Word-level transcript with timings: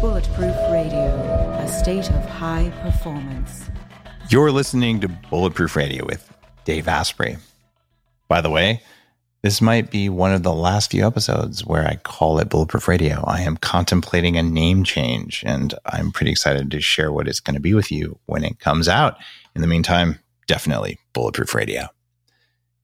Bulletproof 0.00 0.54
Radio, 0.70 1.08
a 1.58 1.66
state 1.66 2.08
of 2.10 2.24
high 2.24 2.70
performance. 2.82 3.68
You're 4.30 4.52
listening 4.52 5.00
to 5.00 5.08
Bulletproof 5.08 5.74
Radio 5.74 6.06
with 6.06 6.32
Dave 6.64 6.86
Asprey. 6.86 7.36
By 8.28 8.40
the 8.40 8.48
way, 8.48 8.80
this 9.42 9.60
might 9.60 9.90
be 9.90 10.08
one 10.08 10.32
of 10.32 10.44
the 10.44 10.52
last 10.52 10.92
few 10.92 11.04
episodes 11.04 11.66
where 11.66 11.84
I 11.84 11.96
call 11.96 12.38
it 12.38 12.48
Bulletproof 12.48 12.86
Radio. 12.86 13.24
I 13.26 13.40
am 13.40 13.56
contemplating 13.56 14.36
a 14.36 14.42
name 14.44 14.84
change 14.84 15.42
and 15.44 15.74
I'm 15.84 16.12
pretty 16.12 16.30
excited 16.30 16.70
to 16.70 16.80
share 16.80 17.10
what 17.10 17.26
it's 17.26 17.40
going 17.40 17.54
to 17.54 17.60
be 17.60 17.74
with 17.74 17.90
you 17.90 18.20
when 18.26 18.44
it 18.44 18.60
comes 18.60 18.88
out. 18.88 19.16
In 19.56 19.62
the 19.62 19.66
meantime, 19.66 20.20
definitely 20.46 21.00
Bulletproof 21.12 21.56
Radio. 21.56 21.88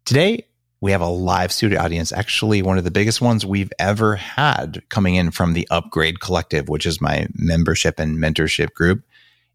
Today, 0.05 0.49
we 0.85 0.93
have 0.93 1.01
a 1.01 1.09
live 1.09 1.51
studio 1.51 1.80
audience, 1.80 2.12
actually, 2.12 2.61
one 2.61 2.77
of 2.77 2.84
the 2.84 2.91
biggest 2.91 3.23
ones 3.23 3.46
we've 3.46 3.73
ever 3.79 4.16
had 4.16 4.83
coming 4.91 5.14
in 5.14 5.30
from 5.30 5.55
the 5.55 5.66
Upgrade 5.71 6.21
Collective, 6.21 6.69
which 6.69 6.84
is 6.84 7.01
my 7.01 7.27
membership 7.34 7.98
and 7.98 8.19
mentorship 8.19 8.74
group. 8.74 9.02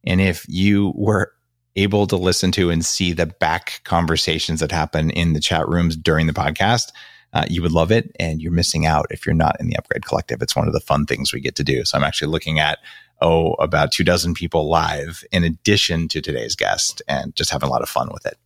And 0.03 0.19
if 0.19 0.43
you 0.49 0.91
were 0.95 1.31
able 1.75 2.07
to 2.07 2.15
listen 2.15 2.51
to 2.53 2.71
and 2.71 2.83
see 2.83 3.13
the 3.13 3.27
back 3.27 3.81
conversations 3.83 4.59
that 4.61 4.71
happen 4.71 5.11
in 5.11 5.33
the 5.33 5.39
chat 5.39 5.69
rooms 5.69 5.95
during 5.95 6.25
the 6.25 6.33
podcast, 6.33 6.91
uh, 7.33 7.45
you 7.47 7.61
would 7.61 7.73
love 7.73 7.91
it. 7.91 8.11
And 8.19 8.41
you're 8.41 8.51
missing 8.51 8.87
out 8.87 9.05
if 9.11 9.23
you're 9.23 9.35
not 9.35 9.55
in 9.59 9.67
the 9.67 9.77
Upgrade 9.77 10.07
Collective. 10.07 10.41
It's 10.41 10.55
one 10.55 10.65
of 10.65 10.73
the 10.73 10.79
fun 10.79 11.05
things 11.05 11.31
we 11.31 11.41
get 11.41 11.53
to 11.57 11.63
do. 11.63 11.85
So 11.85 11.95
I'm 11.95 12.03
actually 12.03 12.31
looking 12.31 12.57
at, 12.57 12.79
oh, 13.21 13.51
about 13.59 13.91
two 13.91 14.03
dozen 14.03 14.33
people 14.33 14.67
live 14.67 15.23
in 15.31 15.43
addition 15.43 16.07
to 16.07 16.21
today's 16.21 16.55
guest 16.55 17.03
and 17.07 17.35
just 17.35 17.51
having 17.51 17.69
a 17.69 17.71
lot 17.71 17.83
of 17.83 17.89
fun 17.89 18.09
with 18.11 18.25
it. 18.25 18.39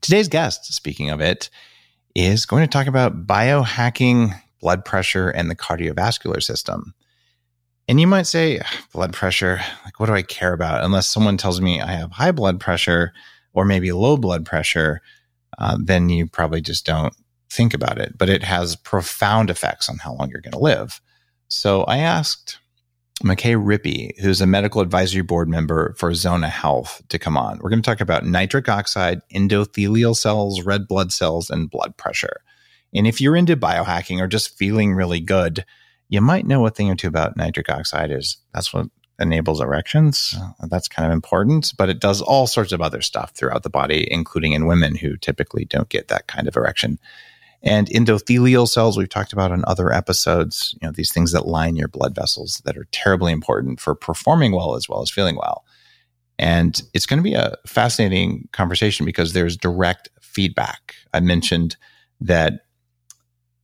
Today's 0.00 0.28
guest, 0.28 0.72
speaking 0.72 1.10
of 1.10 1.20
it, 1.20 1.50
is 2.14 2.46
going 2.46 2.62
to 2.62 2.68
talk 2.68 2.86
about 2.86 3.26
biohacking 3.26 4.38
blood 4.60 4.84
pressure 4.84 5.28
and 5.30 5.50
the 5.50 5.56
cardiovascular 5.56 6.42
system. 6.42 6.94
And 7.86 8.00
you 8.00 8.06
might 8.06 8.26
say, 8.26 8.60
blood 8.92 9.12
pressure, 9.12 9.60
like, 9.84 10.00
what 10.00 10.06
do 10.06 10.14
I 10.14 10.22
care 10.22 10.54
about? 10.54 10.82
Unless 10.82 11.06
someone 11.06 11.36
tells 11.36 11.60
me 11.60 11.80
I 11.80 11.92
have 11.92 12.12
high 12.12 12.32
blood 12.32 12.60
pressure 12.60 13.12
or 13.52 13.64
maybe 13.64 13.92
low 13.92 14.16
blood 14.16 14.46
pressure, 14.46 15.02
uh, 15.58 15.76
then 15.82 16.08
you 16.08 16.26
probably 16.26 16.60
just 16.60 16.86
don't 16.86 17.14
think 17.50 17.74
about 17.74 17.98
it. 17.98 18.16
But 18.16 18.30
it 18.30 18.42
has 18.42 18.74
profound 18.74 19.50
effects 19.50 19.88
on 19.88 19.98
how 19.98 20.14
long 20.14 20.30
you're 20.30 20.40
going 20.40 20.52
to 20.52 20.58
live. 20.58 21.00
So 21.48 21.82
I 21.84 21.98
asked 21.98 22.58
Mackay 23.22 23.52
Rippey, 23.52 24.18
who's 24.20 24.40
a 24.40 24.46
medical 24.46 24.80
advisory 24.80 25.22
board 25.22 25.48
member 25.48 25.94
for 25.96 26.12
Zona 26.14 26.48
Health, 26.48 27.00
to 27.08 27.18
come 27.18 27.36
on. 27.36 27.58
We're 27.58 27.70
going 27.70 27.80
to 27.80 27.88
talk 27.88 28.00
about 28.00 28.26
nitric 28.26 28.68
oxide, 28.68 29.20
endothelial 29.32 30.16
cells, 30.16 30.62
red 30.62 30.88
blood 30.88 31.12
cells, 31.12 31.48
and 31.48 31.70
blood 31.70 31.96
pressure. 31.96 32.40
And 32.92 33.06
if 33.06 33.20
you're 33.20 33.36
into 33.36 33.56
biohacking 33.56 34.20
or 34.20 34.26
just 34.26 34.58
feeling 34.58 34.94
really 34.94 35.20
good, 35.20 35.64
you 36.08 36.20
might 36.20 36.46
know 36.46 36.66
a 36.66 36.70
thing 36.70 36.90
or 36.90 36.96
two 36.96 37.08
about 37.08 37.36
nitric 37.36 37.68
oxide 37.68 38.10
is 38.10 38.36
that's 38.52 38.74
what 38.74 38.88
enables 39.20 39.60
erections. 39.60 40.36
That's 40.68 40.88
kind 40.88 41.06
of 41.06 41.12
important, 41.12 41.72
but 41.78 41.88
it 41.88 42.00
does 42.00 42.20
all 42.20 42.48
sorts 42.48 42.72
of 42.72 42.80
other 42.80 43.00
stuff 43.00 43.30
throughout 43.30 43.62
the 43.62 43.70
body, 43.70 44.08
including 44.10 44.52
in 44.52 44.66
women 44.66 44.96
who 44.96 45.16
typically 45.16 45.64
don't 45.64 45.88
get 45.88 46.08
that 46.08 46.26
kind 46.26 46.48
of 46.48 46.56
erection. 46.56 46.98
And 47.64 47.88
endothelial 47.88 48.68
cells, 48.68 48.98
we've 48.98 49.08
talked 49.08 49.32
about 49.32 49.50
on 49.50 49.64
other 49.66 49.90
episodes, 49.90 50.76
you 50.80 50.86
know, 50.86 50.92
these 50.92 51.12
things 51.12 51.32
that 51.32 51.46
line 51.46 51.76
your 51.76 51.88
blood 51.88 52.14
vessels 52.14 52.60
that 52.66 52.76
are 52.76 52.86
terribly 52.92 53.32
important 53.32 53.80
for 53.80 53.94
performing 53.94 54.52
well 54.52 54.74
as 54.74 54.86
well 54.86 55.00
as 55.00 55.10
feeling 55.10 55.36
well. 55.36 55.64
And 56.38 56.80
it's 56.92 57.06
going 57.06 57.18
to 57.18 57.24
be 57.24 57.34
a 57.34 57.56
fascinating 57.66 58.48
conversation 58.52 59.06
because 59.06 59.32
there's 59.32 59.56
direct 59.56 60.10
feedback. 60.20 60.94
I 61.14 61.20
mentioned 61.20 61.76
that 62.20 62.66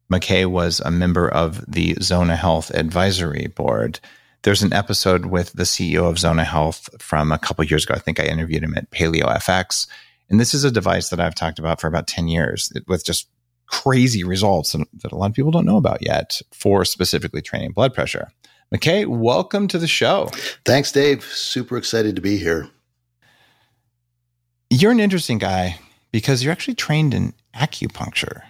Mackay 0.08 0.46
was 0.46 0.80
a 0.80 0.90
member 0.90 1.28
of 1.28 1.62
the 1.70 1.94
Zona 2.00 2.36
Health 2.36 2.70
Advisory 2.70 3.48
Board. 3.48 4.00
There's 4.42 4.62
an 4.62 4.72
episode 4.72 5.26
with 5.26 5.52
the 5.52 5.64
CEO 5.64 6.08
of 6.08 6.18
Zona 6.18 6.44
Health 6.44 6.88
from 6.98 7.32
a 7.32 7.38
couple 7.38 7.64
years 7.64 7.84
ago. 7.84 7.94
I 7.94 7.98
think 7.98 8.18
I 8.18 8.24
interviewed 8.24 8.64
him 8.64 8.76
at 8.76 8.90
Paleo 8.90 9.24
FX. 9.36 9.86
And 10.30 10.40
this 10.40 10.54
is 10.54 10.64
a 10.64 10.70
device 10.70 11.10
that 11.10 11.20
I've 11.20 11.34
talked 11.34 11.58
about 11.58 11.80
for 11.80 11.86
about 11.86 12.06
10 12.06 12.28
years 12.28 12.72
with 12.86 13.04
just 13.04 13.28
crazy 13.70 14.24
results 14.24 14.72
that 14.72 15.12
a 15.12 15.16
lot 15.16 15.30
of 15.30 15.34
people 15.34 15.50
don't 15.50 15.64
know 15.64 15.76
about 15.76 16.02
yet 16.02 16.42
for 16.52 16.84
specifically 16.84 17.40
training 17.40 17.72
blood 17.72 17.94
pressure. 17.94 18.28
Mackay, 18.70 19.04
welcome 19.06 19.68
to 19.68 19.78
the 19.78 19.86
show. 19.86 20.26
Thanks, 20.64 20.92
Dave. 20.92 21.24
Super 21.24 21.76
excited 21.76 22.16
to 22.16 22.22
be 22.22 22.36
here. 22.36 22.68
You're 24.70 24.92
an 24.92 25.00
interesting 25.00 25.38
guy 25.38 25.78
because 26.12 26.44
you're 26.44 26.52
actually 26.52 26.74
trained 26.74 27.14
in 27.14 27.32
acupuncture 27.56 28.42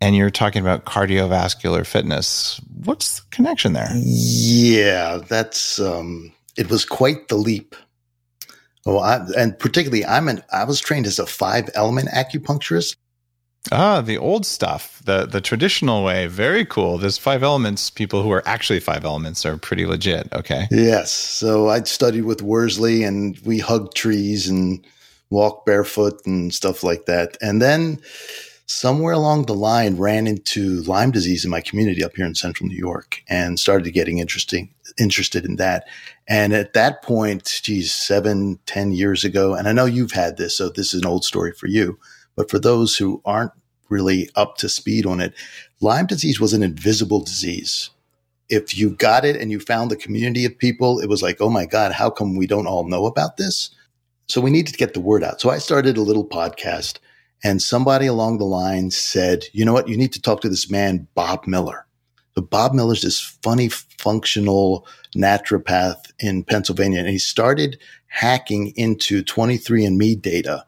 and 0.00 0.14
you're 0.14 0.30
talking 0.30 0.62
about 0.62 0.84
cardiovascular 0.84 1.86
fitness. 1.86 2.60
What's 2.84 3.20
the 3.20 3.26
connection 3.30 3.72
there? 3.72 3.90
Yeah, 3.94 5.18
that's 5.28 5.80
um, 5.80 6.32
it 6.56 6.70
was 6.70 6.84
quite 6.84 7.28
the 7.28 7.36
leap. 7.36 7.74
Oh, 8.86 8.98
I, 8.98 9.26
and 9.36 9.58
particularly, 9.58 10.04
I'm 10.04 10.28
an 10.28 10.42
I 10.52 10.64
was 10.64 10.78
trained 10.78 11.06
as 11.06 11.18
a 11.18 11.26
five 11.26 11.70
element 11.74 12.10
acupuncturist. 12.10 12.96
Ah, 13.72 14.02
the 14.02 14.18
old 14.18 14.44
stuff, 14.44 15.00
the 15.04 15.26
the 15.26 15.40
traditional 15.40 16.04
way. 16.04 16.26
Very 16.26 16.66
cool. 16.66 16.98
There's 16.98 17.16
five 17.16 17.42
elements. 17.42 17.88
People 17.88 18.22
who 18.22 18.30
are 18.30 18.46
actually 18.46 18.80
five 18.80 19.04
elements 19.04 19.46
are 19.46 19.56
pretty 19.56 19.86
legit. 19.86 20.28
Okay. 20.32 20.66
Yes. 20.70 21.10
So 21.12 21.70
I 21.70 21.82
studied 21.82 22.24
with 22.24 22.42
Worsley, 22.42 23.04
and 23.04 23.38
we 23.44 23.58
hugged 23.58 23.96
trees 23.96 24.48
and 24.48 24.84
walked 25.30 25.64
barefoot 25.64 26.20
and 26.26 26.52
stuff 26.52 26.82
like 26.82 27.06
that. 27.06 27.38
And 27.40 27.62
then 27.62 28.00
somewhere 28.66 29.14
along 29.14 29.46
the 29.46 29.54
line, 29.54 29.96
ran 29.96 30.26
into 30.26 30.82
Lyme 30.82 31.10
disease 31.10 31.44
in 31.44 31.50
my 31.50 31.60
community 31.62 32.04
up 32.04 32.16
here 32.16 32.26
in 32.26 32.34
Central 32.34 32.68
New 32.68 32.76
York, 32.76 33.22
and 33.28 33.58
started 33.58 33.90
getting 33.92 34.18
interesting 34.18 34.68
interested 34.98 35.46
in 35.46 35.56
that. 35.56 35.88
And 36.28 36.52
at 36.52 36.74
that 36.74 37.02
point, 37.02 37.60
geez, 37.62 37.94
seven, 37.94 38.58
ten 38.66 38.92
years 38.92 39.24
ago, 39.24 39.54
and 39.54 39.66
I 39.68 39.72
know 39.72 39.86
you've 39.86 40.12
had 40.12 40.36
this, 40.36 40.54
so 40.54 40.68
this 40.68 40.92
is 40.92 41.00
an 41.00 41.06
old 41.06 41.24
story 41.24 41.52
for 41.52 41.66
you 41.66 41.98
but 42.36 42.50
for 42.50 42.58
those 42.58 42.96
who 42.96 43.20
aren't 43.24 43.52
really 43.88 44.28
up 44.34 44.56
to 44.58 44.68
speed 44.68 45.06
on 45.06 45.20
it, 45.20 45.34
Lyme 45.80 46.06
disease 46.06 46.40
was 46.40 46.52
an 46.52 46.62
invisible 46.62 47.20
disease. 47.20 47.90
If 48.48 48.76
you 48.76 48.90
got 48.90 49.24
it 49.24 49.36
and 49.36 49.50
you 49.50 49.60
found 49.60 49.90
the 49.90 49.96
community 49.96 50.44
of 50.44 50.58
people, 50.58 51.00
it 51.00 51.08
was 51.08 51.22
like, 51.22 51.40
oh 51.40 51.50
my 51.50 51.66
God, 51.66 51.92
how 51.92 52.10
come 52.10 52.36
we 52.36 52.46
don't 52.46 52.66
all 52.66 52.88
know 52.88 53.06
about 53.06 53.36
this? 53.36 53.70
So 54.26 54.40
we 54.40 54.50
needed 54.50 54.72
to 54.72 54.78
get 54.78 54.94
the 54.94 55.00
word 55.00 55.22
out. 55.22 55.40
So 55.40 55.50
I 55.50 55.58
started 55.58 55.96
a 55.96 56.02
little 56.02 56.26
podcast 56.26 56.98
and 57.42 57.60
somebody 57.60 58.06
along 58.06 58.38
the 58.38 58.44
line 58.44 58.90
said, 58.90 59.44
you 59.52 59.64
know 59.64 59.72
what? 59.72 59.88
You 59.88 59.96
need 59.96 60.12
to 60.14 60.22
talk 60.22 60.40
to 60.40 60.48
this 60.48 60.70
man, 60.70 61.06
Bob 61.14 61.46
Miller. 61.46 61.86
So 62.34 62.42
Bob 62.42 62.72
Miller's 62.72 63.02
this 63.02 63.20
funny, 63.20 63.68
functional 63.68 64.86
naturopath 65.14 66.10
in 66.18 66.42
Pennsylvania. 66.42 67.00
And 67.00 67.08
he 67.08 67.18
started 67.18 67.78
hacking 68.06 68.72
into 68.76 69.22
23andMe 69.22 70.20
data 70.20 70.64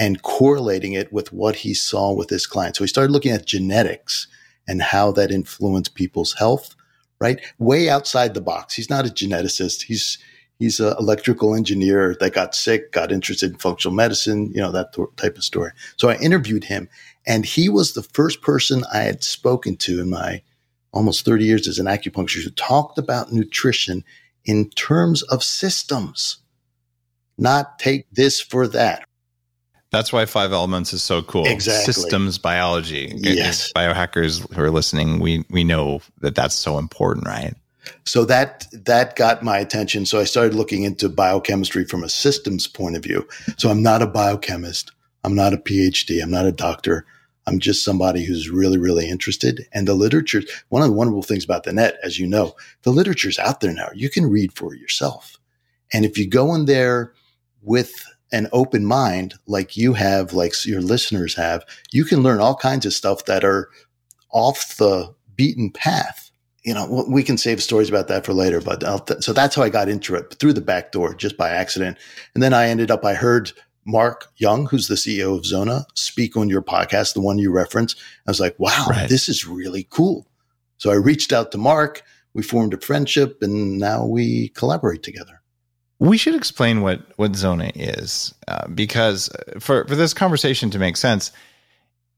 and 0.00 0.22
correlating 0.22 0.94
it 0.94 1.12
with 1.12 1.30
what 1.30 1.56
he 1.56 1.74
saw 1.74 2.10
with 2.10 2.30
his 2.30 2.46
clients. 2.46 2.78
So 2.78 2.84
he 2.84 2.88
started 2.88 3.12
looking 3.12 3.32
at 3.32 3.46
genetics 3.46 4.26
and 4.66 4.80
how 4.80 5.12
that 5.12 5.30
influenced 5.30 5.94
people's 5.94 6.32
health, 6.32 6.74
right? 7.20 7.38
Way 7.58 7.90
outside 7.90 8.32
the 8.32 8.40
box. 8.40 8.74
He's 8.74 8.88
not 8.88 9.06
a 9.06 9.10
geneticist. 9.10 9.82
He's 9.82 10.16
he's 10.58 10.80
an 10.80 10.94
electrical 10.98 11.54
engineer 11.54 12.16
that 12.18 12.32
got 12.32 12.54
sick, 12.54 12.92
got 12.92 13.12
interested 13.12 13.52
in 13.52 13.58
functional 13.58 13.94
medicine, 13.94 14.50
you 14.54 14.62
know, 14.62 14.72
that 14.72 14.94
type 15.16 15.36
of 15.36 15.44
story. 15.44 15.72
So 15.96 16.08
I 16.08 16.16
interviewed 16.16 16.64
him 16.64 16.88
and 17.26 17.44
he 17.44 17.68
was 17.68 17.92
the 17.92 18.02
first 18.02 18.40
person 18.40 18.84
I 18.92 19.00
had 19.00 19.22
spoken 19.22 19.76
to 19.78 20.00
in 20.00 20.08
my 20.08 20.42
almost 20.92 21.26
30 21.26 21.44
years 21.44 21.68
as 21.68 21.78
an 21.78 21.86
acupuncturist 21.86 22.44
who 22.44 22.50
talked 22.50 22.98
about 22.98 23.32
nutrition 23.32 24.02
in 24.46 24.70
terms 24.70 25.22
of 25.24 25.44
systems, 25.44 26.38
not 27.36 27.78
take 27.78 28.06
this 28.10 28.40
for 28.40 28.66
that, 28.68 29.04
that's 29.90 30.12
why 30.12 30.24
Five 30.26 30.52
Elements 30.52 30.92
is 30.92 31.02
so 31.02 31.22
cool. 31.22 31.46
Exactly. 31.46 31.92
Systems 31.92 32.38
biology. 32.38 33.12
Yes. 33.16 33.72
Biohackers 33.72 34.52
who 34.54 34.62
are 34.62 34.70
listening, 34.70 35.20
we 35.20 35.44
we 35.50 35.64
know 35.64 36.00
that 36.20 36.34
that's 36.34 36.54
so 36.54 36.78
important, 36.78 37.26
right? 37.26 37.54
So 38.04 38.24
that 38.26 38.66
that 38.72 39.16
got 39.16 39.42
my 39.42 39.58
attention. 39.58 40.06
So 40.06 40.20
I 40.20 40.24
started 40.24 40.54
looking 40.54 40.84
into 40.84 41.08
biochemistry 41.08 41.84
from 41.84 42.04
a 42.04 42.08
systems 42.08 42.66
point 42.66 42.96
of 42.96 43.02
view. 43.02 43.26
So 43.58 43.70
I'm 43.70 43.82
not 43.82 44.02
a 44.02 44.06
biochemist. 44.06 44.92
I'm 45.24 45.34
not 45.34 45.52
a 45.52 45.58
PhD. 45.58 46.22
I'm 46.22 46.30
not 46.30 46.46
a 46.46 46.52
doctor. 46.52 47.04
I'm 47.46 47.58
just 47.58 47.84
somebody 47.84 48.24
who's 48.24 48.48
really, 48.48 48.78
really 48.78 49.08
interested. 49.08 49.66
And 49.72 49.88
the 49.88 49.94
literature, 49.94 50.42
one 50.68 50.82
of 50.82 50.88
the 50.88 50.94
wonderful 50.94 51.22
things 51.22 51.44
about 51.44 51.64
the 51.64 51.72
net, 51.72 51.98
as 52.02 52.18
you 52.18 52.26
know, 52.26 52.54
the 52.82 52.90
literature's 52.90 53.38
out 53.38 53.60
there 53.60 53.72
now. 53.72 53.88
You 53.94 54.08
can 54.08 54.26
read 54.26 54.52
for 54.52 54.74
yourself. 54.74 55.36
And 55.92 56.04
if 56.04 56.16
you 56.16 56.28
go 56.28 56.54
in 56.54 56.66
there 56.66 57.12
with 57.62 58.06
an 58.32 58.48
open 58.52 58.84
mind 58.84 59.34
like 59.46 59.76
you 59.76 59.94
have, 59.94 60.32
like 60.32 60.64
your 60.64 60.80
listeners 60.80 61.34
have, 61.34 61.64
you 61.90 62.04
can 62.04 62.22
learn 62.22 62.40
all 62.40 62.54
kinds 62.54 62.86
of 62.86 62.92
stuff 62.92 63.24
that 63.24 63.44
are 63.44 63.68
off 64.30 64.76
the 64.76 65.14
beaten 65.34 65.70
path. 65.70 66.30
You 66.62 66.74
know, 66.74 67.04
we 67.08 67.22
can 67.22 67.38
save 67.38 67.62
stories 67.62 67.88
about 67.88 68.08
that 68.08 68.26
for 68.26 68.34
later, 68.34 68.60
but 68.60 68.80
th- 69.06 69.22
so 69.22 69.32
that's 69.32 69.54
how 69.54 69.62
I 69.62 69.70
got 69.70 69.88
into 69.88 70.14
it 70.14 70.34
through 70.34 70.52
the 70.52 70.60
back 70.60 70.92
door 70.92 71.14
just 71.14 71.36
by 71.36 71.50
accident. 71.50 71.96
And 72.34 72.42
then 72.42 72.52
I 72.52 72.68
ended 72.68 72.90
up, 72.90 73.04
I 73.04 73.14
heard 73.14 73.52
Mark 73.86 74.30
Young, 74.36 74.66
who's 74.66 74.88
the 74.88 74.94
CEO 74.94 75.36
of 75.36 75.46
Zona, 75.46 75.86
speak 75.94 76.36
on 76.36 76.48
your 76.48 76.62
podcast, 76.62 77.14
the 77.14 77.20
one 77.20 77.38
you 77.38 77.50
reference. 77.50 77.94
I 78.26 78.30
was 78.30 78.40
like, 78.40 78.58
wow, 78.58 78.86
right. 78.90 79.08
this 79.08 79.28
is 79.28 79.46
really 79.46 79.86
cool. 79.90 80.26
So 80.76 80.90
I 80.90 80.94
reached 80.94 81.32
out 81.32 81.50
to 81.52 81.58
Mark. 81.58 82.02
we 82.34 82.42
formed 82.42 82.74
a 82.74 82.78
friendship, 82.78 83.42
and 83.42 83.78
now 83.78 84.04
we 84.06 84.48
collaborate 84.50 85.02
together. 85.02 85.39
We 86.00 86.16
should 86.16 86.34
explain 86.34 86.80
what 86.80 87.02
what 87.16 87.36
Zona 87.36 87.70
is, 87.74 88.34
uh, 88.48 88.66
because 88.68 89.30
for 89.60 89.86
for 89.86 89.94
this 89.94 90.14
conversation 90.14 90.70
to 90.70 90.78
make 90.78 90.96
sense, 90.96 91.30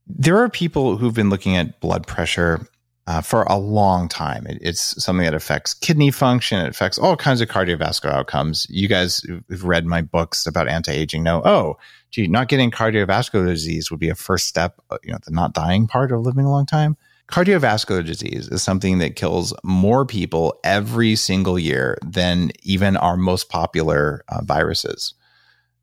there 0.07 0.37
are 0.37 0.49
people 0.49 0.97
who've 0.97 1.13
been 1.13 1.29
looking 1.29 1.57
at 1.57 1.81
blood 1.81 2.07
pressure 2.07 2.65
uh, 3.07 3.21
for 3.21 3.43
a 3.43 3.57
long 3.57 4.07
time. 4.07 4.47
It, 4.47 4.59
it's 4.61 5.03
something 5.03 5.25
that 5.25 5.33
affects 5.33 5.73
kidney 5.73 6.11
function. 6.11 6.65
It 6.65 6.69
affects 6.69 6.97
all 6.97 7.17
kinds 7.17 7.41
of 7.41 7.49
cardiovascular 7.49 8.13
outcomes. 8.13 8.65
You 8.69 8.87
guys 8.87 9.19
who've 9.19 9.63
read 9.65 9.85
my 9.85 10.01
books 10.01 10.47
about 10.47 10.69
anti-aging 10.69 11.21
know, 11.21 11.41
oh, 11.43 11.77
gee, 12.09 12.27
not 12.27 12.47
getting 12.47 12.71
cardiovascular 12.71 13.47
disease 13.47 13.91
would 13.91 13.99
be 13.99 14.09
a 14.09 14.15
first 14.15 14.47
step, 14.47 14.79
uh, 14.89 14.97
you 15.03 15.11
know, 15.11 15.19
the 15.25 15.31
not 15.31 15.53
dying 15.53 15.87
part 15.87 16.11
of 16.11 16.21
living 16.21 16.45
a 16.45 16.51
long 16.51 16.65
time. 16.65 16.95
Cardiovascular 17.31 18.05
disease 18.05 18.47
is 18.49 18.61
something 18.61 18.99
that 18.99 19.15
kills 19.15 19.53
more 19.63 20.05
people 20.05 20.59
every 20.63 21.15
single 21.15 21.57
year 21.57 21.97
than 22.05 22.51
even 22.63 22.97
our 22.97 23.17
most 23.17 23.49
popular 23.49 24.23
uh, 24.27 24.43
viruses. 24.43 25.13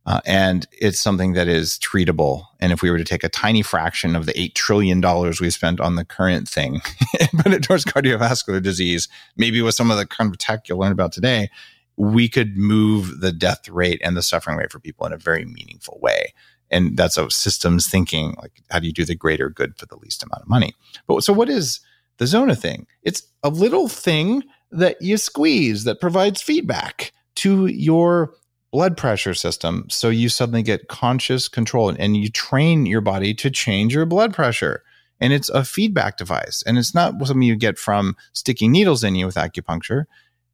Uh, 0.07 0.21
and 0.25 0.67
it's 0.73 1.01
something 1.01 1.35
that 1.35 1.49
is 1.49 1.79
treatable. 1.79 2.45
And 2.59 2.73
if 2.73 2.83
we 2.83 2.91
were 2.91 2.99
to 2.99 3.05
take 3.05 3.25
a 3.25 3.29
tiny 3.29 3.63
fraction 3.63 4.17
of 4.17 4.27
the 4.27 4.33
$8 4.33 4.55
trillion 4.55 5.01
we 5.41 5.51
spent 5.51 5.81
on 5.81 5.97
the 5.97 6.05
current 6.05 6.49
thing 6.49 6.81
and 7.21 7.31
put 7.39 7.53
it 7.53 7.63
towards 7.63 7.85
cardiovascular 7.85 8.63
disease, 8.63 9.09
maybe 9.37 9.61
with 9.63 9.75
some 9.75 9.91
of 9.91 9.99
the 9.99 10.07
kind 10.07 10.31
of 10.31 10.39
tech 10.39 10.69
you'll 10.69 10.79
learn 10.79 10.93
about 10.93 11.13
today, 11.13 11.51
we 11.97 12.29
could 12.29 12.57
move 12.57 13.21
the 13.21 13.33
death 13.33 13.69
rate 13.69 14.01
and 14.03 14.17
the 14.17 14.23
suffering 14.23 14.57
rate 14.57 14.73
for 14.73 14.81
people 14.81 15.07
in 15.07 15.13
a 15.13 15.19
very 15.19 15.45
meaningful 15.45 15.99
way. 16.01 16.33
And 16.71 16.97
that's 16.97 17.19
a 17.19 17.31
systems 17.31 17.89
thinking, 17.89 18.35
like 18.41 18.63
how 18.71 18.79
do 18.79 18.87
you 18.87 18.93
do 18.93 19.05
the 19.05 19.15
greater 19.15 19.51
good 19.51 19.77
for 19.77 19.87
the 19.87 19.97
least 19.97 20.23
amount 20.23 20.43
of 20.43 20.49
money? 20.49 20.75
But 21.07 21.23
so 21.25 21.33
what 21.33 21.49
is 21.49 21.81
the 22.19 22.27
Zona 22.27 22.55
thing? 22.55 22.87
It's 23.03 23.23
a 23.43 23.49
little 23.49 23.89
thing 23.89 24.45
that 24.71 25.01
you 25.01 25.17
squeeze 25.17 25.85
that 25.85 26.01
provides 26.01 26.41
feedback 26.41 27.13
to 27.37 27.67
your 27.67 28.35
blood 28.73 28.97
pressure 28.97 29.35
system. 29.35 29.87
So 29.89 30.09
you 30.11 30.29
suddenly 30.29 30.63
get 30.63 30.89
conscious 30.89 31.49
control 31.49 31.95
and 31.99 32.17
you 32.17 32.29
train 32.29 32.87
your 32.87 33.01
body 33.01 33.35
to 33.35 33.51
change 33.51 33.95
your 33.95 34.07
blood 34.07 34.33
pressure. 34.33 34.83
And 35.21 35.33
it's 35.33 35.49
a 35.49 35.65
feedback 35.65 36.17
device. 36.17 36.63
And 36.67 36.79
it's 36.79 36.95
not 36.95 37.15
something 37.27 37.43
you 37.43 37.57
get 37.57 37.79
from 37.79 38.17
sticking 38.33 38.73
needles 38.73 39.03
in 39.03 39.17
you 39.17 39.27
with 39.27 39.35
acupuncture, 39.35 40.05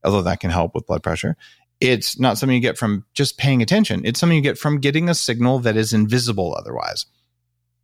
although 0.03 0.23
that 0.23 0.41
can 0.41 0.51
help 0.51 0.75
with 0.75 0.87
blood 0.87 1.03
pressure. 1.03 1.37
It's 1.81 2.19
not 2.19 2.39
something 2.39 2.55
you 2.55 2.63
get 2.63 2.79
from 2.79 3.05
just 3.15 3.37
paying 3.39 3.61
attention. 3.61 4.03
It's 4.05 4.19
something 4.19 4.37
you 4.37 4.43
get 4.43 4.59
from 4.59 4.81
getting 4.81 5.09
a 5.09 5.15
signal 5.15 5.59
that 5.61 5.77
is 5.77 5.93
invisible 5.93 6.55
otherwise. 6.59 7.07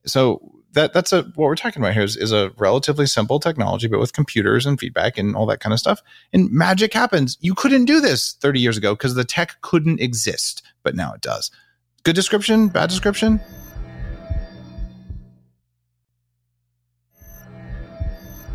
So 0.06 0.62
that 0.72 0.92
that's 0.94 1.12
a 1.12 1.22
what 1.34 1.46
we're 1.46 1.56
talking 1.56 1.82
about 1.82 1.92
here 1.92 2.02
is, 2.02 2.16
is 2.16 2.32
a 2.32 2.50
relatively 2.56 3.06
simple 3.06 3.38
technology, 3.38 3.88
but 3.88 4.00
with 4.00 4.12
computers 4.12 4.64
and 4.64 4.80
feedback 4.80 5.18
and 5.18 5.36
all 5.36 5.46
that 5.46 5.60
kind 5.60 5.72
of 5.72 5.78
stuff. 5.78 6.02
And 6.32 6.50
magic 6.50 6.94
happens. 6.94 7.36
You 7.40 7.54
couldn't 7.54 7.84
do 7.84 8.00
this 8.00 8.34
30 8.40 8.60
years 8.60 8.78
ago 8.78 8.94
because 8.94 9.14
the 9.14 9.24
tech 9.24 9.60
couldn't 9.60 10.00
exist, 10.00 10.62
but 10.82 10.94
now 10.94 11.12
it 11.12 11.20
does. 11.20 11.50
Good 12.04 12.16
description, 12.16 12.68
bad 12.68 12.88
description? 12.88 13.40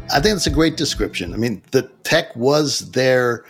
I 0.09 0.21
think 0.21 0.37
it's 0.37 0.47
a 0.47 0.51
great 0.51 0.77
description. 0.77 1.33
I 1.33 1.37
mean, 1.37 1.61
the 1.71 1.83
tech 2.03 2.35
was 2.35 2.91
there 2.91 3.43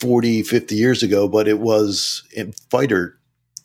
40, 0.00 0.42
50 0.42 0.74
years 0.74 1.02
ago, 1.02 1.28
but 1.28 1.48
it 1.48 1.58
was 1.58 2.22
fighter 2.70 3.18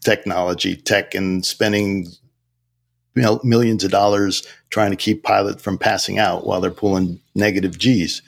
technology, 0.03 0.75
tech, 0.75 1.13
and 1.15 1.45
spending 1.45 2.07
millions 3.15 3.83
of 3.83 3.91
dollars 3.91 4.47
trying 4.69 4.91
to 4.91 4.97
keep 4.97 5.23
pilot 5.23 5.59
from 5.59 5.77
passing 5.77 6.17
out 6.17 6.45
while 6.45 6.61
they're 6.61 6.71
pulling 6.71 7.19
negative 7.35 7.77
G's. 7.77 8.21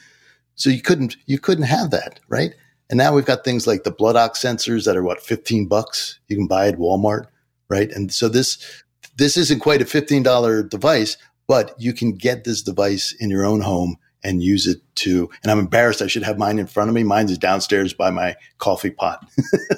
So 0.55 0.69
you 0.69 0.81
couldn't 0.81 1.15
you 1.25 1.39
couldn't 1.39 1.65
have 1.65 1.91
that, 1.91 2.19
right? 2.27 2.53
And 2.89 2.97
now 2.97 3.13
we've 3.13 3.25
got 3.25 3.43
things 3.43 3.65
like 3.65 3.83
the 3.83 3.91
blood 3.91 4.15
ox 4.15 4.39
sensors 4.39 4.85
that 4.85 4.97
are 4.97 5.03
what 5.03 5.21
15 5.21 5.67
bucks 5.67 6.19
you 6.27 6.35
can 6.35 6.47
buy 6.47 6.67
at 6.67 6.77
Walmart, 6.77 7.27
right? 7.69 7.89
And 7.91 8.13
so 8.13 8.29
this 8.29 8.83
this 9.17 9.37
isn't 9.37 9.59
quite 9.59 9.81
a 9.81 9.85
$15 9.85 10.69
device, 10.69 11.17
but 11.47 11.75
you 11.79 11.93
can 11.93 12.13
get 12.13 12.43
this 12.43 12.61
device 12.61 13.15
in 13.19 13.29
your 13.29 13.45
own 13.45 13.61
home 13.61 13.97
and 14.23 14.41
use 14.41 14.67
it 14.67 14.81
to 14.95 15.29
and 15.43 15.51
I'm 15.51 15.59
embarrassed 15.59 16.01
I 16.01 16.07
should 16.07 16.23
have 16.23 16.37
mine 16.37 16.59
in 16.59 16.67
front 16.67 16.89
of 16.89 16.95
me. 16.95 17.03
Mine 17.03 17.29
is 17.29 17.37
downstairs 17.37 17.93
by 17.93 18.09
my 18.09 18.35
coffee 18.57 18.91
pot 18.91 19.25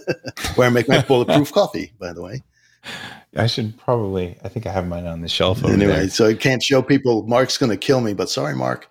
where 0.56 0.68
I 0.68 0.70
make 0.70 0.88
my 0.88 1.02
bulletproof 1.02 1.52
coffee, 1.52 1.94
by 2.00 2.14
the 2.14 2.22
way. 2.22 2.44
I 3.36 3.48
should 3.48 3.78
probably. 3.78 4.38
I 4.44 4.48
think 4.48 4.66
I 4.66 4.72
have 4.72 4.88
mine 4.88 5.08
on 5.08 5.22
the 5.22 5.28
shelf. 5.28 5.64
anyway, 5.64 5.88
there. 5.88 6.10
so 6.10 6.28
I 6.28 6.36
can't 6.36 6.64
show 6.64 6.82
people. 6.82 7.24
Mark's 7.24 7.58
going 7.58 7.70
to 7.70 7.78
kill 7.78 8.00
me, 8.02 8.14
but 8.14 8.30
sorry, 8.30 8.56
Mark. 8.56 8.88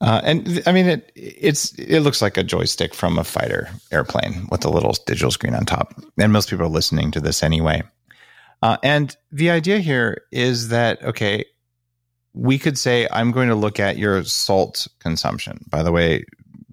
Uh, 0.00 0.20
and 0.24 0.62
I 0.66 0.72
mean, 0.72 0.86
it 0.86 1.12
it's 1.14 1.72
it 1.74 2.00
looks 2.00 2.22
like 2.22 2.36
a 2.36 2.42
joystick 2.42 2.94
from 2.94 3.18
a 3.18 3.24
fighter 3.24 3.68
airplane 3.92 4.48
with 4.50 4.64
a 4.64 4.70
little 4.70 4.94
digital 5.06 5.30
screen 5.30 5.54
on 5.54 5.64
top. 5.64 5.94
And 6.18 6.32
most 6.32 6.50
people 6.50 6.66
are 6.66 6.70
listening 6.70 7.10
to 7.12 7.20
this 7.20 7.42
anyway. 7.42 7.82
Uh, 8.62 8.78
and 8.82 9.16
the 9.30 9.50
idea 9.50 9.78
here 9.78 10.22
is 10.32 10.68
that 10.68 11.02
okay, 11.04 11.44
we 12.34 12.58
could 12.58 12.78
say 12.78 13.06
I'm 13.10 13.30
going 13.30 13.48
to 13.48 13.54
look 13.54 13.78
at 13.78 13.98
your 13.98 14.24
salt 14.24 14.86
consumption. 14.98 15.64
By 15.68 15.82
the 15.82 15.92
way, 15.92 16.24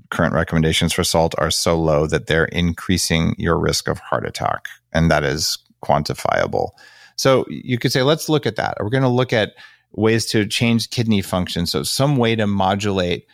current 0.09 0.33
recommendations 0.33 0.93
for 0.93 1.03
salt 1.03 1.35
are 1.37 1.51
so 1.51 1.79
low 1.79 2.07
that 2.07 2.27
they're 2.27 2.45
increasing 2.45 3.35
your 3.37 3.57
risk 3.57 3.87
of 3.87 3.99
heart 3.99 4.25
attack, 4.25 4.67
and 4.93 5.11
that 5.11 5.23
is 5.23 5.57
quantifiable. 5.83 6.71
So 7.15 7.45
you 7.49 7.77
could 7.77 7.91
say, 7.91 8.03
let's 8.03 8.29
look 8.29 8.45
at 8.45 8.55
that. 8.55 8.77
We're 8.79 8.89
going 8.89 9.03
to 9.03 9.09
look 9.09 9.33
at 9.33 9.53
ways 9.91 10.25
to 10.27 10.45
change 10.45 10.89
kidney 10.89 11.21
function. 11.21 11.65
So 11.65 11.83
some 11.83 12.17
way 12.17 12.35
to 12.35 12.47
modulate 12.47 13.25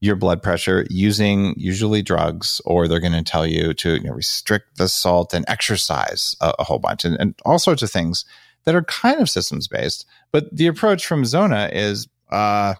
your 0.00 0.16
blood 0.16 0.42
pressure 0.42 0.86
using 0.88 1.54
usually 1.56 2.02
drugs, 2.02 2.60
or 2.64 2.88
they're 2.88 3.00
going 3.00 3.12
to 3.12 3.22
tell 3.22 3.46
you 3.46 3.74
to 3.74 3.96
you 3.96 4.04
know, 4.04 4.14
restrict 4.14 4.78
the 4.78 4.88
salt 4.88 5.34
and 5.34 5.44
exercise 5.46 6.34
a, 6.40 6.54
a 6.58 6.64
whole 6.64 6.78
bunch 6.78 7.04
and, 7.04 7.16
and, 7.20 7.34
all 7.44 7.58
sorts 7.58 7.82
of 7.82 7.90
things 7.90 8.24
that 8.64 8.74
are 8.74 8.82
kind 8.84 9.20
of 9.20 9.28
systems 9.28 9.68
based. 9.68 10.06
But 10.32 10.54
the 10.54 10.66
approach 10.66 11.06
from 11.06 11.24
Zona 11.24 11.70
is, 11.72 12.08
uh, 12.30 12.74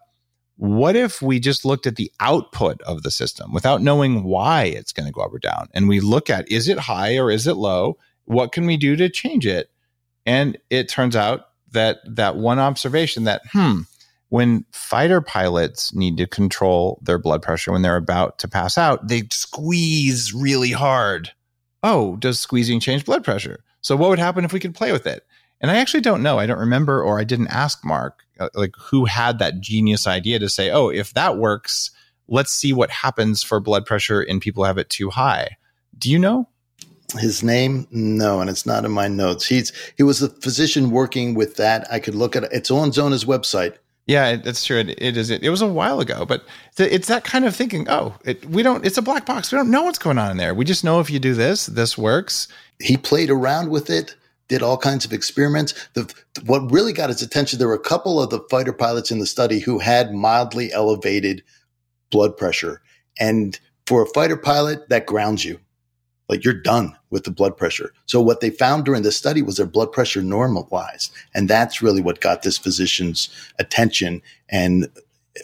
what 0.57 0.95
if 0.95 1.23
we 1.23 1.41
just 1.41 1.65
looked 1.65 1.87
at 1.87 1.97
the 1.97 2.13
output 2.21 2.81
of 2.83 3.03
the 3.03 3.11
system 3.11 3.53
without 3.53 3.81
knowing 3.81 4.25
why 4.25 4.65
it's 4.65 4.93
going 4.93 5.07
to 5.07 5.13
go 5.13 5.23
up 5.23 5.33
or 5.33 5.39
down? 5.39 5.69
And 5.73 5.89
we 5.89 6.01
look 6.01 6.29
at, 6.29 6.51
is 6.51 6.69
it 6.69 6.79
high 6.79 7.17
or 7.17 7.31
is 7.31 7.47
it 7.47 7.57
low? 7.57 7.97
What 8.27 8.53
can 8.53 8.67
we 8.67 8.77
do 8.77 8.95
to 8.97 9.09
change 9.09 9.47
it? 9.47 9.71
And 10.27 10.59
it 10.69 10.89
turns 10.89 11.17
out 11.17 11.47
that 11.73 11.99
that 12.05 12.37
one 12.37 12.59
observation 12.59 13.25
that, 13.25 13.43
hmm, 13.53 13.81
when 14.29 14.65
fighter 14.71 15.21
pilots 15.21 15.95
need 15.95 16.17
to 16.19 16.27
control 16.27 17.01
their 17.03 17.19
blood 17.19 17.43
pressure 17.43 17.73
when 17.73 17.83
they're 17.83 17.97
about 17.97 18.39
to 18.41 18.49
pass 18.49 18.79
out, 18.79 19.09
they 19.09 19.23
squeeze 19.31 20.33
really 20.33 20.71
hard. 20.73 21.33
Oh, 21.83 22.17
does 22.17 22.39
squeezing 22.39 22.81
change 22.81 23.05
blood 23.05 23.25
pressure? 23.25 23.65
So, 23.81 23.97
what 23.97 24.11
would 24.11 24.19
happen 24.19 24.45
if 24.45 24.53
we 24.53 24.61
could 24.61 24.75
play 24.75 24.93
with 24.93 25.07
it? 25.07 25.25
And 25.61 25.71
I 25.71 25.77
actually 25.77 26.01
don't 26.01 26.23
know. 26.23 26.39
I 26.39 26.47
don't 26.47 26.59
remember, 26.59 27.03
or 27.03 27.19
I 27.19 27.25
didn't 27.25 27.49
ask 27.49 27.85
Mark, 27.85 28.23
uh, 28.39 28.49
like 28.55 28.75
who 28.79 29.05
had 29.05 29.39
that 29.39 29.61
genius 29.61 30.07
idea 30.07 30.39
to 30.39 30.49
say, 30.49 30.71
oh, 30.71 30.89
if 30.89 31.13
that 31.15 31.37
works, 31.37 31.91
let's 32.29 32.53
see 32.53 32.73
what 32.73 32.91
happens 32.91 33.43
for 33.43 33.61
blood 33.61 33.85
pressure 33.85 34.23
in 34.23 34.41
people 34.41 34.63
who 34.63 34.69
have 34.69 34.79
it 34.79 34.89
too 34.89 35.11
high. 35.11 35.57
Do 35.99 36.11
you 36.11 36.19
know? 36.19 36.49
his 37.19 37.43
name? 37.43 37.87
No 37.91 38.41
and 38.41 38.49
it's 38.49 38.67
not 38.67 38.85
in 38.85 38.91
my 38.91 39.09
notes. 39.09 39.47
He's 39.47 39.73
he 39.97 40.03
was 40.03 40.23
a 40.23 40.29
physician 40.29 40.91
working 40.91 41.35
with 41.35 41.57
that. 41.57 41.91
I 41.93 41.99
could 41.99 42.15
look 42.15 42.37
at 42.37 42.45
it. 42.45 42.51
It's 42.53 42.71
on 42.71 42.93
zona's 42.93 43.25
website. 43.25 43.77
Yeah 44.07 44.37
that's 44.37 44.65
true. 44.65 44.79
It, 44.79 44.91
it 45.03 45.17
is 45.17 45.31
it, 45.31 45.43
it 45.43 45.51
was 45.51 45.63
a 45.63 45.67
while 45.67 46.01
ago 46.01 46.25
but 46.25 46.45
it's 46.79 47.09
that 47.09 47.25
kind 47.25 47.45
of 47.45 47.55
thinking 47.55 47.89
oh 47.89 48.15
it, 48.25 48.45
we 48.47 48.63
don't 48.63 48.85
it's 48.85 48.99
a 48.99 49.03
black 49.03 49.27
box. 49.27 49.51
We 49.53 49.57
don't 49.57 49.71
know 49.71 49.83
what's 49.83 49.99
going 49.99 50.19
on 50.19 50.31
in 50.31 50.37
there. 50.37 50.55
We 50.55 50.65
just 50.65 50.85
know 50.85 51.01
if 51.01 51.11
you 51.11 51.19
do 51.19 51.35
this 51.35 51.67
this 51.67 51.97
works. 51.99 52.49
He 52.81 52.97
played 52.97 53.31
around 53.31 53.71
with 53.71 53.91
it 53.91 54.15
did 54.51 54.63
all 54.63 54.77
kinds 54.77 55.07
of 55.07 55.13
experiments 55.15 55.89
the, 55.95 56.13
what 56.45 56.71
really 56.71 56.93
got 56.93 57.09
his 57.09 57.23
attention 57.23 57.59
there 57.59 57.69
were 57.69 57.75
a 57.75 57.79
couple 57.79 58.21
of 58.21 58.29
the 58.29 58.41
fighter 58.51 58.73
pilots 58.73 59.11
in 59.11 59.19
the 59.19 59.27
study 59.27 59.61
who 59.61 59.79
had 59.79 60.13
mildly 60.13 60.71
elevated 60.73 61.43
blood 62.11 62.37
pressure 62.37 62.83
and 63.19 63.59
for 63.87 64.03
a 64.03 64.07
fighter 64.07 64.37
pilot 64.37 64.89
that 64.91 65.07
grounds 65.07 65.45
you 65.45 65.59
like 66.31 66.45
you're 66.45 66.55
done 66.55 66.97
with 67.11 67.25
the 67.25 67.31
blood 67.33 67.57
pressure. 67.57 67.93
So 68.07 68.23
what 68.23 68.41
they 68.41 68.51
found 68.51 68.85
during 68.85 69.03
the 69.03 69.11
study 69.11 69.43
was 69.43 69.57
their 69.57 69.67
blood 69.67 69.91
pressure 69.91 70.23
normalized. 70.23 71.13
And 71.35 71.51
that's 71.51 71.83
really 71.83 72.01
what 72.01 72.21
got 72.21 72.43
this 72.43 72.57
physician's 72.57 73.29
attention 73.59 74.23
and 74.49 74.89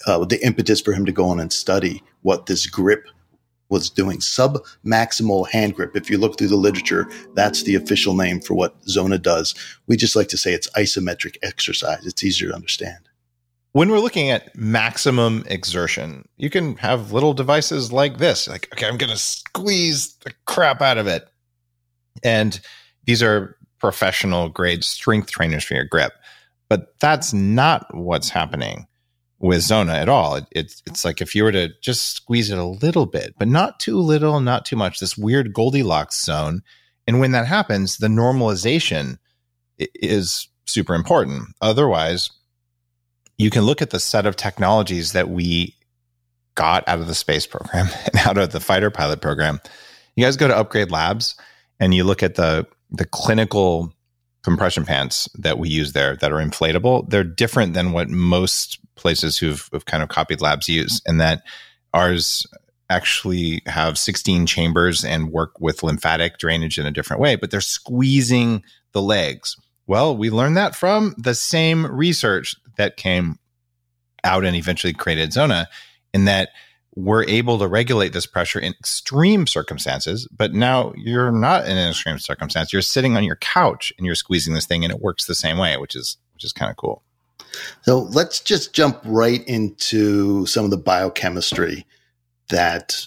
uh, 0.07 0.25
the 0.25 0.41
impetus 0.47 0.81
for 0.81 0.93
him 0.93 1.05
to 1.05 1.11
go 1.11 1.29
on 1.29 1.41
and 1.41 1.53
study 1.53 2.05
what 2.23 2.47
this 2.47 2.67
grip 2.67 3.09
was 3.69 3.91
doing. 3.91 4.19
Submaximal 4.19 5.49
hand 5.51 5.75
grip. 5.75 5.97
If 5.97 6.11
you 6.11 6.19
look 6.19 6.39
through 6.39 6.49
the 6.49 6.57
literature, 6.57 7.09
that's 7.35 7.65
the 7.65 7.75
official 7.75 8.15
name 8.15 8.41
for 8.41 8.55
what 8.55 8.77
Zona 8.89 9.19
does. 9.19 9.55
We 9.87 9.97
just 9.97 10.17
like 10.17 10.29
to 10.29 10.37
say 10.37 10.53
it's 10.53 10.71
isometric 10.71 11.37
exercise. 11.43 12.07
It's 12.07 12.25
easier 12.25 12.51
to 12.51 12.55
understand 12.55 13.07
when 13.77 13.91
we're 13.91 14.01
looking 14.01 14.31
at 14.31 14.57
maximum 14.57 15.45
exertion, 15.49 16.27
you 16.39 16.49
can 16.49 16.77
have 16.77 17.13
little 17.13 17.35
devices 17.35 17.93
like 17.93 18.17
this. 18.17 18.49
Like, 18.49 18.71
okay, 18.73 18.87
I'm 18.87 18.97
going 18.97 19.11
to 19.11 19.19
squeeze 19.19 20.15
the 20.25 20.33
crap 20.47 20.81
out 20.81 20.97
of 20.97 21.07
it. 21.07 21.29
And 22.25 22.59
these 23.05 23.23
are 23.23 23.55
professional 23.79 24.49
grade 24.49 24.83
strength 24.83 25.31
trainers 25.31 25.63
for 25.63 25.75
your 25.75 25.85
grip. 25.85 26.15
But 26.71 26.99
that's 27.01 27.35
not 27.35 27.95
what's 27.95 28.31
happening. 28.31 28.87
With 29.39 29.63
Zona 29.63 29.95
at 29.95 30.09
all. 30.09 30.37
It, 30.37 30.47
it's 30.51 30.83
it's 30.87 31.05
like 31.05 31.21
if 31.21 31.35
you 31.35 31.45
were 31.45 31.53
to 31.53 31.69
just 31.83 32.17
squeeze 32.17 32.51
it 32.51 32.59
a 32.59 32.65
little 32.65 33.07
bit, 33.07 33.35
but 33.39 33.49
not 33.49 33.81
too 33.81 33.99
little, 33.99 34.41
not 34.41 34.65
too 34.65 34.77
much. 34.77 34.99
This 34.99 35.17
weird 35.17 35.53
Goldilocks 35.53 36.23
zone, 36.23 36.63
and 37.07 37.21
when 37.21 37.33
that 37.33 37.47
happens, 37.47 37.99
the 37.99 38.09
normalization 38.09 39.19
is 39.79 40.49
super 40.67 40.95
important. 40.95 41.49
Otherwise, 41.61 42.31
you 43.39 43.51
can 43.51 43.63
look 43.63 43.83
at 43.83 43.91
the 43.91 44.01
set 44.01 44.27
of 44.27 44.37
technologies 44.37 45.13
that 45.13 45.29
we 45.29 45.75
got 46.55 46.87
out 46.89 47.01
of 47.01 47.07
the 47.07 47.15
space 47.15 47.47
program 47.47 47.89
and 48.07 48.27
out 48.27 48.39
of 48.39 48.53
the 48.53 48.61
fighter 48.61 48.91
pilot 48.91 49.21
program. 49.21 49.61
You 50.17 50.25
guys 50.25 50.37
go 50.37 50.49
to 50.49 50.57
Upgrade 50.57 50.91
Labs 50.91 51.37
and 51.79 51.95
you 51.95 52.05
look 52.05 52.23
at 52.23 52.35
the 52.35 52.67
the 52.91 53.05
clinical 53.05 53.93
compression 54.47 54.85
pants 54.85 55.29
that 55.35 55.59
we 55.59 55.69
use 55.69 55.93
there 55.93 56.15
that 56.17 56.31
are 56.31 56.37
inflatable. 56.37 57.11
They're 57.11 57.25
different 57.25 57.75
than 57.75 57.91
what 57.91 58.09
most 58.09 58.79
places 58.95 59.37
who've, 59.37 59.69
who've 59.73 59.85
kind 59.85 60.05
of 60.05 60.09
copied 60.09 60.41
labs 60.41 60.69
use, 60.69 61.03
and 61.05 61.21
that 61.21 61.43
ours 61.93 62.47
actually 62.89 63.61
have 63.67 63.99
16 63.99 64.47
chambers 64.47 65.05
and 65.05 65.33
work 65.33 65.59
with 65.59 65.83
lymphatic 65.83 66.39
drainage 66.39 66.79
in 66.79 66.87
a 66.87 66.93
different 66.93 67.21
way, 67.21 67.35
but 67.35 67.51
they're 67.51 67.61
squeezing 67.61 68.63
the 68.93 69.03
legs. 69.03 69.57
Well, 69.89 70.17
we 70.17 70.31
learned 70.31 70.57
that 70.57 70.77
from 70.77 71.17
the 71.19 71.35
same 71.35 71.85
research 71.85 72.55
that 72.77 72.97
came 72.97 73.41
out 74.23 74.45
and 74.45 74.55
eventually 74.55 74.93
created 74.93 75.33
Zona, 75.33 75.69
in 76.15 76.27
that 76.27 76.51
we're 76.97 77.25
able 77.25 77.59
to 77.59 77.69
regulate 77.69 78.15
this 78.15 78.27
pressure 78.27 78.59
in 78.59 78.73
extreme 78.73 79.47
circumstances. 79.47 80.27
But 80.35 80.55
now 80.55 80.93
you're 80.97 81.31
not 81.31 81.67
in 81.67 81.77
an 81.77 81.91
extreme 81.91 82.19
circumstance. 82.19 82.73
You're 82.73 82.83
sitting 82.83 83.17
on 83.17 83.23
your 83.23 83.37
couch 83.37 83.93
and 83.99 84.07
you're 84.07 84.15
squeezing 84.15 84.55
this 84.55 84.67
thing, 84.67 84.83
and 84.83 84.93
it 84.93 85.01
works 85.01 85.27
the 85.27 85.35
same 85.35 85.59
way, 85.59 85.77
which 85.77 85.95
is 85.95 86.17
which 86.35 86.45
is 86.45 86.53
kind 86.53 86.71
of 86.71 86.77
cool. 86.77 87.03
So 87.83 88.01
let's 88.01 88.41
just 88.41 88.75
jump 88.75 89.01
right 89.05 89.47
into 89.47 90.45
some 90.47 90.65
of 90.65 90.71
the 90.71 90.77
biochemistry 90.77 91.87
that 92.51 93.07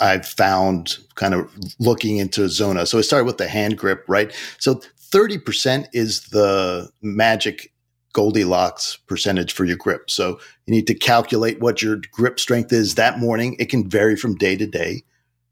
I've 0.00 0.26
found 0.26 0.98
kind 1.16 1.34
of 1.34 1.50
looking 1.78 2.18
into 2.18 2.48
Zona. 2.48 2.86
So 2.86 2.98
I 2.98 3.02
started 3.02 3.24
with 3.24 3.38
the 3.38 3.48
hand 3.48 3.76
grip, 3.76 4.04
right? 4.06 4.32
So 4.58 4.80
30% 5.12 5.88
is 5.92 6.28
the 6.28 6.88
magic 7.02 7.72
Goldilocks 8.12 8.96
percentage 9.06 9.52
for 9.52 9.64
your 9.64 9.76
grip. 9.76 10.10
So 10.10 10.40
you 10.66 10.74
need 10.74 10.86
to 10.88 10.94
calculate 10.94 11.60
what 11.60 11.82
your 11.82 12.00
grip 12.10 12.40
strength 12.40 12.72
is 12.72 12.96
that 12.96 13.18
morning. 13.18 13.56
It 13.58 13.68
can 13.68 13.88
vary 13.88 14.16
from 14.16 14.36
day 14.36 14.56
to 14.56 14.66
day. 14.66 15.02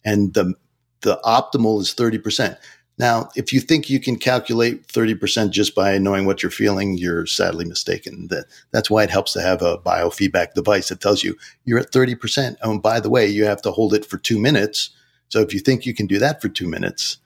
And 0.05 0.35
the, 0.35 0.55
the 1.03 1.21
optimal 1.25 1.81
is 1.81 1.95
30%. 1.95 2.57
Now, 2.99 3.29
if 3.37 3.53
you 3.53 3.61
think 3.61 3.89
you 3.89 4.01
can 4.01 4.17
calculate 4.17 4.89
30% 4.89 5.51
just 5.51 5.75
by 5.75 5.99
knowing 5.99 6.27
what 6.27 6.43
you're 6.43 6.51
feeling, 6.51 6.99
you're 6.99 7.27
sadly 7.27 7.65
mistaken. 7.65 8.27
That, 8.29 8.47
that's 8.73 8.91
why 8.91 9.05
it 9.05 9.11
helps 9.11 9.33
to 9.35 9.41
have 9.41 9.63
a 9.63 9.79
biofeedback 9.79 10.55
device 10.55 10.89
that 10.89 11.01
tells 11.01 11.23
you 11.23 11.37
you're 11.65 11.79
at 11.79 11.93
30%. 11.93 12.57
Oh, 12.63 12.73
and 12.73 12.83
by 12.83 12.99
the 12.99 13.11
way, 13.11 13.29
you 13.29 13.45
have 13.45 13.63
to 13.63 13.71
hold 13.71 13.95
it 13.95 14.05
for 14.05 14.19
two 14.19 14.41
minutes. 14.41 14.91
So 15.29 15.41
if 15.41 15.55
you 15.55 15.61
think 15.61 15.87
you 15.87 15.95
can 15.95 16.07
do 16.07 16.19
that 16.19 16.43
for 16.43 16.49
two 16.49 16.69
minutes, 16.69 17.19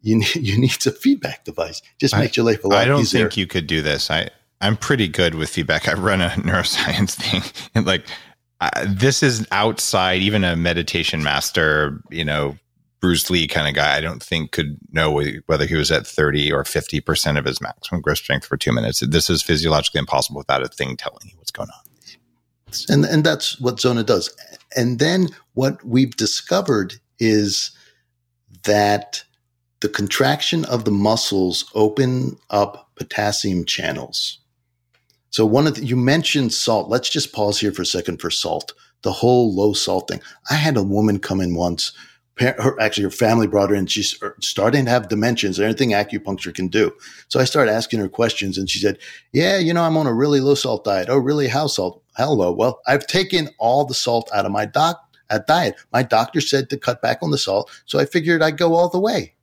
you 0.00 0.16
need, 0.18 0.36
you 0.36 0.60
need 0.60 0.86
a 0.86 0.92
feedback 0.92 1.44
device. 1.44 1.82
Just 1.98 2.14
I, 2.14 2.20
makes 2.20 2.36
your 2.36 2.46
life 2.46 2.62
a 2.62 2.68
lot 2.68 2.76
easier. 2.76 2.82
I 2.82 2.84
don't 2.84 3.00
easier. 3.00 3.20
think 3.22 3.36
you 3.36 3.46
could 3.48 3.66
do 3.66 3.82
this. 3.82 4.10
I, 4.10 4.30
I'm 4.60 4.76
pretty 4.76 5.08
good 5.08 5.34
with 5.34 5.50
feedback. 5.50 5.88
I 5.88 5.94
run 5.94 6.20
a 6.20 6.28
neuroscience 6.36 7.14
thing 7.14 7.42
and 7.74 7.86
like, 7.86 8.04
uh, 8.60 8.70
this 8.88 9.22
is 9.22 9.46
outside 9.50 10.22
even 10.22 10.42
a 10.42 10.56
meditation 10.56 11.22
master, 11.22 12.00
you 12.10 12.24
know, 12.24 12.56
Bruce 13.00 13.28
Lee 13.30 13.46
kind 13.46 13.68
of 13.68 13.74
guy, 13.74 13.96
I 13.96 14.00
don't 14.00 14.22
think 14.22 14.52
could 14.52 14.78
know 14.90 15.22
whether 15.46 15.66
he 15.66 15.74
was 15.74 15.90
at 15.90 16.06
30 16.06 16.50
or 16.50 16.64
50% 16.64 17.38
of 17.38 17.44
his 17.44 17.60
maximum 17.60 18.00
grip 18.00 18.16
strength 18.16 18.46
for 18.46 18.56
two 18.56 18.72
minutes. 18.72 19.00
This 19.00 19.28
is 19.28 19.42
physiologically 19.42 19.98
impossible 19.98 20.38
without 20.38 20.64
a 20.64 20.68
thing 20.68 20.96
telling 20.96 21.20
you 21.24 21.36
what's 21.36 21.50
going 21.50 21.68
on. 21.68 21.86
And, 22.88 23.04
and 23.04 23.22
that's 23.22 23.60
what 23.60 23.78
Zona 23.78 24.02
does. 24.02 24.34
And 24.74 24.98
then 24.98 25.28
what 25.54 25.84
we've 25.84 26.16
discovered 26.16 26.94
is 27.18 27.70
that 28.64 29.22
the 29.80 29.88
contraction 29.88 30.64
of 30.64 30.84
the 30.84 30.90
muscles 30.90 31.70
open 31.74 32.36
up 32.50 32.90
potassium 32.96 33.64
channels. 33.64 34.40
So 35.30 35.44
one 35.44 35.66
of 35.66 35.76
the, 35.76 35.84
you 35.84 35.96
mentioned 35.96 36.52
salt. 36.52 36.88
Let's 36.88 37.10
just 37.10 37.32
pause 37.32 37.60
here 37.60 37.72
for 37.72 37.82
a 37.82 37.86
second 37.86 38.20
for 38.20 38.30
salt. 38.30 38.72
The 39.02 39.12
whole 39.12 39.54
low 39.54 39.72
salt 39.72 40.08
thing. 40.08 40.20
I 40.50 40.54
had 40.54 40.76
a 40.76 40.82
woman 40.82 41.18
come 41.18 41.40
in 41.40 41.54
once 41.54 41.92
her, 42.38 42.78
actually 42.80 43.04
her 43.04 43.10
family 43.10 43.46
brought 43.46 43.70
her 43.70 43.76
in. 43.76 43.86
She's 43.86 44.20
er, 44.22 44.36
starting 44.40 44.84
to 44.84 44.90
have 44.90 45.08
dimensions, 45.08 45.58
anything 45.58 45.90
acupuncture 45.90 46.54
can 46.54 46.68
do. 46.68 46.92
So 47.28 47.40
I 47.40 47.44
started 47.44 47.72
asking 47.72 48.00
her 48.00 48.08
questions 48.08 48.58
and 48.58 48.68
she 48.68 48.78
said, 48.78 48.98
yeah, 49.32 49.58
you 49.58 49.72
know, 49.72 49.82
I'm 49.82 49.96
on 49.96 50.06
a 50.06 50.12
really 50.12 50.40
low 50.40 50.54
salt 50.54 50.84
diet. 50.84 51.08
Oh, 51.08 51.18
really? 51.18 51.48
How 51.48 51.66
salt? 51.66 52.02
Hello. 52.16 52.52
Well, 52.52 52.80
I've 52.86 53.06
taken 53.06 53.48
all 53.58 53.84
the 53.84 53.94
salt 53.94 54.30
out 54.34 54.46
of 54.46 54.52
my 54.52 54.66
doc 54.66 55.00
diet. 55.46 55.76
My 55.92 56.02
doctor 56.02 56.40
said 56.40 56.70
to 56.70 56.78
cut 56.78 57.02
back 57.02 57.18
on 57.22 57.30
the 57.30 57.38
salt. 57.38 57.70
So 57.86 57.98
I 57.98 58.04
figured 58.04 58.42
I'd 58.42 58.58
go 58.58 58.74
all 58.74 58.88
the 58.88 59.00
way. 59.00 59.34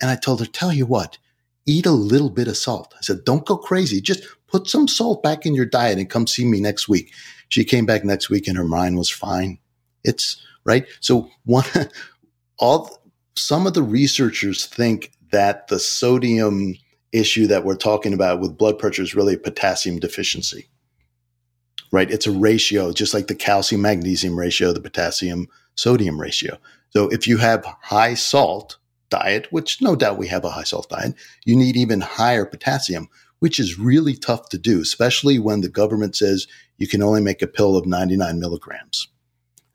And 0.00 0.10
I 0.10 0.16
told 0.16 0.40
her, 0.40 0.46
tell 0.46 0.72
you 0.72 0.86
what, 0.86 1.18
eat 1.66 1.86
a 1.86 1.92
little 1.92 2.30
bit 2.30 2.48
of 2.48 2.56
salt. 2.56 2.94
I 2.96 3.00
said, 3.02 3.24
don't 3.24 3.46
go 3.46 3.56
crazy. 3.56 4.00
Just 4.00 4.24
put 4.48 4.68
some 4.68 4.88
salt 4.88 5.22
back 5.22 5.46
in 5.46 5.54
your 5.54 5.66
diet 5.66 5.98
and 5.98 6.10
come 6.10 6.26
see 6.26 6.44
me 6.44 6.60
next 6.60 6.88
week. 6.88 7.12
She 7.48 7.64
came 7.64 7.86
back 7.86 8.04
next 8.04 8.28
week 8.28 8.48
and 8.48 8.56
her 8.56 8.64
mind 8.64 8.96
was 8.96 9.10
fine. 9.10 9.58
It's, 10.04 10.42
right? 10.64 10.86
So 11.00 11.30
one, 11.44 11.64
all 12.58 12.98
some 13.36 13.66
of 13.66 13.74
the 13.74 13.82
researchers 13.82 14.66
think 14.66 15.12
that 15.30 15.68
the 15.68 15.78
sodium 15.78 16.74
issue 17.12 17.46
that 17.46 17.64
we're 17.64 17.76
talking 17.76 18.12
about 18.12 18.40
with 18.40 18.58
blood 18.58 18.78
pressure 18.78 19.02
is 19.02 19.14
really 19.14 19.36
potassium 19.36 19.98
deficiency, 19.98 20.68
right? 21.92 22.10
It's 22.10 22.26
a 22.26 22.32
ratio, 22.32 22.92
just 22.92 23.14
like 23.14 23.28
the 23.28 23.34
calcium 23.34 23.82
magnesium 23.82 24.38
ratio, 24.38 24.72
the 24.72 24.80
potassium 24.80 25.48
sodium 25.74 26.20
ratio. 26.20 26.58
So 26.90 27.08
if 27.08 27.26
you 27.26 27.38
have 27.38 27.64
high 27.82 28.14
salt 28.14 28.78
diet, 29.10 29.46
which 29.50 29.80
no 29.80 29.96
doubt 29.96 30.18
we 30.18 30.28
have 30.28 30.44
a 30.44 30.50
high 30.50 30.64
salt 30.64 30.88
diet, 30.90 31.14
you 31.44 31.56
need 31.56 31.76
even 31.76 32.00
higher 32.00 32.44
potassium, 32.44 33.08
which 33.40 33.58
is 33.58 33.78
really 33.78 34.14
tough 34.14 34.48
to 34.48 34.58
do, 34.58 34.80
especially 34.80 35.38
when 35.38 35.60
the 35.60 35.68
government 35.68 36.16
says 36.16 36.46
you 36.76 36.86
can 36.86 37.02
only 37.02 37.20
make 37.20 37.42
a 37.42 37.46
pill 37.46 37.76
of 37.76 37.86
99 37.86 38.38
milligrams 38.38 39.08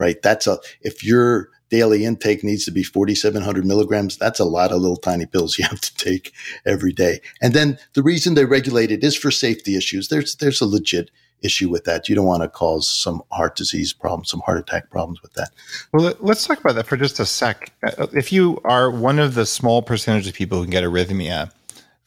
right? 0.04 0.22
That's 0.22 0.48
a, 0.48 0.60
if 0.82 1.04
your 1.04 1.50
daily 1.70 2.06
intake 2.06 2.44
needs 2.44 2.66
to 2.66 2.72
be 2.72 2.84
4,700 2.84 3.66
milligrams, 3.66 4.18
that's 4.18 4.40
a 4.40 4.46
lot 4.46 4.72
of 4.72 4.82
little 4.82 4.98
tiny 4.98 5.26
pills 5.26 5.58
you 5.60 5.66
have 5.66 5.80
to 5.82 5.96
take 5.96 6.34
every 6.66 6.92
day. 6.92 7.22
And 7.42 7.54
then 7.54 7.80
the 7.94 8.04
reason 8.04 8.34
they 8.34 8.46
regulate 8.46 8.92
it 8.92 9.04
is 9.04 9.16
for 9.16 9.32
safety 9.32 9.76
issues. 9.76 10.10
There's, 10.10 10.36
there's 10.36 10.62
a 10.62 10.66
legit 10.66 11.10
issue 11.42 11.70
with 11.70 11.84
that. 11.86 12.08
You 12.08 12.16
don't 12.16 12.26
want 12.26 12.44
to 12.44 12.50
cause 12.50 12.88
some 12.88 13.22
heart 13.32 13.56
disease 13.56 13.92
problems, 13.92 14.30
some 14.30 14.42
heart 14.42 14.60
attack 14.60 14.90
problems 14.90 15.22
with 15.22 15.34
that. 15.34 15.52
Well, 15.92 16.14
let's 16.20 16.46
talk 16.46 16.60
about 16.60 16.76
that 16.76 16.86
for 16.86 16.96
just 16.96 17.20
a 17.20 17.26
sec. 17.26 17.72
Uh, 17.84 18.08
if 18.14 18.32
you 18.32 18.62
are 18.64 18.90
one 18.90 19.20
of 19.20 19.36
the 19.36 19.46
small 19.46 19.82
percentage 19.82 20.28
of 20.28 20.34
people 20.34 20.58
who 20.58 20.66
can 20.66 20.72
get 20.72 20.84
arrhythmia 20.84 21.52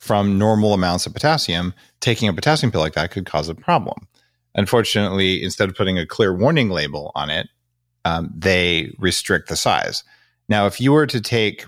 from 0.06 0.38
normal 0.38 0.72
amounts 0.72 1.04
of 1.04 1.12
potassium, 1.12 1.74
taking 2.00 2.28
a 2.28 2.32
potassium 2.32 2.70
pill 2.70 2.80
like 2.80 2.94
that 2.94 3.10
could 3.10 3.26
cause 3.26 3.48
a 3.48 3.54
problem. 3.54 4.06
Unfortunately, 4.54 5.42
instead 5.42 5.68
of 5.68 5.74
putting 5.74 5.98
a 5.98 6.06
clear 6.06 6.32
warning 6.32 6.70
label 6.70 7.10
on 7.14 7.28
it, 7.28 7.48
um, 8.04 8.32
they 8.34 8.94
restrict 8.98 9.48
the 9.48 9.56
size. 9.56 10.04
Now, 10.48 10.66
if 10.66 10.80
you 10.80 10.92
were 10.92 11.06
to 11.08 11.20
take, 11.20 11.66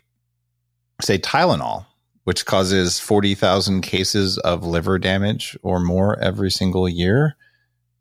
say, 1.03 1.19
Tylenol, 1.19 1.85
which 2.25 2.47
causes 2.47 3.01
40,000 3.01 3.81
cases 3.83 4.39
of 4.39 4.65
liver 4.65 4.99
damage 4.99 5.59
or 5.63 5.81
more 5.81 6.19
every 6.21 6.51
single 6.51 6.89
year, 6.89 7.37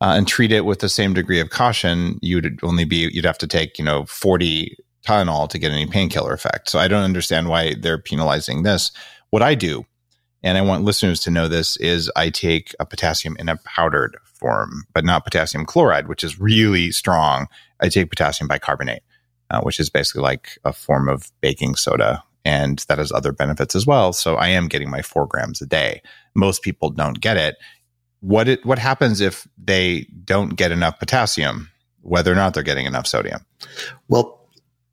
uh, 0.02 0.14
and 0.16 0.28
treat 0.28 0.52
it 0.52 0.66
with 0.66 0.80
the 0.80 0.90
same 0.90 1.16
degree 1.16 1.40
of 1.40 1.50
caution, 1.50 2.20
you'd 2.22 2.60
only 2.62 2.86
be, 2.86 3.10
you'd 3.12 3.26
have 3.26 3.40
to 3.40 3.48
take, 3.48 3.80
you 3.80 3.86
know, 3.86 4.06
40 4.06 4.78
Tylenol 5.04 5.50
to 5.50 5.58
get 5.58 5.72
any 5.72 5.88
painkiller 5.88 6.34
effect. 6.34 6.70
So 6.70 6.78
I 6.78 6.88
don't 6.88 7.04
understand 7.04 7.50
why 7.50 7.74
they're 7.80 7.98
penalizing 7.98 8.64
this. 8.64 8.92
What 9.32 9.42
I 9.42 9.56
do, 9.56 9.86
and 10.44 10.58
I 10.58 10.62
want 10.62 10.84
listeners 10.84 11.20
to 11.22 11.32
know 11.32 11.48
this, 11.48 11.78
is 11.78 12.12
I 12.16 12.30
take 12.30 12.76
a 12.80 12.86
potassium 12.86 13.36
in 13.40 13.50
a 13.50 13.58
powdered 13.58 14.18
form, 14.24 14.84
but 14.94 15.04
not 15.04 15.24
potassium 15.24 15.66
chloride, 15.66 16.08
which 16.08 16.24
is 16.24 16.40
really 16.40 16.92
strong. 16.92 17.48
I 17.80 17.90
take 17.90 18.10
potassium 18.10 18.48
bicarbonate, 18.48 19.04
uh, 19.50 19.62
which 19.62 19.80
is 19.80 19.90
basically 19.90 20.22
like 20.22 20.58
a 20.64 20.74
form 20.74 21.10
of 21.10 21.32
baking 21.42 21.76
soda. 21.76 22.24
And 22.46 22.80
that 22.88 22.98
has 22.98 23.12
other 23.12 23.34
benefits 23.34 23.76
as 23.76 23.86
well. 23.86 24.14
So 24.14 24.36
I 24.36 24.48
am 24.50 24.68
getting 24.68 24.90
my 24.90 25.02
four 25.02 25.26
grams 25.26 25.62
a 25.62 25.66
day. 25.66 26.02
Most 26.34 26.62
people 26.62 26.90
don't 26.92 27.20
get 27.20 27.36
it. 27.36 27.58
What 28.22 28.48
it 28.48 28.66
what 28.66 28.80
happens 28.80 29.22
if 29.22 29.48
they 29.58 30.08
don't 30.24 30.56
get 30.56 30.72
enough 30.72 30.98
potassium, 30.98 31.70
whether 32.02 32.32
or 32.32 32.36
not 32.36 32.54
they're 32.54 32.64
getting 32.64 32.86
enough 32.86 33.06
sodium? 33.06 33.46
Well, 34.08 34.37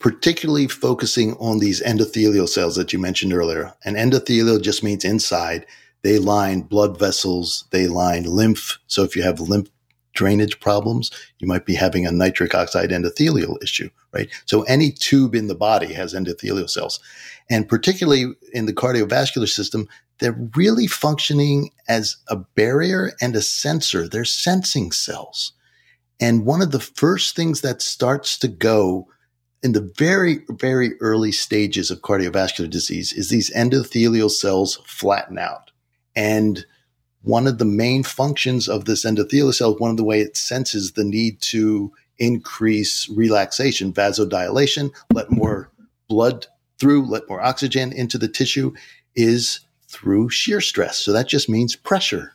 particularly 0.05 0.69
focusing 0.69 1.33
on 1.39 1.61
these 1.61 1.83
endothelial 1.83 2.47
cells 2.47 2.77
that 2.77 2.93
you 2.93 2.99
mentioned 2.99 3.33
earlier. 3.33 3.73
And 3.87 3.97
endothelial 3.97 4.61
just 4.61 4.83
means 4.83 5.03
inside 5.03 5.65
they 6.03 6.19
line 6.19 6.61
blood 6.61 6.99
vessels, 6.99 7.65
they 7.71 7.87
line 7.87 8.25
lymph. 8.25 8.79
So 8.87 9.03
if 9.03 9.17
you 9.17 9.23
have 9.23 9.41
lymph 9.41 9.71
drainage 10.13 10.61
problems, 10.61 11.11
you 11.39 11.49
might 11.49 11.65
be 11.65 11.75
having 11.75 12.05
a 12.05 12.13
nitric 12.13 12.55
oxide 12.55 12.91
endothelial 12.91 13.57
issue, 13.63 13.89
right? 14.13 14.29
So 14.45 14.65
any 14.65 14.93
tube 14.93 15.35
in 15.35 15.47
the 15.47 15.55
body 15.55 15.95
has 15.95 16.13
endothelial 16.13 16.69
cells. 16.69 17.01
And 17.49 17.67
particularly 17.67 18.27
in 18.53 18.67
the 18.67 18.75
cardiovascular 18.75 19.49
system, 19.49 19.89
they're 20.19 20.39
really 20.55 20.87
functioning 20.87 21.71
as 21.89 22.19
a 22.29 22.37
barrier 22.37 23.13
and 23.23 23.35
a 23.35 23.41
sensor. 23.41 24.07
They're 24.07 24.27
sensing 24.27 24.93
cells. 24.93 25.53
And 26.21 26.45
one 26.45 26.61
of 26.61 26.73
the 26.73 26.81
first 26.81 27.35
things 27.35 27.63
that 27.63 27.81
starts 27.81 28.39
to 28.41 28.49
go 28.49 29.09
in 29.65 29.73
the 29.73 29.93
very, 29.97 30.41
very 30.51 30.93
early 31.01 31.33
stages 31.33 31.91
of 31.91 32.03
cardiovascular 32.03 32.69
disease 32.69 33.15
is 33.15 33.31
these 33.31 33.51
endothelial 33.55 34.31
cells 34.31 34.79
flatten 34.85 35.39
out. 35.39 35.71
And 36.15 36.67
one 37.23 37.47
of 37.47 37.57
the 37.57 37.65
main 37.65 38.03
functions 38.03 38.69
of 38.69 38.85
this 38.85 39.07
endothelial 39.07 39.55
cell, 39.55 39.75
one 39.79 39.91
of 39.91 39.97
the 39.97 40.05
way 40.05 40.21
it 40.21 40.37
senses 40.37 40.93
the 40.93 41.03
need 41.03 41.41
to 41.41 41.91
increase 42.19 43.09
relaxation, 43.09 43.91
vasodilation, 43.91 44.93
let 45.15 45.31
more 45.31 45.71
blood 46.09 46.47
through, 46.79 47.07
let 47.07 47.27
more 47.27 47.41
oxygen 47.41 47.91
into 47.91 48.19
the 48.19 48.29
tissue, 48.29 48.75
is 49.17 49.61
through 49.89 50.29
shear 50.29 50.61
stress. 50.61 50.99
So 50.99 51.11
that 51.13 51.27
just 51.27 51.49
means 51.49 51.75
pressure. 51.75 52.35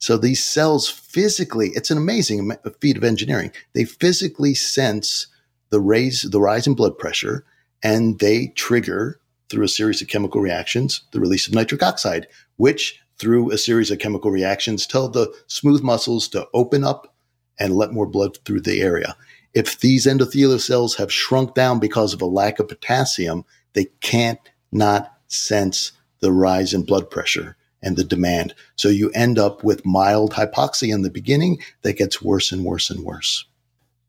So 0.00 0.16
these 0.16 0.44
cells 0.44 0.88
physically, 0.88 1.68
it's 1.74 1.92
an 1.92 1.98
amazing 1.98 2.50
feat 2.80 2.96
of 2.96 3.04
engineering. 3.04 3.52
They 3.74 3.84
physically 3.84 4.54
sense 4.54 5.28
the 5.70 5.80
raise, 5.80 6.22
the 6.22 6.40
rise 6.40 6.66
in 6.66 6.74
blood 6.74 6.98
pressure, 6.98 7.44
and 7.82 8.18
they 8.18 8.48
trigger 8.48 9.20
through 9.48 9.64
a 9.64 9.68
series 9.68 10.02
of 10.02 10.08
chemical 10.08 10.40
reactions 10.40 11.02
the 11.12 11.20
release 11.20 11.46
of 11.46 11.54
nitric 11.54 11.82
oxide, 11.82 12.26
which 12.56 13.00
through 13.18 13.50
a 13.50 13.58
series 13.58 13.90
of 13.90 13.98
chemical 13.98 14.30
reactions 14.30 14.86
tell 14.86 15.08
the 15.08 15.32
smooth 15.46 15.82
muscles 15.82 16.28
to 16.28 16.46
open 16.54 16.84
up 16.84 17.14
and 17.58 17.74
let 17.74 17.92
more 17.92 18.06
blood 18.06 18.38
through 18.44 18.60
the 18.60 18.80
area. 18.80 19.16
If 19.54 19.80
these 19.80 20.06
endothelial 20.06 20.60
cells 20.60 20.96
have 20.96 21.12
shrunk 21.12 21.54
down 21.54 21.80
because 21.80 22.14
of 22.14 22.22
a 22.22 22.26
lack 22.26 22.60
of 22.60 22.68
potassium, 22.68 23.44
they 23.72 23.86
can't 24.00 24.38
not 24.70 25.12
sense 25.26 25.92
the 26.20 26.32
rise 26.32 26.74
in 26.74 26.84
blood 26.84 27.10
pressure 27.10 27.56
and 27.82 27.96
the 27.96 28.04
demand. 28.04 28.54
So 28.76 28.88
you 28.88 29.10
end 29.10 29.38
up 29.38 29.64
with 29.64 29.86
mild 29.86 30.32
hypoxia 30.32 30.92
in 30.92 31.02
the 31.02 31.10
beginning 31.10 31.58
that 31.82 31.96
gets 31.96 32.22
worse 32.22 32.52
and 32.52 32.64
worse 32.64 32.90
and 32.90 33.04
worse. 33.04 33.44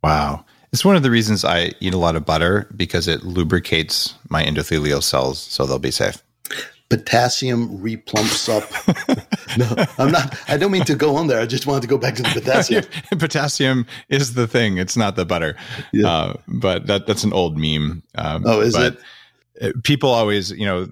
Wow. 0.03 0.45
It's 0.71 0.85
one 0.85 0.95
of 0.95 1.03
the 1.03 1.11
reasons 1.11 1.43
I 1.43 1.71
eat 1.79 1.93
a 1.93 1.97
lot 1.97 2.15
of 2.15 2.25
butter 2.25 2.67
because 2.75 3.07
it 3.07 3.23
lubricates 3.23 4.13
my 4.29 4.43
endothelial 4.43 5.01
cells 5.01 5.39
so 5.39 5.65
they'll 5.65 5.79
be 5.79 5.91
safe. 5.91 6.21
Potassium 6.89 7.79
replumps 7.79 8.49
up. 8.49 8.67
no, 9.57 9.85
I'm 9.99 10.11
not. 10.11 10.35
I 10.47 10.57
don't 10.57 10.71
mean 10.71 10.85
to 10.85 10.95
go 10.95 11.15
on 11.17 11.27
there. 11.27 11.39
I 11.39 11.45
just 11.45 11.67
wanted 11.67 11.81
to 11.81 11.87
go 11.87 11.99
back 11.99 12.15
to 12.15 12.23
the 12.23 12.29
potassium. 12.29 12.83
potassium 13.11 13.85
is 14.09 14.33
the 14.33 14.47
thing. 14.47 14.79
It's 14.79 14.97
not 14.97 15.15
the 15.15 15.23
butter. 15.23 15.55
Yeah. 15.93 16.07
Uh, 16.07 16.33
but 16.47 16.87
that 16.87 17.05
that's 17.05 17.23
an 17.23 17.31
old 17.31 17.59
meme. 17.59 18.01
Um, 18.15 18.43
oh, 18.45 18.61
is 18.61 18.75
it? 18.75 18.97
Uh, 19.61 19.69
people 19.83 20.09
always, 20.09 20.49
you 20.49 20.65
know, 20.65 20.87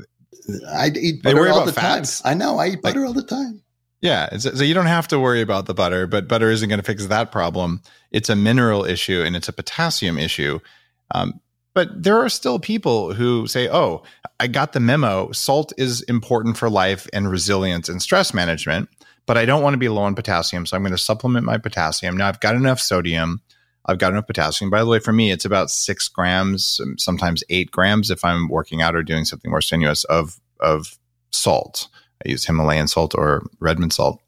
I 0.70 0.90
eat 0.90 1.24
butter 1.24 1.50
all 1.50 1.66
the 1.66 1.74
fats. 1.74 2.22
time. 2.22 2.32
I 2.32 2.34
know. 2.36 2.58
I 2.60 2.68
eat 2.70 2.82
butter 2.84 3.00
like, 3.00 3.08
all 3.08 3.14
the 3.14 3.24
time. 3.24 3.64
Yeah. 4.08 4.38
So 4.38 4.64
you 4.64 4.74
don't 4.74 4.86
have 4.86 5.10
to 5.10 5.20
worry 5.20 5.42
about 5.42 5.66
the 5.66 5.74
butter, 5.74 6.08
but 6.08 6.30
butter 6.30 6.50
isn't 6.50 6.70
going 6.70 6.80
to 6.80 6.86
fix 6.86 7.08
that 7.08 7.30
problem. 7.30 7.82
It's 8.12 8.30
a 8.30 8.38
mineral 8.38 8.86
issue 8.86 9.22
and 9.22 9.36
it's 9.36 9.50
a 9.50 9.54
potassium 9.54 10.18
issue. 10.18 10.60
Um, 11.12 11.42
but 11.74 11.90
there 12.04 12.18
are 12.18 12.30
still 12.30 12.58
people 12.58 13.14
who 13.14 13.48
say, 13.48 13.68
oh, 13.68 14.04
I 14.40 14.48
got 14.48 14.72
the 14.72 14.80
memo. 14.80 15.34
Salt 15.34 15.74
is 15.78 16.04
important 16.04 16.56
for 16.56 16.70
life 16.70 17.06
and 17.12 17.30
resilience 17.30 17.90
and 17.90 18.02
stress 18.02 18.34
management, 18.34 18.88
but 19.26 19.38
I 19.38 19.44
don't 19.44 19.62
want 19.62 19.74
to 19.74 19.78
be 19.78 19.90
low 19.90 20.04
on 20.04 20.16
potassium. 20.16 20.66
So 20.66 20.78
I'm 20.78 20.84
going 20.84 20.94
to 20.94 20.98
supplement 20.98 21.46
my 21.46 21.58
potassium. 21.58 22.16
Now 22.16 22.30
I've 22.30 22.40
got 22.40 22.56
enough 22.56 22.80
sodium. 22.80 23.42
I've 23.88 24.00
got 24.00 24.14
enough 24.14 24.28
potassium. 24.28 24.70
By 24.70 24.80
the 24.80 24.90
way, 24.90 25.00
for 25.00 25.12
me, 25.12 25.32
it's 25.32 25.44
about 25.44 25.70
six 25.70 26.08
grams, 26.08 26.80
sometimes 26.98 27.44
eight 27.50 27.72
grams 27.72 28.10
if 28.10 28.24
I'm 28.24 28.48
working 28.48 28.82
out 28.82 28.96
or 28.96 29.04
doing 29.04 29.26
something 29.26 29.52
more 29.52 29.60
strenuous 29.60 30.06
of, 30.06 30.40
of 30.62 30.98
salt. 31.32 31.90
I 32.26 32.30
use 32.30 32.46
Himalayan 32.46 32.88
salt 32.88 33.14
or 33.16 33.44
Redmond 33.60 33.94
salt. 33.94 34.22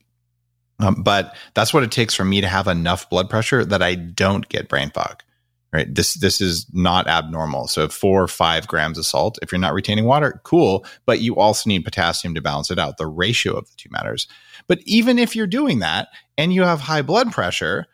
Um, 0.79 1.03
but 1.03 1.35
that's 1.55 1.73
what 1.73 1.83
it 1.83 1.91
takes 1.91 2.13
for 2.13 2.23
me 2.23 2.41
to 2.41 2.47
have 2.47 2.67
enough 2.67 3.09
blood 3.09 3.29
pressure 3.29 3.65
that 3.65 3.81
I 3.81 3.95
don't 3.95 4.47
get 4.49 4.69
brain 4.69 4.91
fog. 4.91 5.23
Right. 5.71 5.93
This 5.93 6.15
this 6.15 6.41
is 6.41 6.65
not 6.73 7.07
abnormal. 7.07 7.67
So 7.67 7.87
four 7.89 8.23
or 8.23 8.27
five 8.27 8.67
grams 8.67 8.97
of 8.97 9.05
salt. 9.05 9.37
If 9.43 9.51
you're 9.51 9.59
not 9.59 9.75
retaining 9.75 10.05
water, 10.05 10.41
cool. 10.43 10.83
But 11.05 11.21
you 11.21 11.35
also 11.35 11.69
need 11.69 11.85
potassium 11.85 12.33
to 12.33 12.41
balance 12.41 12.71
it 12.71 12.79
out. 12.79 12.97
The 12.97 13.05
ratio 13.05 13.53
of 13.53 13.65
the 13.65 13.75
two 13.77 13.89
matters. 13.91 14.27
But 14.67 14.79
even 14.85 15.19
if 15.19 15.35
you're 15.35 15.45
doing 15.45 15.77
that 15.79 16.07
and 16.39 16.51
you 16.51 16.63
have 16.63 16.79
high 16.79 17.03
blood 17.03 17.31
pressure, 17.31 17.85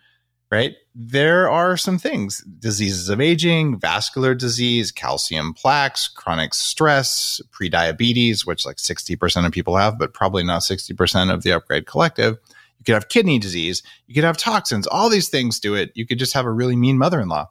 right? 0.50 0.76
There 0.98 1.52
are 1.52 1.76
some 1.76 2.00
things 2.00 2.40
diseases 2.60 3.10
of 3.10 3.20
aging, 3.20 3.78
vascular 3.78 4.34
disease, 4.34 4.94
calcium 4.94 5.54
plaques, 5.54 6.08
chronic 6.08 6.54
stress, 6.54 7.42
prediabetes, 7.52 8.48
which 8.48 8.66
like 8.66 8.78
60% 8.78 9.46
of 9.46 9.52
people 9.52 9.76
have, 9.76 10.00
but 10.00 10.14
probably 10.14 10.46
not 10.46 10.62
60% 10.62 11.34
of 11.34 11.44
the 11.44 11.52
upgrade 11.52 11.86
collective. 11.86 12.38
You 12.80 12.86
could 12.86 12.94
have 12.94 13.10
kidney 13.10 13.40
disease, 13.40 13.84
you 14.08 14.16
could 14.16 14.24
have 14.24 14.38
toxins, 14.38 14.88
all 14.88 15.10
these 15.10 15.28
things 15.28 15.60
do 15.60 15.76
it. 15.76 15.92
You 15.96 16.06
could 16.06 16.18
just 16.18 16.34
have 16.34 16.46
a 16.46 16.52
really 16.52 16.78
mean 16.78 16.98
mother 16.98 17.20
in 17.20 17.28
law, 17.28 17.50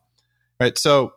right? 0.59 0.79
So, 0.79 1.13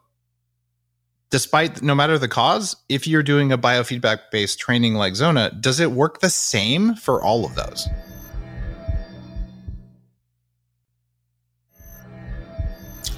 despite 1.30 1.82
no 1.82 1.96
matter 1.96 2.18
the 2.18 2.28
cause, 2.28 2.76
if 2.90 3.08
you're 3.08 3.24
doing 3.24 3.54
a 3.54 3.58
biofeedback 3.58 4.20
based 4.34 4.60
training 4.60 4.96
like 4.96 5.16
Zona, 5.16 5.52
does 5.58 5.80
it 5.80 5.92
work 5.92 6.20
the 6.20 6.30
same 6.30 6.96
for 6.96 7.24
all 7.24 7.46
of 7.46 7.56
those? 7.56 7.88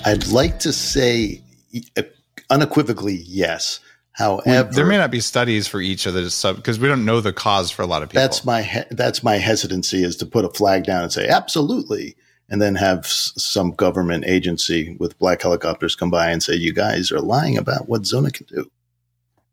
I'd 0.05 0.27
like 0.27 0.59
to 0.59 0.73
say 0.73 1.41
uh, 1.97 2.03
unequivocally 2.49 3.21
yes. 3.25 3.79
However, 4.13 4.69
there 4.73 4.85
may 4.85 4.97
not 4.97 5.11
be 5.11 5.19
studies 5.21 5.67
for 5.67 5.79
each 5.79 6.05
of 6.05 6.13
the 6.13 6.29
sub 6.29 6.57
because 6.57 6.77
we 6.79 6.87
don't 6.87 7.05
know 7.05 7.21
the 7.21 7.31
cause 7.31 7.71
for 7.71 7.83
a 7.83 7.85
lot 7.85 8.03
of 8.03 8.09
people. 8.09 8.21
That's 8.21 8.43
my 8.43 8.63
he- 8.63 8.83
that's 8.91 9.23
my 9.23 9.35
hesitancy 9.37 10.03
is 10.03 10.15
to 10.17 10.25
put 10.25 10.43
a 10.45 10.49
flag 10.49 10.83
down 10.83 11.03
and 11.03 11.11
say 11.13 11.27
absolutely, 11.27 12.15
and 12.49 12.61
then 12.61 12.75
have 12.75 12.99
s- 13.05 13.31
some 13.37 13.71
government 13.71 14.25
agency 14.27 14.97
with 14.99 15.17
black 15.19 15.41
helicopters 15.41 15.95
come 15.95 16.09
by 16.09 16.29
and 16.31 16.43
say 16.43 16.53
you 16.55 16.73
guys 16.73 17.11
are 17.13 17.21
lying 17.21 17.57
about 17.57 17.87
what 17.87 18.05
Zona 18.05 18.29
can 18.31 18.45
do. 18.47 18.69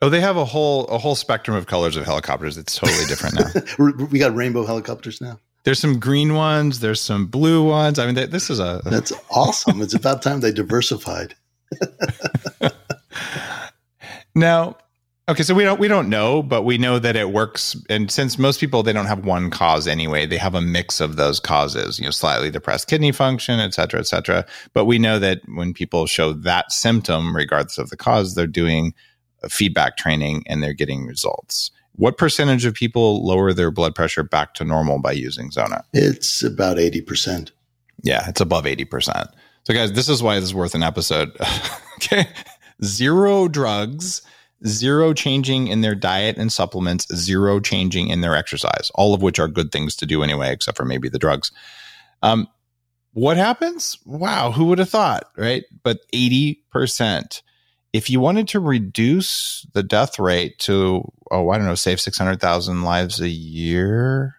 Oh, 0.02 0.08
they 0.08 0.20
have 0.20 0.36
a 0.36 0.44
whole 0.44 0.86
a 0.86 0.98
whole 0.98 1.14
spectrum 1.14 1.56
of 1.56 1.66
colors 1.66 1.96
of 1.96 2.04
helicopters. 2.04 2.56
It's 2.58 2.74
totally 2.76 3.06
different 3.06 3.36
now. 3.78 3.86
we 4.10 4.18
got 4.18 4.34
rainbow 4.34 4.64
helicopters 4.66 5.20
now. 5.20 5.38
There's 5.66 5.80
some 5.80 5.98
green 5.98 6.34
ones. 6.34 6.78
There's 6.78 7.00
some 7.00 7.26
blue 7.26 7.64
ones. 7.64 7.98
I 7.98 8.06
mean, 8.06 8.14
this 8.30 8.50
is 8.50 8.60
a. 8.60 8.80
That's 8.84 9.12
awesome. 9.30 9.82
it's 9.82 9.94
about 9.94 10.22
time 10.22 10.38
they 10.38 10.52
diversified. 10.52 11.34
now, 14.36 14.76
okay, 15.28 15.42
so 15.42 15.56
we 15.56 15.64
don't 15.64 15.80
we 15.80 15.88
don't 15.88 16.08
know, 16.08 16.40
but 16.44 16.62
we 16.62 16.78
know 16.78 17.00
that 17.00 17.16
it 17.16 17.32
works. 17.32 17.76
And 17.90 18.12
since 18.12 18.38
most 18.38 18.60
people 18.60 18.84
they 18.84 18.92
don't 18.92 19.06
have 19.06 19.24
one 19.24 19.50
cause 19.50 19.88
anyway, 19.88 20.24
they 20.24 20.36
have 20.36 20.54
a 20.54 20.60
mix 20.60 21.00
of 21.00 21.16
those 21.16 21.40
causes. 21.40 21.98
You 21.98 22.04
know, 22.04 22.12
slightly 22.12 22.52
depressed 22.52 22.86
kidney 22.86 23.10
function, 23.10 23.58
et 23.58 23.74
cetera, 23.74 23.98
et 23.98 24.06
cetera. 24.06 24.46
But 24.72 24.84
we 24.84 25.00
know 25.00 25.18
that 25.18 25.40
when 25.48 25.74
people 25.74 26.06
show 26.06 26.32
that 26.32 26.70
symptom, 26.70 27.34
regardless 27.34 27.78
of 27.78 27.90
the 27.90 27.96
cause, 27.96 28.36
they're 28.36 28.46
doing 28.46 28.94
feedback 29.48 29.96
training 29.96 30.44
and 30.46 30.62
they're 30.62 30.74
getting 30.74 31.06
results. 31.06 31.72
What 31.96 32.18
percentage 32.18 32.64
of 32.64 32.74
people 32.74 33.26
lower 33.26 33.52
their 33.52 33.70
blood 33.70 33.94
pressure 33.94 34.22
back 34.22 34.54
to 34.54 34.64
normal 34.64 35.00
by 35.00 35.12
using 35.12 35.50
Zona? 35.50 35.84
It's 35.92 36.42
about 36.42 36.76
80%. 36.76 37.50
Yeah, 38.02 38.28
it's 38.28 38.40
above 38.40 38.64
80%. 38.64 39.32
So, 39.64 39.74
guys, 39.74 39.92
this 39.92 40.08
is 40.08 40.22
why 40.22 40.36
this 40.36 40.44
is 40.44 40.54
worth 40.54 40.74
an 40.74 40.82
episode. 40.82 41.32
okay. 41.96 42.28
Zero 42.84 43.48
drugs, 43.48 44.20
zero 44.66 45.14
changing 45.14 45.68
in 45.68 45.80
their 45.80 45.94
diet 45.94 46.36
and 46.36 46.52
supplements, 46.52 47.06
zero 47.14 47.60
changing 47.60 48.08
in 48.08 48.20
their 48.20 48.36
exercise, 48.36 48.90
all 48.94 49.14
of 49.14 49.22
which 49.22 49.38
are 49.38 49.48
good 49.48 49.72
things 49.72 49.96
to 49.96 50.06
do 50.06 50.22
anyway, 50.22 50.52
except 50.52 50.76
for 50.76 50.84
maybe 50.84 51.08
the 51.08 51.18
drugs. 51.18 51.50
Um, 52.22 52.46
what 53.12 53.38
happens? 53.38 53.98
Wow, 54.04 54.52
who 54.52 54.66
would 54.66 54.78
have 54.78 54.90
thought, 54.90 55.24
right? 55.38 55.64
But 55.82 56.00
80% 56.12 57.40
if 57.96 58.10
you 58.10 58.20
wanted 58.20 58.46
to 58.48 58.60
reduce 58.60 59.66
the 59.72 59.82
death 59.82 60.18
rate 60.18 60.58
to, 60.58 61.10
oh, 61.30 61.48
I 61.48 61.56
don't 61.56 61.66
know, 61.66 61.74
save 61.74 61.98
600,000 61.98 62.82
lives 62.82 63.20
a 63.22 63.28
year, 63.28 64.36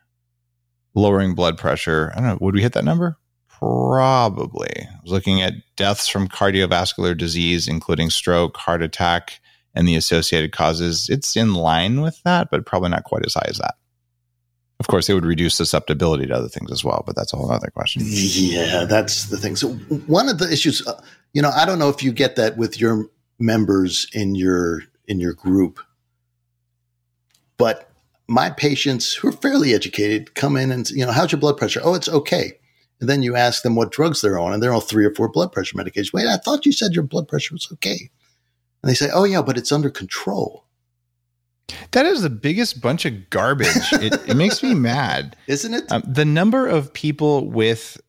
lowering 0.93 1.33
blood 1.33 1.57
pressure, 1.57 2.11
I 2.13 2.19
don't 2.19 2.29
know, 2.29 2.37
would 2.39 2.53
we 2.53 2.61
hit 2.61 2.73
that 2.73 2.85
number? 2.85 3.17
Probably. 3.47 4.69
I 4.69 4.99
was 5.01 5.11
looking 5.11 5.41
at 5.41 5.53
deaths 5.75 6.07
from 6.07 6.27
cardiovascular 6.27 7.17
disease, 7.17 7.67
including 7.67 8.11
stroke, 8.11 8.57
heart 8.57 8.83
attack, 8.83 9.39
and 9.73 9.87
the 9.87 9.95
associated 9.95 10.51
causes. 10.51 11.07
It's 11.09 11.35
in 11.35 11.55
line 11.55 12.01
with 12.01 12.21
that, 12.23 12.49
but 12.51 12.67
probably 12.67 12.89
not 12.89 13.05
quite 13.05 13.25
as 13.25 13.33
high 13.33 13.47
as 13.47 13.57
that. 13.57 13.73
Of 14.79 14.85
course, 14.85 15.09
it 15.09 15.15
would 15.15 15.25
reduce 15.25 15.55
susceptibility 15.55 16.27
to 16.27 16.35
other 16.35 16.49
things 16.49 16.71
as 16.71 16.83
well, 16.83 17.03
but 17.07 17.15
that's 17.15 17.33
a 17.33 17.37
whole 17.37 17.51
other 17.51 17.71
question. 17.71 18.03
Yeah, 18.05 18.85
that's 18.85 19.25
the 19.25 19.37
thing. 19.37 19.55
So, 19.55 19.69
one 20.05 20.29
of 20.29 20.37
the 20.37 20.51
issues, 20.51 20.85
uh, 20.85 21.01
you 21.33 21.41
know, 21.41 21.49
I 21.49 21.65
don't 21.65 21.79
know 21.79 21.89
if 21.89 22.03
you 22.03 22.11
get 22.11 22.35
that 22.35 22.57
with 22.57 22.79
your 22.79 23.09
members 23.39 24.07
in 24.13 24.35
your 24.35 24.83
in 25.07 25.19
your 25.19 25.33
group. 25.33 25.79
But 27.57 27.89
my 28.27 28.49
patients 28.49 29.13
who 29.13 29.29
are 29.29 29.33
fairly 29.33 29.73
educated 29.73 30.35
come 30.35 30.57
in 30.57 30.71
and 30.71 30.89
you 30.89 31.05
know, 31.05 31.11
how's 31.11 31.31
your 31.31 31.39
blood 31.39 31.57
pressure? 31.57 31.81
Oh, 31.83 31.93
it's 31.93 32.09
okay. 32.09 32.53
And 32.99 33.09
then 33.09 33.21
you 33.21 33.35
ask 33.35 33.61
them 33.61 33.75
what 33.75 33.91
drugs 33.91 34.21
they're 34.21 34.39
on, 34.39 34.53
and 34.53 34.61
they're 34.61 34.73
on 34.73 34.81
three 34.81 35.05
or 35.05 35.13
four 35.13 35.29
blood 35.29 35.51
pressure 35.51 35.77
medications. 35.77 36.13
Wait, 36.13 36.25
I 36.25 36.37
thought 36.37 36.65
you 36.65 36.71
said 36.71 36.93
your 36.93 37.03
blood 37.03 37.27
pressure 37.27 37.53
was 37.53 37.67
okay. 37.73 38.09
And 38.81 38.89
they 38.89 38.95
say, 38.95 39.09
Oh 39.13 39.23
yeah, 39.23 39.41
but 39.41 39.57
it's 39.57 39.71
under 39.71 39.89
control. 39.89 40.65
That 41.91 42.05
is 42.05 42.21
the 42.21 42.29
biggest 42.29 42.81
bunch 42.81 43.05
of 43.05 43.29
garbage. 43.29 43.91
it, 43.93 44.13
it 44.29 44.35
makes 44.37 44.63
me 44.63 44.73
mad, 44.73 45.35
isn't 45.47 45.73
it? 45.73 45.91
Um, 45.91 46.03
the 46.07 46.25
number 46.25 46.67
of 46.67 46.93
people 46.93 47.49
with 47.49 47.99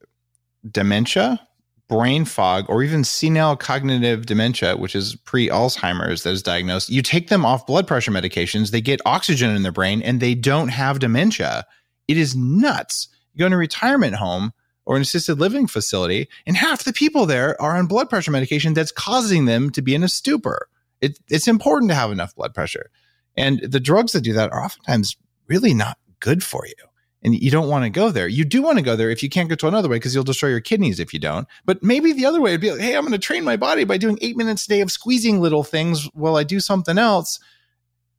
dementia 0.71 1.47
brain 1.89 2.25
fog 2.25 2.67
or 2.69 2.83
even 2.83 3.03
senile 3.03 3.57
cognitive 3.57 4.27
dementia, 4.27 4.77
which 4.77 4.95
is 4.95 5.17
pre 5.17 5.49
Alzheimer's 5.49 6.23
that 6.23 6.33
is 6.33 6.43
diagnosed, 6.43 6.91
you 6.91 7.03
take 7.03 7.29
them 7.29 7.45
off 7.45 7.67
blood 7.67 7.87
pressure 7.87 8.13
medications, 8.13 8.71
they 8.71 8.81
get 8.81 9.01
oxygen 9.07 9.55
in 9.55 9.63
their 9.63 9.73
brain, 9.73 10.03
and 10.03 10.21
they 10.21 10.35
don't 10.35 10.69
have 10.69 10.99
dementia. 10.99 11.67
It 12.07 12.17
is 12.17 12.37
nuts. 12.37 13.09
You 13.33 13.41
go 13.41 13.47
in 13.47 13.53
a 13.53 13.57
retirement 13.57 14.17
home 14.17 14.53
or 14.85 14.97
an 14.97 15.03
assisted 15.03 15.39
living 15.39 15.67
facility, 15.67 16.29
and 16.47 16.57
half 16.57 16.85
the 16.85 16.93
people 16.93 17.27
there 17.27 17.61
are 17.61 17.77
on 17.77 17.87
blood 17.87 18.09
pressure 18.09 18.31
medication 18.31 18.75
that's 18.75 18.93
causing 18.93 19.45
them 19.45 19.71
to 19.71 19.83
be 19.83 19.95
in 19.95 20.03
a 20.03 20.09
stupor. 20.09 20.69
It, 21.01 21.19
it's 21.29 21.49
important 21.49 21.91
to 21.91 21.95
have 21.95 22.11
enough 22.11 22.35
blood 22.35 22.55
pressure. 22.55 22.91
And 23.37 23.61
the 23.61 23.81
drugs 23.81 24.13
that 24.13 24.23
do 24.23 24.33
that 24.33 24.51
are 24.51 24.65
oftentimes 24.65 25.17
really 25.47 25.75
not 25.75 25.99
good 26.21 26.43
for 26.43 26.67
you. 26.67 26.75
And 27.23 27.35
you 27.35 27.51
don't 27.51 27.69
want 27.69 27.85
to 27.85 27.91
go 27.91 28.11
there. 28.11 28.29
You 28.29 28.45
do 28.45 28.63
want 28.63 28.79
to 28.79 28.85
go 28.85 28.95
there 28.95 29.11
if 29.11 29.25
you 29.25 29.29
can't 29.29 29.49
go 29.49 29.57
to 29.57 29.67
another 29.67 29.89
way 29.89 29.97
because 29.97 30.15
you'll 30.15 30.23
destroy 30.23 30.51
your 30.51 30.61
kidneys 30.61 31.01
if 31.01 31.13
you 31.13 31.19
don't. 31.19 31.49
But 31.65 31.83
maybe 31.83 32.13
the 32.13 32.27
other 32.27 32.41
way 32.41 32.53
would 32.53 32.61
be 32.61 32.71
like, 32.71 32.81
hey, 32.81 32.95
I'm 32.95 33.03
going 33.03 33.13
to 33.13 33.19
train 33.19 33.43
my 33.43 33.57
body 33.57 33.83
by 33.83 33.99
doing 33.99 34.19
eight 34.21 34.37
minutes 34.37 34.67
a 34.67 34.69
day 34.69 34.81
of 34.83 34.93
squeezing 34.93 35.41
little 35.41 35.65
things 35.65 36.09
while 36.15 36.37
I 36.37 36.45
do 36.45 36.61
something 36.61 36.97
else. 36.97 37.41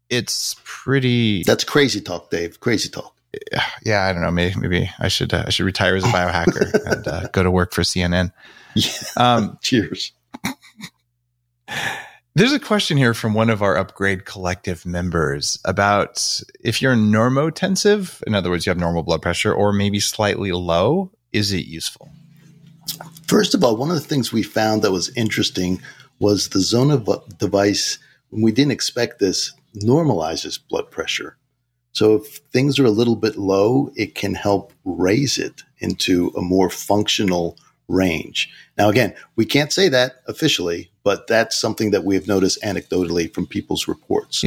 It's 0.10 0.58
pretty. 0.66 1.44
That's 1.44 1.64
crazy 1.64 2.02
talk, 2.02 2.30
Dave. 2.30 2.60
Crazy 2.60 2.90
talk 2.90 3.16
yeah, 3.84 4.06
I 4.06 4.14
don't 4.14 4.22
know. 4.22 4.32
Maybe 4.32 4.56
maybe 4.60 4.90
I 5.00 5.08
should 5.08 5.34
uh, 5.34 5.44
I 5.48 5.50
should 5.50 5.66
retire 5.66 5.96
as 5.96 6.04
a 6.04 6.08
biohacker 6.08 6.74
and 6.92 7.08
uh, 7.08 7.28
go 7.32 7.44
to 7.44 7.52
work 7.52 7.74
for 7.74 7.82
CNN. 7.82 8.32
Yeah. 8.76 8.92
Um, 9.18 9.58
Cheers. 9.62 10.12
There's 12.36 12.54
a 12.54 12.60
question 12.60 12.96
here 12.96 13.16
from 13.16 13.34
one 13.34 13.50
of 13.50 13.64
our 13.64 13.76
Upgrade 13.76 14.24
Collective 14.24 14.86
members 14.86 15.60
about 15.66 16.42
if 16.64 16.82
you're 16.82 16.96
normotensive, 16.96 18.22
in 18.24 18.36
other 18.36 18.52
words, 18.52 18.66
you 18.66 18.70
have 18.70 18.78
normal 18.78 19.04
blood 19.04 19.22
pressure, 19.22 19.52
or 19.52 19.74
maybe 19.74 20.00
slightly 20.00 20.52
low, 20.52 21.12
is 21.34 21.52
it 21.52 21.66
useful? 21.66 22.10
First 23.28 23.56
of 23.56 23.64
all, 23.64 23.76
one 23.76 23.90
of 23.90 23.96
the 23.96 24.08
things 24.08 24.32
we 24.32 24.44
found 24.44 24.84
that 24.84 24.92
was 24.92 25.16
interesting 25.18 25.82
was 26.20 26.50
the 26.50 26.60
Zona 26.60 27.04
device. 27.40 27.98
When 28.30 28.44
we 28.44 28.52
didn't 28.52 28.74
expect 28.74 29.20
this, 29.20 29.54
normalizes 29.76 30.60
blood 30.70 30.92
pressure. 30.92 31.36
So 31.94 32.16
if 32.16 32.38
things 32.52 32.78
are 32.80 32.86
a 32.86 32.92
little 32.92 33.16
bit 33.16 33.38
low, 33.38 33.92
it 33.96 34.14
can 34.14 34.36
help 34.36 34.72
raise 34.86 35.40
it 35.40 35.64
into 35.80 36.32
a 36.38 36.42
more 36.42 36.70
functional 36.70 37.58
range. 37.88 38.50
Now, 38.78 38.90
again, 38.90 39.16
we 39.36 39.46
can't 39.46 39.74
say 39.74 39.90
that 39.90 40.22
officially, 40.28 40.89
but 41.04 41.28
that's 41.28 41.60
something 41.60 41.92
that 41.92 42.04
we 42.04 42.16
have 42.16 42.28
noticed 42.28 42.62
anecdotally 42.62 43.34
from 43.34 43.46
people's 43.46 43.88
reports. 43.88 44.44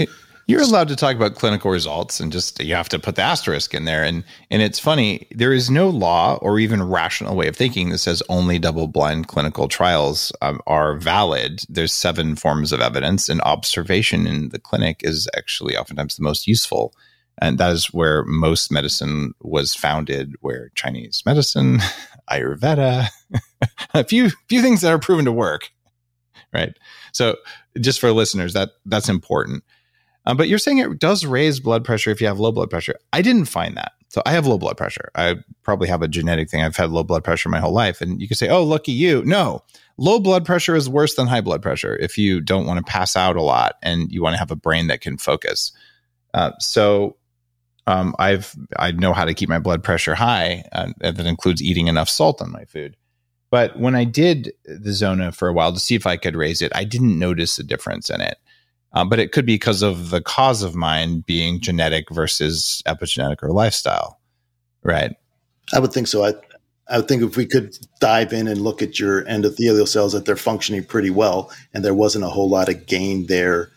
You're 0.48 0.62
allowed 0.62 0.88
to 0.88 0.96
talk 0.96 1.14
about 1.14 1.36
clinical 1.36 1.70
results 1.70 2.18
and 2.18 2.32
just 2.32 2.62
you 2.62 2.74
have 2.74 2.88
to 2.88 2.98
put 2.98 3.14
the 3.14 3.22
asterisk 3.22 3.74
in 3.74 3.84
there. 3.84 4.02
And 4.02 4.24
and 4.50 4.60
it's 4.60 4.78
funny, 4.78 5.28
there 5.30 5.52
is 5.52 5.70
no 5.70 5.88
law 5.88 6.36
or 6.42 6.58
even 6.58 6.82
rational 6.82 7.36
way 7.36 7.46
of 7.46 7.56
thinking 7.56 7.90
that 7.90 7.98
says 7.98 8.22
only 8.28 8.58
double 8.58 8.88
blind 8.88 9.28
clinical 9.28 9.68
trials 9.68 10.32
um, 10.42 10.60
are 10.66 10.96
valid. 10.96 11.62
There's 11.68 11.92
seven 11.92 12.34
forms 12.34 12.72
of 12.72 12.80
evidence, 12.80 13.28
and 13.28 13.40
observation 13.42 14.26
in 14.26 14.48
the 14.48 14.58
clinic 14.58 15.00
is 15.04 15.28
actually 15.36 15.76
oftentimes 15.76 16.16
the 16.16 16.24
most 16.24 16.46
useful 16.46 16.92
and 17.38 17.58
that 17.58 17.72
is 17.72 17.86
where 17.86 18.24
most 18.24 18.70
medicine 18.70 19.32
was 19.40 19.74
founded 19.74 20.34
where 20.40 20.70
chinese 20.74 21.22
medicine 21.24 21.78
ayurveda 22.30 23.08
a 23.94 24.04
few 24.04 24.30
few 24.48 24.60
things 24.62 24.80
that 24.80 24.92
are 24.92 24.98
proven 24.98 25.24
to 25.24 25.32
work 25.32 25.70
right? 26.52 26.76
So 27.12 27.36
just 27.80 28.00
for 28.00 28.12
listeners 28.12 28.52
that 28.54 28.70
that's 28.86 29.08
important. 29.08 29.64
Um, 30.24 30.36
but 30.36 30.48
you're 30.48 30.58
saying 30.58 30.78
it 30.78 30.98
does 30.98 31.26
raise 31.26 31.58
blood 31.58 31.84
pressure 31.84 32.10
if 32.10 32.20
you 32.20 32.28
have 32.28 32.38
low 32.38 32.52
blood 32.52 32.70
pressure. 32.70 32.94
I 33.12 33.22
didn't 33.22 33.46
find 33.46 33.76
that. 33.76 33.92
So 34.08 34.22
i 34.26 34.32
have 34.32 34.46
low 34.46 34.58
blood 34.58 34.76
pressure. 34.76 35.10
I 35.14 35.36
probably 35.62 35.88
have 35.88 36.02
a 36.02 36.08
genetic 36.08 36.50
thing. 36.50 36.62
I've 36.62 36.76
had 36.76 36.90
low 36.90 37.02
blood 37.02 37.24
pressure 37.24 37.48
my 37.48 37.60
whole 37.60 37.72
life. 37.72 38.00
And 38.00 38.20
you 38.20 38.28
could 38.28 38.36
say 38.36 38.48
oh 38.48 38.62
lucky 38.62 38.92
you. 38.92 39.24
No 39.24 39.62
low 39.98 40.18
blood 40.18 40.44
pressure 40.44 40.74
is 40.74 40.88
worse 40.88 41.14
than 41.14 41.26
high 41.26 41.40
blood 41.40 41.62
pressure 41.62 41.96
if 41.96 42.18
you 42.18 42.40
don't 42.40 42.66
want 42.66 42.84
to 42.84 42.90
pass 42.90 43.16
out 43.16 43.36
a 43.36 43.42
lot 43.42 43.74
and 43.82 44.10
you 44.10 44.22
want 44.22 44.34
to 44.34 44.38
have 44.38 44.50
a 44.50 44.56
brain 44.56 44.88
that 44.88 45.00
can 45.00 45.16
focus. 45.16 45.72
Uh, 46.34 46.52
so 46.58 47.16
um, 47.86 48.14
I've 48.18 48.54
I 48.78 48.92
know 48.92 49.12
how 49.12 49.24
to 49.24 49.34
keep 49.34 49.48
my 49.48 49.58
blood 49.58 49.82
pressure 49.82 50.14
high. 50.14 50.64
Uh, 50.72 50.92
that 51.00 51.26
includes 51.26 51.62
eating 51.62 51.88
enough 51.88 52.08
salt 52.08 52.40
on 52.40 52.50
my 52.50 52.64
food. 52.64 52.96
But 53.52 53.78
when 53.78 53.94
I 53.94 54.04
did 54.04 54.54
the 54.64 54.94
Zona 54.94 55.30
for 55.30 55.46
a 55.46 55.52
while 55.52 55.74
to 55.74 55.78
see 55.78 55.94
if 55.94 56.06
I 56.06 56.16
could 56.16 56.34
raise 56.34 56.62
it, 56.62 56.72
I 56.74 56.84
didn't 56.84 57.18
notice 57.18 57.58
a 57.58 57.62
difference 57.62 58.08
in 58.08 58.22
it. 58.22 58.38
Um, 58.94 59.10
but 59.10 59.18
it 59.18 59.30
could 59.30 59.44
be 59.44 59.56
because 59.56 59.82
of 59.82 60.08
the 60.08 60.22
cause 60.22 60.62
of 60.62 60.74
mine 60.74 61.22
being 61.26 61.60
genetic 61.60 62.10
versus 62.10 62.82
epigenetic 62.86 63.42
or 63.42 63.50
lifestyle, 63.50 64.18
right? 64.82 65.14
I 65.70 65.80
would 65.80 65.92
think 65.92 66.06
so. 66.06 66.24
I 66.24 66.32
I 66.88 66.96
would 66.96 67.08
think 67.08 67.22
if 67.22 67.36
we 67.36 67.44
could 67.44 67.76
dive 68.00 68.32
in 68.32 68.48
and 68.48 68.62
look 68.62 68.80
at 68.80 68.98
your 68.98 69.22
endothelial 69.24 69.86
cells, 69.86 70.14
that 70.14 70.24
they're 70.24 70.36
functioning 70.36 70.84
pretty 70.84 71.10
well, 71.10 71.52
and 71.74 71.84
there 71.84 71.94
wasn't 71.94 72.24
a 72.24 72.30
whole 72.30 72.48
lot 72.48 72.70
of 72.70 72.86
gain 72.86 73.26
there 73.26 73.70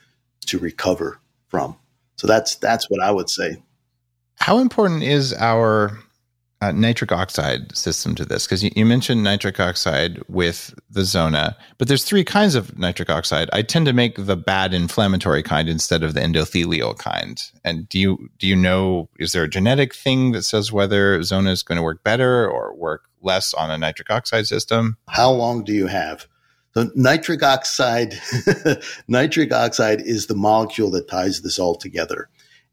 to 0.48 0.58
recover 0.58 1.20
from. 1.50 1.78
So 2.16 2.28
that's 2.28 2.56
that's 2.56 2.90
what 2.90 3.02
I 3.02 3.12
would 3.12 3.30
say. 3.30 3.62
How 4.36 4.60
important 4.60 5.04
is 5.04 5.34
our 5.34 6.00
uh, 6.66 6.72
nitric 6.72 7.12
oxide 7.12 7.76
system 7.76 8.16
to 8.16 8.26
this? 8.26 8.46
Because 8.46 8.64
you, 8.64 8.72
you, 8.76 8.86
mentioned 8.86 9.24
nitric 9.24 9.60
oxide 9.60 10.22
with 10.28 10.74
the 10.90 11.04
Zona, 11.04 11.56
but 11.78 11.88
there's 11.88 12.04
three 12.04 12.24
kinds 12.24 12.56
of 12.56 12.78
nitric 12.78 13.10
oxide. 13.10 13.50
I 13.54 13.62
tend 13.62 13.86
to 13.86 13.94
make 13.94 14.26
the 14.26 14.38
bad 14.38 14.74
inflammatory 14.74 15.44
kind 15.44 15.70
instead 15.70 16.04
of 16.04 16.14
the 16.14 16.22
endothelial 16.22 16.98
kind. 16.98 17.42
And 17.64 17.88
do 17.90 18.00
you 18.00 18.30
do 18.40 18.48
you 18.48 18.56
know 18.56 19.10
is 19.20 19.32
there 19.32 19.44
a 19.44 19.50
genetic 19.50 19.94
thing 19.94 20.32
that 20.32 20.44
says 20.44 20.72
whether 20.72 21.22
Zona 21.24 21.52
is 21.52 21.64
going 21.64 21.78
to 21.78 21.84
work 21.84 22.04
better 22.04 22.50
or 22.50 22.76
work 22.76 23.10
less 23.22 23.54
on 23.54 23.72
a 23.72 23.78
nitric 23.78 24.10
oxide 24.10 24.48
system? 24.48 24.98
How 25.08 25.32
long 25.32 25.64
do 25.64 25.74
you 25.74 25.88
have? 25.88 26.28
So 26.74 26.90
nitric 26.94 27.42
oxide, 27.42 28.20
nitric 29.08 29.54
oxide 29.54 30.02
is 30.02 30.28
the 30.28 30.36
molecule 30.36 30.92
that 30.92 31.08
ties 31.08 31.42
this 31.42 31.58
all 31.58 31.76
together. 31.76 32.28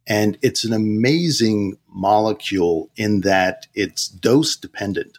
And 0.07 0.37
it's 0.43 0.65
an 0.65 0.73
amazing 0.73 1.79
molecule 1.89 2.91
in 2.97 3.21
that 3.21 3.67
it's 3.75 4.09
dose 4.09 4.57
dependent. 4.57 5.19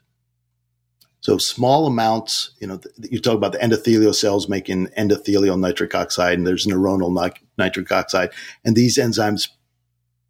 So 1.22 1.38
small 1.38 1.88
amounts, 1.88 2.52
you 2.60 2.68
know, 2.68 2.82
you 2.98 3.20
talk 3.20 3.36
about 3.36 3.54
the 3.54 3.60
endothelial 3.60 4.14
cells 4.14 4.50
making 4.50 4.88
endothelial 4.98 5.58
nitric 5.58 5.96
oxide 5.96 6.38
and 6.38 6.46
there's 6.46 6.68
neuronal 6.68 7.32
nitric 7.58 7.92
oxide. 7.94 8.32
And 8.66 8.76
these 8.76 8.98
enzymes 8.98 9.48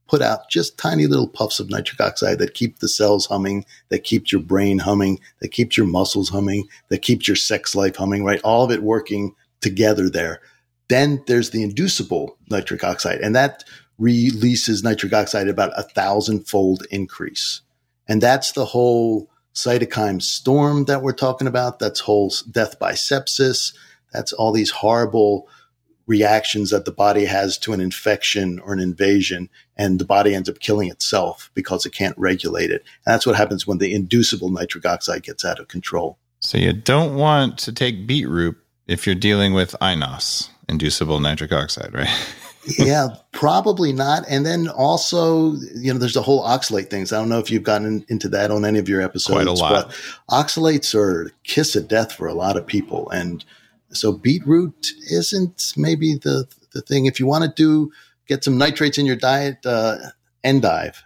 put 0.08 0.22
out 0.22 0.50
just 0.52 0.78
tiny 0.78 1.08
little 1.08 1.28
puffs 1.28 1.60
of 1.60 1.72
nitric 1.72 2.00
oxide 2.00 2.38
that 2.38 2.54
keep 2.54 2.78
the 2.78 2.88
cells 2.88 3.26
humming, 3.26 3.66
that 3.90 4.04
keeps 4.04 4.32
your 4.32 4.42
brain 4.42 4.78
humming, 4.78 5.20
that 5.40 5.48
keeps 5.48 5.76
your 5.76 5.88
muscles 5.88 6.30
humming, 6.30 6.68
that 6.90 7.02
keeps 7.02 7.28
your 7.28 7.36
sex 7.36 7.74
life 7.74 7.96
humming, 7.96 8.24
right? 8.24 8.42
All 8.44 8.64
of 8.64 8.70
it 8.70 8.84
working 8.84 9.34
together 9.62 10.12
there. 10.12 10.42
Then 10.90 11.24
there's 11.26 11.50
the 11.50 11.64
inducible 11.64 12.38
nitric 12.52 12.84
oxide, 12.84 13.22
and 13.22 13.36
that 13.36 13.64
releases 13.98 14.84
nitric 14.84 15.14
oxide 15.14 15.48
about 15.48 15.78
a 15.78 15.84
thousand 15.84 16.48
fold 16.48 16.86
increase. 16.92 17.62
And 18.08 18.22
that's 18.22 18.52
the 18.52 18.66
whole 18.66 19.30
cytokine 19.54 20.22
storm 20.22 20.86
that 20.86 21.02
we're 21.02 21.14
talking 21.14 21.48
about. 21.48 21.80
That's 21.80 22.00
whole 22.02 22.32
death 22.50 22.80
by 22.80 22.94
sepsis. 22.94 23.74
That's 24.12 24.34
all 24.34 24.52
these 24.52 24.72
horrible 24.72 25.48
reactions 26.06 26.70
that 26.72 26.86
the 26.86 26.92
body 26.92 27.26
has 27.26 27.58
to 27.58 27.74
an 27.74 27.80
infection 27.80 28.60
or 28.60 28.74
an 28.74 28.80
invasion, 28.80 29.50
and 29.78 30.00
the 30.00 30.06
body 30.06 30.36
ends 30.36 30.50
up 30.50 30.60
killing 30.60 30.90
itself 30.90 31.50
because 31.54 31.86
it 31.86 31.94
can't 31.94 32.18
regulate 32.18 32.72
it. 32.72 32.84
And 33.06 33.14
that's 33.14 33.26
what 33.26 33.36
happens 33.36 33.66
when 33.66 33.78
the 33.78 33.94
inducible 33.94 34.50
nitric 34.50 34.86
oxide 34.86 35.24
gets 35.24 35.46
out 35.46 35.60
of 35.60 35.70
control. 35.70 36.18
So 36.40 36.58
you 36.58 36.74
don't 36.74 37.16
want 37.16 37.58
to 37.60 37.72
take 37.72 38.06
beetroot 38.06 38.58
if 38.86 39.06
you're 39.06 39.16
dealing 39.16 39.54
with 39.54 39.76
INOS, 39.82 40.50
inducible 40.68 41.22
nitric 41.22 41.54
oxide, 41.54 41.94
right? 41.94 42.10
yeah, 42.78 43.10
probably 43.32 43.94
not. 43.94 44.24
And 44.30 44.46
then 44.46 44.68
also, 44.68 45.54
you 45.76 45.94
know, 45.94 46.00
there's 46.00 46.14
the 46.14 46.22
whole 46.22 46.44
oxalate 46.46 46.90
things. 46.90 47.12
I 47.12 47.18
don't 47.18 47.30
know 47.30 47.40
if 47.40 47.52
you've 47.52 47.64
gotten 47.64 48.06
into 48.10 48.30
that 48.30 48.52
on 48.52 48.66
any 48.66 48.80
of 48.80 48.88
your 48.88 49.02
episodes. 49.02 49.36
Quite 49.36 49.48
a 49.48 49.54
lot. 49.54 49.88
But 49.88 49.96
oxalates 50.30 50.96
are 50.96 51.32
kiss 51.44 51.76
of 51.76 51.88
death 51.88 52.14
for 52.14 52.28
a 52.28 52.34
lot 52.34 52.58
of 52.58 52.66
people. 52.66 53.10
And 53.10 53.44
so 53.90 54.12
beetroot 54.12 54.88
isn't 55.12 55.74
maybe 55.76 56.16
the, 56.16 56.48
the 56.74 56.82
thing. 56.82 57.06
If 57.06 57.20
you 57.20 57.28
want 57.28 57.44
to 57.44 57.50
do, 57.50 57.92
get 58.28 58.44
some 58.44 58.58
nitrates 58.58 58.98
in 58.98 59.06
your 59.06 59.16
diet, 59.16 59.66
uh, 59.66 59.98
endive 60.44 61.04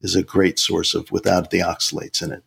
is 0.00 0.14
a 0.14 0.22
great 0.22 0.58
source 0.58 0.94
of 0.94 1.10
without 1.10 1.50
the 1.50 1.60
oxalates 1.60 2.22
in 2.22 2.32
it. 2.32 2.44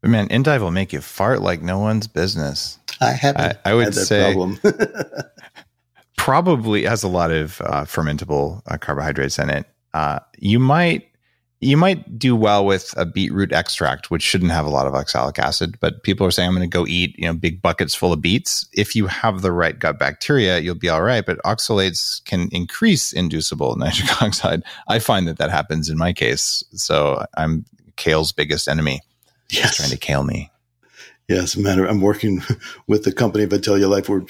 But 0.00 0.10
man, 0.10 0.28
endive 0.28 0.62
will 0.62 0.70
make 0.70 0.92
you 0.92 1.00
fart 1.00 1.42
like 1.42 1.60
no 1.60 1.78
one's 1.78 2.06
business. 2.06 2.78
I 3.00 3.10
haven't. 3.10 3.58
I, 3.64 3.70
I 3.70 3.74
would 3.74 3.94
say 3.94 4.32
problem. 4.32 4.60
probably 6.28 6.84
has 6.84 7.02
a 7.02 7.08
lot 7.08 7.30
of 7.30 7.58
uh, 7.62 7.84
fermentable 7.84 8.60
uh, 8.66 8.76
carbohydrates 8.76 9.38
in 9.38 9.48
it. 9.48 9.64
Uh, 9.94 10.18
you 10.36 10.58
might 10.58 11.06
you 11.60 11.76
might 11.76 12.18
do 12.18 12.36
well 12.36 12.66
with 12.66 12.92
a 12.98 13.06
beetroot 13.06 13.50
extract, 13.50 14.10
which 14.10 14.22
shouldn't 14.22 14.52
have 14.52 14.66
a 14.66 14.68
lot 14.70 14.86
of 14.86 14.94
oxalic 14.94 15.38
acid. 15.38 15.78
But 15.80 16.02
people 16.02 16.26
are 16.26 16.30
saying 16.30 16.48
I'm 16.48 16.54
going 16.54 16.68
to 16.68 16.72
go 16.72 16.86
eat 16.86 17.18
you 17.18 17.24
know 17.24 17.32
big 17.32 17.62
buckets 17.62 17.94
full 17.94 18.12
of 18.12 18.20
beets. 18.20 18.68
If 18.74 18.94
you 18.94 19.06
have 19.06 19.40
the 19.40 19.52
right 19.52 19.78
gut 19.78 19.98
bacteria, 19.98 20.58
you'll 20.58 20.74
be 20.74 20.90
all 20.90 21.00
right. 21.00 21.24
But 21.24 21.38
oxalates 21.46 22.22
can 22.26 22.50
increase 22.52 23.10
inducible 23.14 23.74
nitric 23.78 24.20
oxide. 24.20 24.62
I 24.86 24.98
find 24.98 25.26
that 25.28 25.38
that 25.38 25.50
happens 25.50 25.88
in 25.88 25.96
my 25.96 26.12
case. 26.12 26.62
So 26.72 27.24
I'm 27.38 27.64
kale's 27.96 28.32
biggest 28.32 28.68
enemy. 28.68 29.00
Yes. 29.48 29.70
He's 29.70 29.76
trying 29.76 29.90
to 29.90 29.96
kale 29.96 30.24
me. 30.24 30.50
Yes, 31.26 31.56
matter. 31.56 31.86
I'm 31.86 32.00
working 32.02 32.42
with 32.86 33.04
the 33.04 33.12
company 33.12 33.46
Vitalia 33.46 33.88
Life. 33.88 34.08
We're 34.08 34.24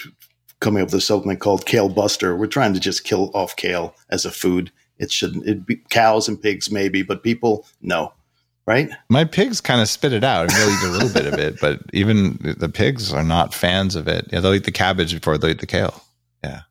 coming 0.60 0.82
up 0.82 0.92
with 0.92 1.02
supplement 1.02 1.40
called 1.40 1.66
Kale 1.66 1.88
Buster. 1.88 2.36
We're 2.36 2.46
trying 2.46 2.74
to 2.74 2.80
just 2.80 3.04
kill 3.04 3.30
off 3.34 3.56
kale 3.56 3.94
as 4.10 4.24
a 4.24 4.30
food. 4.30 4.72
It 4.98 5.12
shouldn't. 5.12 5.46
It 5.46 5.66
be 5.66 5.76
cows 5.90 6.28
and 6.28 6.40
pigs 6.40 6.70
maybe, 6.70 7.02
but 7.02 7.22
people 7.22 7.66
no, 7.80 8.12
right? 8.66 8.90
My 9.08 9.24
pigs 9.24 9.60
kind 9.60 9.80
of 9.80 9.88
spit 9.88 10.12
it 10.12 10.24
out. 10.24 10.48
They'll 10.48 10.70
eat 10.70 10.82
a 10.82 10.90
little 10.90 11.12
bit 11.12 11.26
of 11.26 11.38
it, 11.38 11.60
but 11.60 11.80
even 11.92 12.38
the 12.58 12.68
pigs 12.68 13.12
are 13.12 13.22
not 13.22 13.54
fans 13.54 13.94
of 13.94 14.08
it. 14.08 14.26
Yeah, 14.32 14.40
they'll 14.40 14.54
eat 14.54 14.64
the 14.64 14.72
cabbage 14.72 15.14
before 15.14 15.38
they 15.38 15.52
eat 15.52 15.60
the 15.60 15.66
kale. 15.66 16.02
Yeah. 16.42 16.62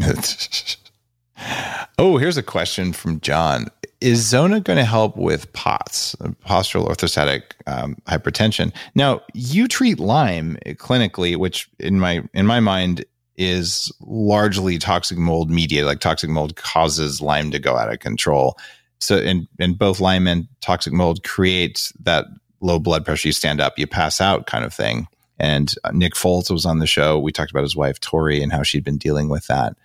oh, 1.98 2.16
here's 2.18 2.36
a 2.36 2.42
question 2.42 2.92
from 2.92 3.20
John. 3.20 3.68
Is 4.00 4.24
Zona 4.24 4.60
going 4.60 4.76
to 4.76 4.84
help 4.84 5.16
with 5.16 5.52
POTS, 5.54 6.14
postural 6.46 6.88
orthostatic 6.88 7.42
um, 7.66 7.96
hypertension? 8.06 8.72
Now, 8.94 9.22
you 9.34 9.66
treat 9.66 9.98
Lyme 9.98 10.56
clinically, 10.66 11.36
which 11.36 11.68
in 11.80 11.98
my 11.98 12.22
in 12.32 12.46
my 12.46 12.60
mind 12.60 13.04
is 13.36 13.92
largely 14.00 14.78
toxic 14.78 15.18
mold 15.18 15.50
mediated. 15.50 15.86
Like 15.86 16.00
toxic 16.00 16.30
mold 16.30 16.56
causes 16.56 17.20
Lyme 17.20 17.50
to 17.50 17.58
go 17.58 17.76
out 17.76 17.92
of 17.92 17.98
control. 17.98 18.56
So, 19.00 19.16
and 19.16 19.48
and 19.58 19.76
both 19.76 19.98
Lyme 19.98 20.28
and 20.28 20.46
toxic 20.60 20.92
mold 20.92 21.24
create 21.24 21.92
that 22.00 22.26
low 22.60 22.78
blood 22.78 23.04
pressure. 23.04 23.28
You 23.28 23.32
stand 23.32 23.60
up, 23.60 23.78
you 23.78 23.86
pass 23.86 24.20
out, 24.20 24.46
kind 24.46 24.64
of 24.64 24.72
thing. 24.72 25.08
And 25.40 25.72
uh, 25.84 25.90
Nick 25.92 26.14
Foles 26.14 26.50
was 26.50 26.66
on 26.66 26.80
the 26.80 26.86
show. 26.86 27.18
We 27.18 27.32
talked 27.32 27.50
about 27.50 27.62
his 27.62 27.76
wife 27.76 28.00
Tori 28.00 28.42
and 28.42 28.52
how 28.52 28.62
she'd 28.62 28.84
been 28.84 28.98
dealing 28.98 29.28
with 29.28 29.46
that. 29.46 29.76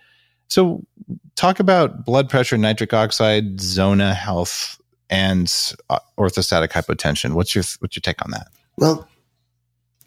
So, 0.48 0.84
talk 1.36 1.60
about 1.60 2.04
blood 2.04 2.28
pressure, 2.28 2.56
nitric 2.56 2.92
oxide, 2.92 3.60
zona 3.60 4.14
health, 4.14 4.80
and 5.10 5.74
uh, 5.90 5.98
orthostatic 6.18 6.70
hypotension. 6.70 7.34
What's 7.34 7.54
your 7.54 7.64
what's 7.80 7.96
your 7.96 8.02
take 8.02 8.22
on 8.24 8.30
that? 8.30 8.48
Well, 8.76 9.08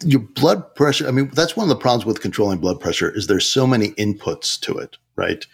your 0.04 0.22
blood 0.22 0.76
pressure. 0.76 1.08
I 1.08 1.12
mean, 1.12 1.30
that's 1.34 1.56
one 1.56 1.66
of 1.66 1.70
the 1.70 1.82
problems 1.82 2.06
with 2.06 2.22
controlling 2.22 2.60
blood 2.60 2.80
pressure 2.80 3.10
is 3.10 3.28
there's 3.28 3.48
so 3.48 3.66
many 3.66 3.90
inputs 3.92 4.60
to 4.62 4.78
it, 4.78 4.98
right? 5.16 5.46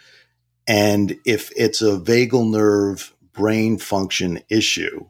And 0.67 1.17
if 1.25 1.51
it's 1.55 1.81
a 1.81 1.97
vagal 1.97 2.49
nerve 2.51 3.13
brain 3.33 3.77
function 3.77 4.39
issue, 4.49 5.05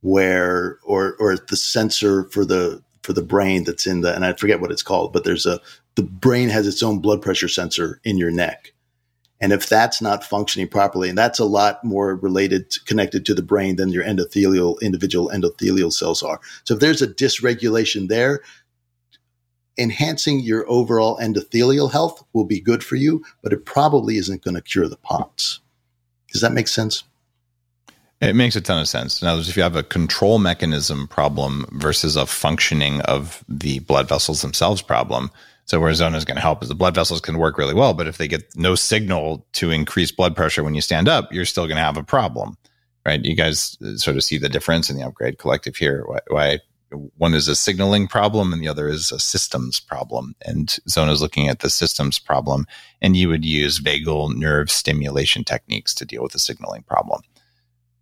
where 0.00 0.78
or 0.84 1.14
or 1.18 1.36
the 1.36 1.56
sensor 1.56 2.24
for 2.24 2.44
the 2.44 2.82
for 3.02 3.12
the 3.12 3.22
brain 3.22 3.64
that's 3.64 3.86
in 3.86 4.00
the 4.00 4.14
and 4.14 4.24
I 4.24 4.32
forget 4.34 4.60
what 4.60 4.70
it's 4.70 4.82
called, 4.82 5.12
but 5.12 5.24
there's 5.24 5.46
a 5.46 5.60
the 5.94 6.02
brain 6.02 6.48
has 6.48 6.66
its 6.66 6.82
own 6.82 7.00
blood 7.00 7.22
pressure 7.22 7.48
sensor 7.48 8.00
in 8.04 8.18
your 8.18 8.30
neck. 8.30 8.71
And 9.42 9.52
if 9.52 9.68
that's 9.68 10.00
not 10.00 10.22
functioning 10.22 10.68
properly, 10.68 11.08
and 11.08 11.18
that's 11.18 11.40
a 11.40 11.44
lot 11.44 11.82
more 11.84 12.14
related, 12.14 12.70
to, 12.70 12.84
connected 12.84 13.26
to 13.26 13.34
the 13.34 13.42
brain 13.42 13.74
than 13.74 13.90
your 13.90 14.04
endothelial, 14.04 14.80
individual 14.80 15.30
endothelial 15.34 15.92
cells 15.92 16.22
are. 16.22 16.40
So 16.62 16.74
if 16.74 16.80
there's 16.80 17.02
a 17.02 17.08
dysregulation 17.08 18.08
there, 18.08 18.40
enhancing 19.76 20.40
your 20.40 20.64
overall 20.70 21.18
endothelial 21.18 21.90
health 21.90 22.24
will 22.32 22.44
be 22.44 22.60
good 22.60 22.84
for 22.84 22.94
you, 22.94 23.24
but 23.42 23.52
it 23.52 23.66
probably 23.66 24.16
isn't 24.16 24.42
going 24.42 24.54
to 24.54 24.62
cure 24.62 24.88
the 24.88 24.96
POTS. 24.96 25.58
Does 26.30 26.40
that 26.40 26.52
make 26.52 26.68
sense? 26.68 27.02
It 28.20 28.36
makes 28.36 28.54
a 28.54 28.60
ton 28.60 28.78
of 28.78 28.86
sense. 28.86 29.20
Now, 29.22 29.36
if 29.38 29.56
you 29.56 29.64
have 29.64 29.74
a 29.74 29.82
control 29.82 30.38
mechanism 30.38 31.08
problem 31.08 31.66
versus 31.72 32.14
a 32.14 32.26
functioning 32.26 33.00
of 33.00 33.44
the 33.48 33.80
blood 33.80 34.08
vessels 34.08 34.42
themselves 34.42 34.82
problem, 34.82 35.32
so 35.64 35.80
where 35.80 35.94
Zona 35.94 36.16
is 36.16 36.24
going 36.24 36.36
to 36.36 36.42
help 36.42 36.62
is 36.62 36.68
the 36.68 36.74
blood 36.74 36.94
vessels 36.94 37.20
can 37.20 37.38
work 37.38 37.58
really 37.58 37.74
well, 37.74 37.94
but 37.94 38.06
if 38.06 38.18
they 38.18 38.28
get 38.28 38.44
no 38.56 38.74
signal 38.74 39.46
to 39.52 39.70
increase 39.70 40.10
blood 40.10 40.36
pressure 40.36 40.64
when 40.64 40.74
you 40.74 40.80
stand 40.80 41.08
up, 41.08 41.32
you're 41.32 41.44
still 41.44 41.66
going 41.66 41.76
to 41.76 41.82
have 41.82 41.96
a 41.96 42.02
problem, 42.02 42.56
right? 43.06 43.24
You 43.24 43.34
guys 43.34 43.76
uh, 43.84 43.96
sort 43.96 44.16
of 44.16 44.24
see 44.24 44.38
the 44.38 44.48
difference 44.48 44.90
in 44.90 44.96
the 44.96 45.06
upgrade 45.06 45.38
collective 45.38 45.76
here. 45.76 46.04
Why, 46.06 46.18
why 46.28 46.58
one 47.16 47.32
is 47.32 47.48
a 47.48 47.56
signaling 47.56 48.06
problem 48.06 48.52
and 48.52 48.60
the 48.60 48.68
other 48.68 48.88
is 48.88 49.10
a 49.10 49.18
systems 49.18 49.80
problem. 49.80 50.34
And 50.44 50.76
Zona 50.88 51.12
is 51.12 51.22
looking 51.22 51.48
at 51.48 51.60
the 51.60 51.70
systems 51.70 52.18
problem, 52.18 52.66
and 53.00 53.16
you 53.16 53.28
would 53.28 53.44
use 53.44 53.80
vagal 53.80 54.36
nerve 54.36 54.70
stimulation 54.70 55.42
techniques 55.42 55.94
to 55.94 56.04
deal 56.04 56.22
with 56.22 56.32
the 56.32 56.38
signaling 56.38 56.82
problem. 56.82 57.22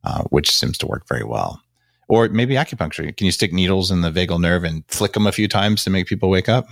Uh, 0.02 0.22
which 0.30 0.50
seems 0.50 0.78
to 0.78 0.86
work 0.86 1.06
very 1.06 1.24
well. 1.24 1.60
Or 2.08 2.26
maybe 2.30 2.54
acupuncture. 2.54 3.14
Can 3.14 3.26
you 3.26 3.32
stick 3.32 3.52
needles 3.52 3.90
in 3.90 4.00
the 4.00 4.10
vagal 4.10 4.40
nerve 4.40 4.64
and 4.64 4.82
flick 4.88 5.12
them 5.12 5.26
a 5.26 5.32
few 5.32 5.46
times 5.46 5.84
to 5.84 5.90
make 5.90 6.06
people 6.06 6.30
wake 6.30 6.48
up? 6.48 6.66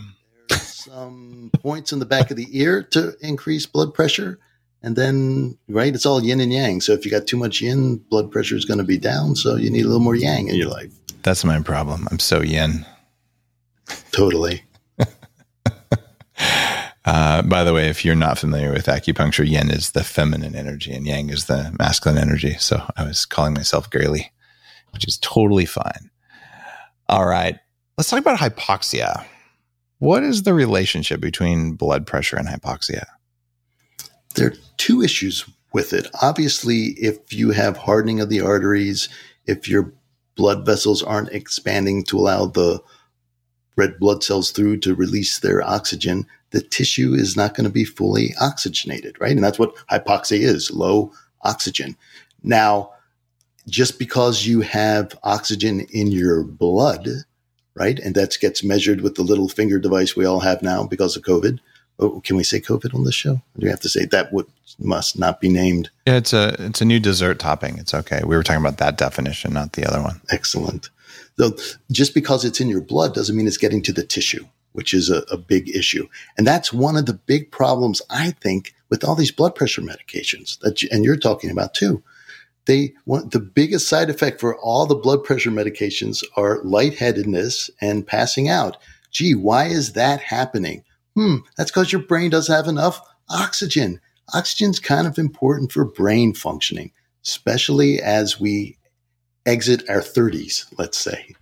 Some 0.79 1.51
points 1.61 1.93
in 1.93 1.99
the 1.99 2.07
back 2.07 2.31
of 2.31 2.37
the 2.37 2.47
ear 2.53 2.85
to 2.93 3.15
increase 3.21 3.67
blood 3.67 3.93
pressure. 3.93 4.39
And 4.81 4.95
then, 4.95 5.59
right, 5.69 5.93
it's 5.93 6.07
all 6.07 6.23
yin 6.23 6.39
and 6.39 6.53
yang. 6.53 6.81
So 6.81 6.93
if 6.93 7.05
you 7.05 7.11
got 7.11 7.27
too 7.27 7.37
much 7.37 7.61
yin, 7.61 7.97
blood 7.97 8.31
pressure 8.31 8.55
is 8.55 8.65
going 8.65 8.79
to 8.79 8.85
be 8.85 8.97
down. 8.97 9.35
So 9.35 9.57
you 9.57 9.71
need 9.71 9.85
a 9.85 9.89
little 9.89 9.99
more 9.99 10.15
yang 10.15 10.47
in 10.47 10.55
your 10.55 10.69
life. 10.69 10.93
That's 11.25 11.45
my 11.45 11.61
problem. 11.63 12.07
I'm 12.13 12.21
so 12.21 12.43
yin. 12.43 12.87
Totally. 14.13 14.63
Uh, 17.05 17.41
by 17.41 17.65
the 17.65 17.73
way, 17.73 17.89
if 17.89 18.05
you're 18.05 18.15
not 18.15 18.39
familiar 18.39 18.71
with 18.71 18.85
acupuncture, 18.85 19.49
yin 19.49 19.71
is 19.71 19.93
the 19.93 20.05
feminine 20.05 20.55
energy 20.55 20.93
and 20.93 21.07
yang 21.07 21.31
is 21.31 21.47
the 21.47 21.75
masculine 21.79 22.19
energy. 22.19 22.55
So 22.59 22.83
I 22.99 23.05
was 23.05 23.25
calling 23.25 23.55
myself 23.55 23.89
girly, 23.89 24.31
which 24.93 25.09
is 25.09 25.17
totally 25.17 25.65
fine. 25.65 26.11
All 27.09 27.25
right. 27.25 27.59
Let's 27.97 28.11
talk 28.11 28.19
about 28.19 28.39
hypoxia. 28.39 29.25
What 29.99 30.23
is 30.23 30.43
the 30.43 30.55
relationship 30.55 31.21
between 31.21 31.73
blood 31.73 32.07
pressure 32.07 32.37
and 32.37 32.49
hypoxia? 32.49 33.05
There 34.35 34.49
are 34.49 34.55
two 34.77 35.03
issues 35.03 35.45
with 35.73 35.93
it. 35.93 36.07
Obviously, 36.23 36.95
if 36.99 37.33
you 37.33 37.51
have 37.51 37.77
hardening 37.77 38.21
of 38.21 38.29
the 38.29 38.41
arteries, 38.41 39.09
if 39.47 39.69
your 39.69 39.93
blood 40.37 40.65
vessels 40.65 41.03
aren't 41.03 41.31
expanding 41.31 42.05
to 42.05 42.19
allow 42.19 42.47
the 42.47 42.81
red 43.77 43.99
blood 43.99 44.23
cells 44.23 44.51
through 44.51 44.79
to 44.79 44.95
release 44.95 45.41
their 45.41 45.63
oxygen, 45.63 46.27
the 46.51 46.61
tissue 46.61 47.15
is 47.15 47.37
not 47.37 47.55
going 47.55 47.65
to 47.65 47.73
be 47.73 47.85
fully 47.85 48.35
oxygenated, 48.41 49.21
right? 49.21 49.33
And 49.33 49.43
that's 49.43 49.59
what 49.59 49.75
hypoxia 49.91 50.41
is 50.41 50.71
low 50.71 51.13
oxygen. 51.43 51.97
Now, 52.43 52.91
just 53.69 53.99
because 53.99 54.47
you 54.47 54.61
have 54.63 55.19
oxygen 55.23 55.81
in 55.91 56.09
your 56.09 56.43
blood, 56.45 57.09
right? 57.79 57.99
And 57.99 58.15
that 58.15 58.37
gets 58.41 58.65
measured 58.65 59.01
with 59.01 59.15
the 59.15 59.23
little 59.23 59.49
finger 59.49 59.79
device 59.79 60.17
we 60.17 60.25
all 60.25 60.41
have 60.41 60.63
now 60.63 60.85
because 60.85 61.17
of 61.17 61.23
COVID. 61.23 61.59
Oh, 62.01 62.21
can 62.21 62.37
we 62.37 62.45
say 62.45 62.61
COVID 62.61 62.95
on 62.95 63.05
this 63.05 63.15
show? 63.15 63.41
do 63.59 63.65
we 63.65 63.71
have 63.71 63.81
to 63.81 63.89
say 63.89 64.05
that 64.05 64.33
would 64.33 64.47
must 64.79 65.19
not 65.19 65.41
be 65.41 65.49
named? 65.49 65.91
Yeah, 66.07 66.17
it's 66.17 66.33
a 66.33 66.55
it's 66.59 66.81
a 66.81 66.85
new 66.85 67.01
dessert 67.01 67.39
topping. 67.41 67.79
It's 67.79 67.95
okay. 67.95 68.21
We 68.25 68.37
were 68.37 68.43
talking 68.43 68.63
about 68.63 68.79
that 68.79 68.97
definition, 68.97 69.53
not 69.53 69.73
the 69.73 69.85
other 69.85 70.01
one. 70.01 70.21
Excellent. 70.31 70.91
So 71.39 71.57
just 71.91 72.15
because 72.15 72.45
it's 72.45 72.61
in 72.61 72.69
your 72.69 72.81
blood 72.81 73.15
doesn't 73.15 73.37
mean 73.37 73.47
it's 73.47 73.57
getting 73.57 73.83
to 73.83 73.93
the 73.93 74.05
tissue 74.05 74.45
which 74.79 74.95
is 74.95 75.11
a, 75.11 75.25
a 75.31 75.37
big 75.37 75.69
issue. 75.75 76.09
And 76.37 76.47
that's 76.47 76.73
one 76.73 76.97
of 76.97 77.07
the 77.07 77.15
big 77.15 77.51
problems, 77.51 78.01
I 78.11 78.31
think, 78.31 78.75
with 78.91 79.03
all 79.03 79.17
these 79.17 79.33
blood 79.33 79.57
pressure 79.57 79.83
medications 79.83 80.59
that, 80.61 80.83
you, 80.83 80.89
and 80.93 81.05
you're 81.05 81.17
talking 81.17 81.51
about 81.51 81.75
too. 81.75 82.01
They 82.69 82.93
want 83.07 83.33
the 83.33 83.41
biggest 83.41 83.89
side 83.89 84.11
effect 84.11 84.41
for 84.41 84.57
all 84.59 84.85
the 84.85 84.95
blood 84.95 85.25
pressure 85.25 85.51
medications 85.51 86.23
are 86.37 86.63
lightheadedness 86.65 87.71
and 87.81 88.07
passing 88.07 88.51
out. 88.51 88.77
Gee, 89.11 89.35
why 89.35 89.65
is 89.69 89.95
that 89.95 90.21
happening? 90.21 90.85
Hmm, 91.17 91.37
that's 91.57 91.71
because 91.71 91.93
your 91.93 92.03
brain 92.03 92.29
doesn't 92.29 92.55
have 92.55 92.69
enough 92.69 93.01
oxygen. 93.31 94.01
Oxygen's 94.35 94.81
kind 94.81 95.07
of 95.07 95.19
important 95.19 95.73
for 95.73 95.87
brain 95.87 96.35
functioning, 96.35 96.93
especially 97.25 98.03
as 98.03 98.39
we 98.39 98.77
exit 99.47 99.89
our 99.89 100.03
30s, 100.03 100.67
let's 100.77 100.99
say 100.99 101.35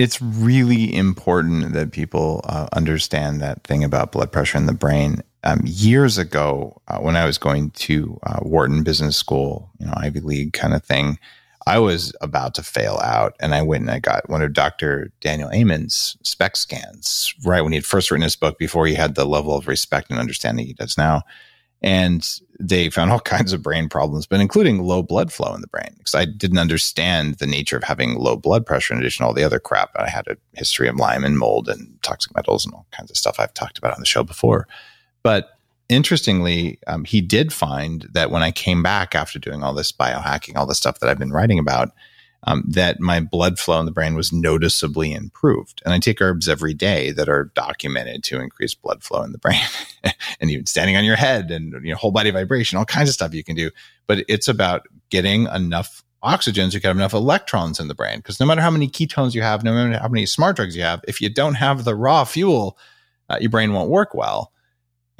it's 0.00 0.22
really 0.22 0.94
important 0.94 1.74
that 1.74 1.92
people 1.92 2.40
uh, 2.44 2.66
understand 2.72 3.42
that 3.42 3.62
thing 3.64 3.84
about 3.84 4.12
blood 4.12 4.32
pressure 4.32 4.56
in 4.56 4.64
the 4.64 4.72
brain. 4.72 5.22
Um, 5.42 5.62
years 5.64 6.18
ago, 6.18 6.80
uh, 6.88 6.98
when 6.98 7.16
I 7.16 7.24
was 7.24 7.38
going 7.38 7.70
to 7.70 8.18
uh, 8.24 8.40
Wharton 8.42 8.82
Business 8.82 9.16
School, 9.16 9.70
you 9.78 9.86
know, 9.86 9.94
Ivy 9.96 10.20
League 10.20 10.52
kind 10.52 10.74
of 10.74 10.84
thing, 10.84 11.18
I 11.66 11.78
was 11.78 12.14
about 12.20 12.54
to 12.54 12.62
fail 12.62 12.98
out, 13.02 13.36
and 13.40 13.54
I 13.54 13.62
went 13.62 13.82
and 13.82 13.90
I 13.90 14.00
got 14.00 14.28
one 14.28 14.42
of 14.42 14.52
Dr. 14.52 15.12
Daniel 15.20 15.50
Amen's 15.50 16.16
SPECT 16.22 16.56
scans 16.56 17.34
right 17.44 17.60
when 17.62 17.72
he 17.72 17.76
had 17.76 17.86
first 17.86 18.10
written 18.10 18.22
his 18.22 18.36
book, 18.36 18.58
before 18.58 18.86
he 18.86 18.94
had 18.94 19.14
the 19.14 19.26
level 19.26 19.54
of 19.56 19.68
respect 19.68 20.10
and 20.10 20.18
understanding 20.18 20.66
he 20.66 20.72
does 20.72 20.96
now. 20.96 21.22
And 21.82 22.26
they 22.58 22.90
found 22.90 23.10
all 23.10 23.20
kinds 23.36 23.52
of 23.52 23.62
brain 23.62 23.88
problems, 23.88 24.26
but 24.26 24.40
including 24.40 24.82
low 24.82 25.02
blood 25.02 25.32
flow 25.32 25.54
in 25.54 25.60
the 25.60 25.66
brain. 25.66 25.94
Because 25.96 26.14
I 26.14 26.24
didn't 26.24 26.58
understand 26.58 27.36
the 27.36 27.46
nature 27.46 27.76
of 27.76 27.84
having 27.84 28.16
low 28.16 28.36
blood 28.36 28.66
pressure 28.66 28.94
in 28.94 29.00
addition 29.00 29.24
to 29.24 29.28
all 29.28 29.34
the 29.34 29.44
other 29.44 29.60
crap. 29.60 29.90
I 29.96 30.08
had 30.08 30.28
a 30.28 30.36
history 30.54 30.88
of 30.88 30.96
Lyme 30.96 31.24
and 31.24 31.38
mold 31.38 31.68
and 31.68 32.02
toxic 32.02 32.34
metals 32.34 32.64
and 32.64 32.74
all 32.74 32.86
kinds 32.90 33.10
of 33.10 33.16
stuff 33.16 33.38
I've 33.38 33.54
talked 33.54 33.78
about 33.78 33.94
on 33.94 34.00
the 34.00 34.06
show 34.06 34.22
before. 34.22 34.66
But 35.22 35.50
interestingly, 35.88 36.78
um, 36.86 37.04
he 37.04 37.20
did 37.20 37.52
find 37.52 38.08
that 38.12 38.30
when 38.30 38.42
I 38.42 38.50
came 38.50 38.82
back 38.82 39.14
after 39.14 39.38
doing 39.38 39.62
all 39.62 39.74
this 39.74 39.92
biohacking, 39.92 40.56
all 40.56 40.66
the 40.66 40.74
stuff 40.74 41.00
that 41.00 41.10
I've 41.10 41.18
been 41.18 41.32
writing 41.32 41.58
about, 41.58 41.90
um, 42.44 42.64
that 42.68 43.00
my 43.00 43.20
blood 43.20 43.58
flow 43.58 43.78
in 43.80 43.86
the 43.86 43.92
brain 43.92 44.14
was 44.14 44.32
noticeably 44.32 45.12
improved. 45.12 45.82
And 45.84 45.92
I 45.92 45.98
take 45.98 46.22
herbs 46.22 46.48
every 46.48 46.72
day 46.72 47.10
that 47.12 47.28
are 47.28 47.52
documented 47.54 48.24
to 48.24 48.40
increase 48.40 48.74
blood 48.74 49.02
flow 49.02 49.22
in 49.22 49.32
the 49.32 49.38
brain, 49.38 49.60
and 50.40 50.50
even 50.50 50.66
standing 50.66 50.96
on 50.96 51.04
your 51.04 51.16
head 51.16 51.50
and 51.50 51.72
you 51.84 51.90
know 51.90 51.96
whole 51.96 52.12
body 52.12 52.30
vibration, 52.30 52.78
all 52.78 52.84
kinds 52.84 53.08
of 53.08 53.14
stuff 53.14 53.34
you 53.34 53.44
can 53.44 53.56
do. 53.56 53.70
But 54.06 54.24
it's 54.28 54.48
about 54.48 54.86
getting 55.10 55.46
enough 55.48 56.02
oxygen 56.22 56.70
so 56.70 56.76
you 56.76 56.80
can 56.80 56.88
have 56.88 56.96
enough 56.96 57.14
electrons 57.14 57.80
in 57.80 57.88
the 57.88 57.94
brain. 57.94 58.18
Because 58.18 58.40
no 58.40 58.46
matter 58.46 58.60
how 58.60 58.70
many 58.70 58.88
ketones 58.88 59.34
you 59.34 59.42
have, 59.42 59.62
no 59.62 59.72
matter 59.72 59.98
how 60.00 60.08
many 60.08 60.26
smart 60.26 60.56
drugs 60.56 60.76
you 60.76 60.82
have, 60.82 61.00
if 61.08 61.20
you 61.20 61.28
don't 61.28 61.54
have 61.54 61.84
the 61.84 61.94
raw 61.94 62.24
fuel, 62.24 62.78
uh, 63.28 63.38
your 63.40 63.50
brain 63.50 63.72
won't 63.72 63.90
work 63.90 64.14
well. 64.14 64.52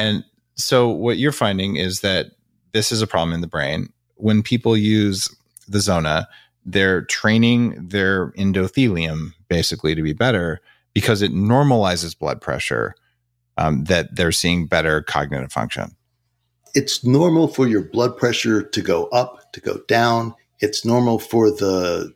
And 0.01 0.25
so 0.57 0.89
what 0.89 1.19
you're 1.19 1.33
finding 1.33 1.77
is 1.77 2.01
that 2.01 2.33
this 2.73 2.91
is 2.93 3.03
a 3.03 3.07
problem 3.07 3.35
in 3.35 3.41
the 3.41 3.47
brain. 3.47 3.93
When 4.17 4.43
people 4.43 4.77
use 4.77 5.29
the 5.69 5.81
Zona, 5.81 6.29
they're 6.65 7.03
training 7.03 7.89
their 7.89 8.33
endothelium 8.33 9.33
basically 9.49 9.95
to 9.95 10.03
be 10.03 10.13
better 10.13 10.61
because 10.93 11.23
it 11.23 11.33
normalizes 11.33 12.19
blood 12.19 12.41
pressure 12.41 12.95
um, 13.57 13.85
that 13.85 14.15
they're 14.15 14.33
seeing 14.33 14.67
better 14.67 15.03
cognitive 15.03 15.53
function 15.53 15.97
it's 16.75 17.05
normal 17.05 17.49
for 17.49 17.67
your 17.67 17.83
blood 17.83 18.17
pressure 18.17 18.63
to 18.63 18.83
go 18.83 19.07
up, 19.07 19.53
to 19.53 19.61
go 19.61 19.79
down. 19.89 20.35
It's 20.61 20.85
normal 20.85 21.19
for 21.19 21.51
the 21.51 22.13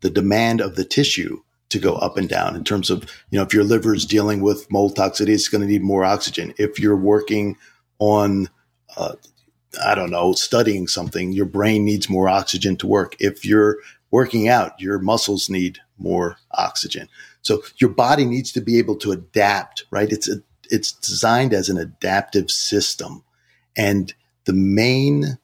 the 0.00 0.10
demand 0.10 0.60
of 0.60 0.74
the 0.74 0.84
tissue 0.84 1.40
to 1.72 1.78
go 1.78 1.94
up 1.94 2.16
and 2.16 2.28
down 2.28 2.56
in 2.56 2.64
terms 2.64 2.90
of, 2.90 3.02
you 3.30 3.38
know, 3.38 3.42
if 3.42 3.52
your 3.52 3.64
liver 3.64 3.94
is 3.94 4.06
dealing 4.06 4.40
with 4.40 4.70
mold 4.70 4.96
toxicity, 4.96 5.30
it's 5.30 5.48
going 5.48 5.60
to 5.60 5.66
need 5.66 5.82
more 5.82 6.04
oxygen. 6.04 6.54
If 6.58 6.78
you're 6.78 6.96
working 6.96 7.56
on, 7.98 8.48
uh, 8.96 9.14
I 9.84 9.94
don't 9.94 10.10
know, 10.10 10.32
studying 10.32 10.86
something, 10.86 11.32
your 11.32 11.46
brain 11.46 11.84
needs 11.84 12.08
more 12.08 12.28
oxygen 12.28 12.76
to 12.76 12.86
work. 12.86 13.16
If 13.18 13.44
you're 13.44 13.78
working 14.10 14.48
out, 14.48 14.80
your 14.80 14.98
muscles 14.98 15.50
need 15.50 15.78
more 15.98 16.36
oxygen. 16.52 17.08
So 17.42 17.62
your 17.78 17.90
body 17.90 18.24
needs 18.24 18.52
to 18.52 18.60
be 18.60 18.78
able 18.78 18.96
to 18.96 19.12
adapt, 19.12 19.84
right? 19.90 20.10
It's 20.10 20.28
a, 20.28 20.42
it's 20.70 20.92
designed 20.92 21.52
as 21.52 21.68
an 21.68 21.78
adaptive 21.78 22.50
system 22.50 23.24
and 23.76 24.14
the 24.44 24.52
main 24.52 25.38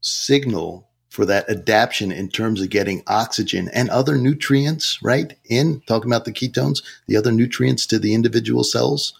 signal 0.00 0.88
for 1.10 1.26
that 1.26 1.48
adaptation 1.50 2.12
in 2.12 2.28
terms 2.28 2.62
of 2.62 2.70
getting 2.70 3.02
oxygen 3.08 3.68
and 3.74 3.90
other 3.90 4.16
nutrients, 4.16 4.98
right? 5.02 5.36
In 5.44 5.82
talking 5.86 6.10
about 6.10 6.24
the 6.24 6.32
ketones, 6.32 6.82
the 7.08 7.16
other 7.16 7.32
nutrients 7.32 7.84
to 7.86 7.98
the 7.98 8.14
individual 8.14 8.64
cells, 8.64 9.12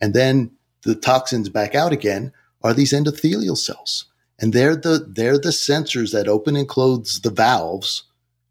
and 0.00 0.14
then 0.14 0.52
the 0.84 0.94
toxins 0.94 1.48
back 1.48 1.74
out 1.74 1.92
again 1.92 2.32
are 2.62 2.72
these 2.72 2.92
endothelial 2.92 3.58
cells. 3.58 4.06
And 4.38 4.52
they're 4.52 4.76
the 4.76 5.06
they're 5.08 5.38
the 5.38 5.50
sensors 5.50 6.12
that 6.12 6.28
open 6.28 6.56
and 6.56 6.68
close 6.68 7.20
the 7.20 7.30
valves, 7.30 8.04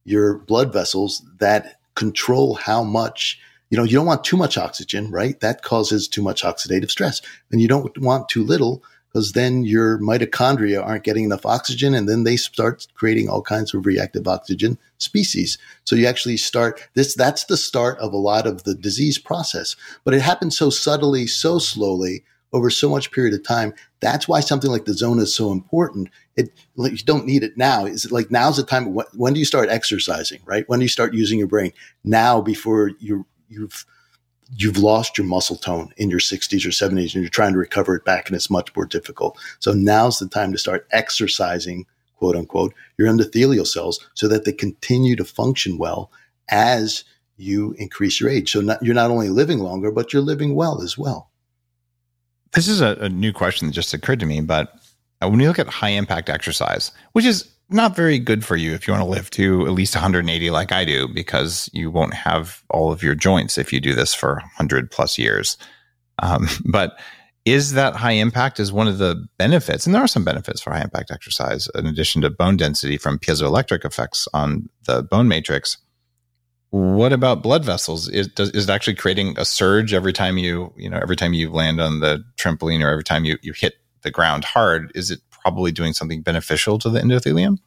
your 0.04 0.38
blood 0.38 0.72
vessels 0.72 1.24
that 1.40 1.80
control 1.96 2.56
how 2.56 2.84
much 2.84 3.40
you 3.70 3.78
know, 3.78 3.84
you 3.86 3.94
don't 3.94 4.06
want 4.06 4.26
too 4.26 4.36
much 4.36 4.58
oxygen, 4.58 5.10
right? 5.12 5.40
That 5.40 5.62
causes 5.62 6.10
too 6.10 6.22
much 6.22 6.44
oxidative 6.44 6.92
stress. 6.92 7.22
And 7.52 7.62
you 7.62 7.70
don't 7.70 7.98
want 8.00 8.28
too 8.28 8.44
little 8.44 8.84
because 9.12 9.34
then 9.34 9.64
your 9.64 10.00
mitochondria 10.00 10.86
aren't 10.86 11.04
getting 11.04 11.26
enough 11.26 11.46
oxygen 11.46 11.94
and 11.94 12.08
then 12.08 12.24
they 12.24 12.38
start 12.38 12.88
creating 12.94 13.28
all 13.28 13.42
kinds 13.42 13.74
of 13.74 13.86
reactive 13.86 14.28
oxygen 14.28 14.78
species. 15.00 15.58
So 15.84 15.96
you 15.96 16.08
actually 16.08 16.38
start 16.38 16.88
this, 16.94 17.14
that's 17.16 17.46
the 17.46 17.58
start 17.58 17.98
of 18.00 18.14
a 18.14 18.18
lot 18.18 18.48
of 18.48 18.64
the 18.64 18.74
disease 18.74 19.18
process, 19.18 19.76
but 20.06 20.14
it 20.14 20.22
happens 20.22 20.58
so 20.58 20.70
subtly, 20.70 21.28
so 21.28 21.60
slowly 21.60 22.24
over 22.54 22.70
so 22.70 22.90
much 22.90 23.12
period 23.12 23.34
of 23.34 23.44
time. 23.44 23.74
That's 24.00 24.28
why 24.28 24.40
something 24.40 24.72
like 24.72 24.86
the 24.86 24.94
zona 24.94 25.24
is 25.24 25.36
so 25.36 25.52
important. 25.52 26.10
It, 26.36 26.52
like, 26.76 26.92
you 26.92 26.98
don't 27.00 27.26
need 27.26 27.44
it 27.44 27.58
now. 27.58 27.86
Is 27.86 28.06
it 28.06 28.12
like 28.12 28.32
now's 28.32 28.58
the 28.58 28.64
time? 28.64 28.94
When, 28.94 29.06
when 29.14 29.34
do 29.34 29.40
you 29.40 29.46
start 29.46 29.70
exercising, 29.70 30.40
right? 30.46 30.68
When 30.68 30.80
do 30.80 30.86
you 30.86 30.90
start 30.90 31.14
using 31.14 31.38
your 31.38 31.48
brain? 31.48 31.72
Now 32.04 32.42
before 32.42 32.92
you, 33.00 33.26
you've, 33.50 33.86
you've 34.58 34.78
lost 34.78 35.18
your 35.18 35.28
muscle 35.28 35.56
tone 35.56 35.94
in 35.98 36.10
your 36.10 36.20
60s 36.20 36.66
or 36.66 36.70
70s 36.70 37.14
and 37.14 37.24
you're 37.24 37.30
trying 37.30 37.54
to 37.54 37.60
recover 37.60 37.96
it 37.96 38.06
back 38.06 38.28
and 38.28 38.36
it's 38.36 38.50
much 38.50 38.76
more 38.76 38.86
difficult. 38.86 39.40
So 39.60 39.74
now's 39.74 40.20
the 40.20 40.28
time 40.28 40.52
to 40.52 40.58
start 40.58 40.88
exercising, 40.92 41.86
quote 42.18 42.36
unquote, 42.36 42.74
your 42.98 43.08
endothelial 43.08 43.66
cells 43.66 44.06
so 44.14 44.28
that 44.28 44.46
they 44.46 44.52
continue 44.52 45.16
to 45.16 45.24
function 45.24 45.78
well 45.78 46.12
as 46.50 47.04
you 47.38 47.74
increase 47.78 48.20
your 48.20 48.30
age. 48.30 48.52
So 48.52 48.62
not, 48.62 48.84
you're 48.84 48.94
not 48.96 49.12
only 49.12 49.30
living 49.30 49.60
longer, 49.60 49.92
but 49.92 50.14
you're 50.14 50.22
living 50.22 50.54
well 50.54 50.82
as 50.82 50.98
well. 50.98 51.30
This 52.52 52.68
is 52.68 52.82
a, 52.82 52.98
a 53.00 53.10
new 53.10 53.32
question 53.32 53.68
that 53.68 53.74
just 53.74 53.94
occurred 53.94 54.20
to 54.20 54.26
me, 54.26 54.42
but 54.42 54.76
when 55.22 55.40
you 55.40 55.48
look 55.48 55.60
at 55.60 55.68
high 55.68 55.90
impact 55.90 56.30
exercise, 56.30 56.92
which 57.14 57.26
is 57.26 57.50
not 57.72 57.96
very 57.96 58.20
good 58.20 58.44
for 58.44 58.56
you 58.56 58.74
if 58.74 58.88
you 58.88 58.94
want 58.94 59.04
to 59.04 59.10
live 59.10 59.30
to 59.32 59.66
at 59.66 59.72
least 59.74 59.96
180 59.96 60.50
like 60.52 60.72
I 60.72 60.86
do, 60.86 61.08
because 61.08 61.70
you 61.74 61.90
won't 61.90 62.14
have 62.14 62.64
all 62.70 62.92
of 62.92 63.04
your 63.04 63.16
joints 63.16 63.58
if 63.58 63.72
you 63.72 63.80
do 63.80 63.96
this 63.96 64.14
for 64.14 64.36
100 64.36 64.92
plus 64.92 65.18
years. 65.18 65.58
Um, 66.20 66.48
but 66.66 67.00
is 67.46 67.74
that 67.74 67.96
high 67.96 68.12
impact 68.12 68.60
is 68.60 68.72
one 68.72 68.88
of 68.88 69.00
the 69.00 69.26
benefits, 69.38 69.86
and 69.86 69.96
there 69.96 70.04
are 70.04 70.08
some 70.08 70.24
benefits 70.24 70.62
for 70.62 70.72
high 70.72 70.82
impact 70.82 71.12
exercise 71.12 71.68
in 71.74 71.88
addition 71.88 72.22
to 72.22 72.30
bone 72.30 72.58
density 72.58 72.98
from 72.98 73.18
piezoelectric 73.18 73.84
effects 73.84 74.28
on 74.34 74.70
the 74.86 75.02
bone 75.02 75.28
matrix. 75.28 75.78
What 76.70 77.12
about 77.12 77.44
blood 77.44 77.66
vessels? 77.66 78.08
Is, 78.08 78.28
does, 78.30 78.52
is 78.52 78.70
it 78.70 78.72
actually 78.72 78.96
creating 78.96 79.36
a 79.38 79.44
surge 79.44 79.94
every 79.94 80.14
time 80.14 80.38
you, 80.38 80.72
you 80.78 80.90
know, 80.90 81.00
every 81.00 81.16
time 81.16 81.34
you 81.34 81.52
land 81.52 81.82
on 81.82 82.00
the 82.00 82.24
trampoline 82.38 82.82
or 82.82 82.90
every 82.90 83.04
time 83.04 83.26
you, 83.26 83.38
you 83.42 83.54
hit 83.54 83.74
the 84.04 84.12
ground 84.12 84.46
hard? 84.46 84.92
Is 84.96 85.12
it 85.12 85.20
probably 85.42 85.72
doing 85.72 85.94
something 85.94 86.22
beneficial 86.22 86.80
to 86.80 86.90
the 86.90 87.00
endothelium? 87.00 87.58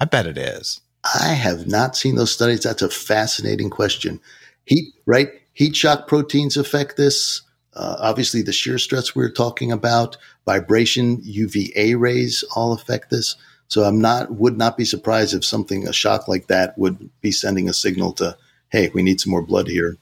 I 0.00 0.04
bet 0.04 0.26
it 0.26 0.38
is. 0.38 0.80
I 1.20 1.28
have 1.28 1.66
not 1.66 1.96
seen 1.96 2.16
those 2.16 2.32
studies. 2.32 2.62
That's 2.62 2.82
a 2.82 2.88
fascinating 2.88 3.70
question. 3.70 4.20
Heat, 4.64 4.94
right? 5.06 5.28
Heat 5.52 5.76
shock 5.76 6.08
proteins 6.08 6.56
affect 6.56 6.96
this. 6.96 7.42
Uh, 7.74 7.96
obviously, 7.98 8.42
the 8.42 8.52
shear 8.52 8.78
stress 8.78 9.14
we 9.14 9.24
are 9.24 9.30
talking 9.30 9.72
about, 9.72 10.16
vibration, 10.46 11.20
UVA 11.22 11.94
rays 11.96 12.44
all 12.54 12.72
affect 12.72 13.10
this. 13.10 13.36
So 13.68 13.82
I'm 13.82 14.00
not 14.00 14.30
would 14.30 14.56
not 14.56 14.76
be 14.76 14.84
surprised 14.84 15.34
if 15.34 15.44
something 15.44 15.88
a 15.88 15.92
shock 15.92 16.28
like 16.28 16.46
that 16.46 16.78
would 16.78 17.10
be 17.20 17.32
sending 17.32 17.68
a 17.68 17.72
signal 17.72 18.12
to, 18.14 18.36
hey, 18.68 18.90
we 18.94 19.02
need 19.02 19.20
some 19.20 19.30
more 19.30 19.42
blood 19.42 19.68
here. 19.68 19.96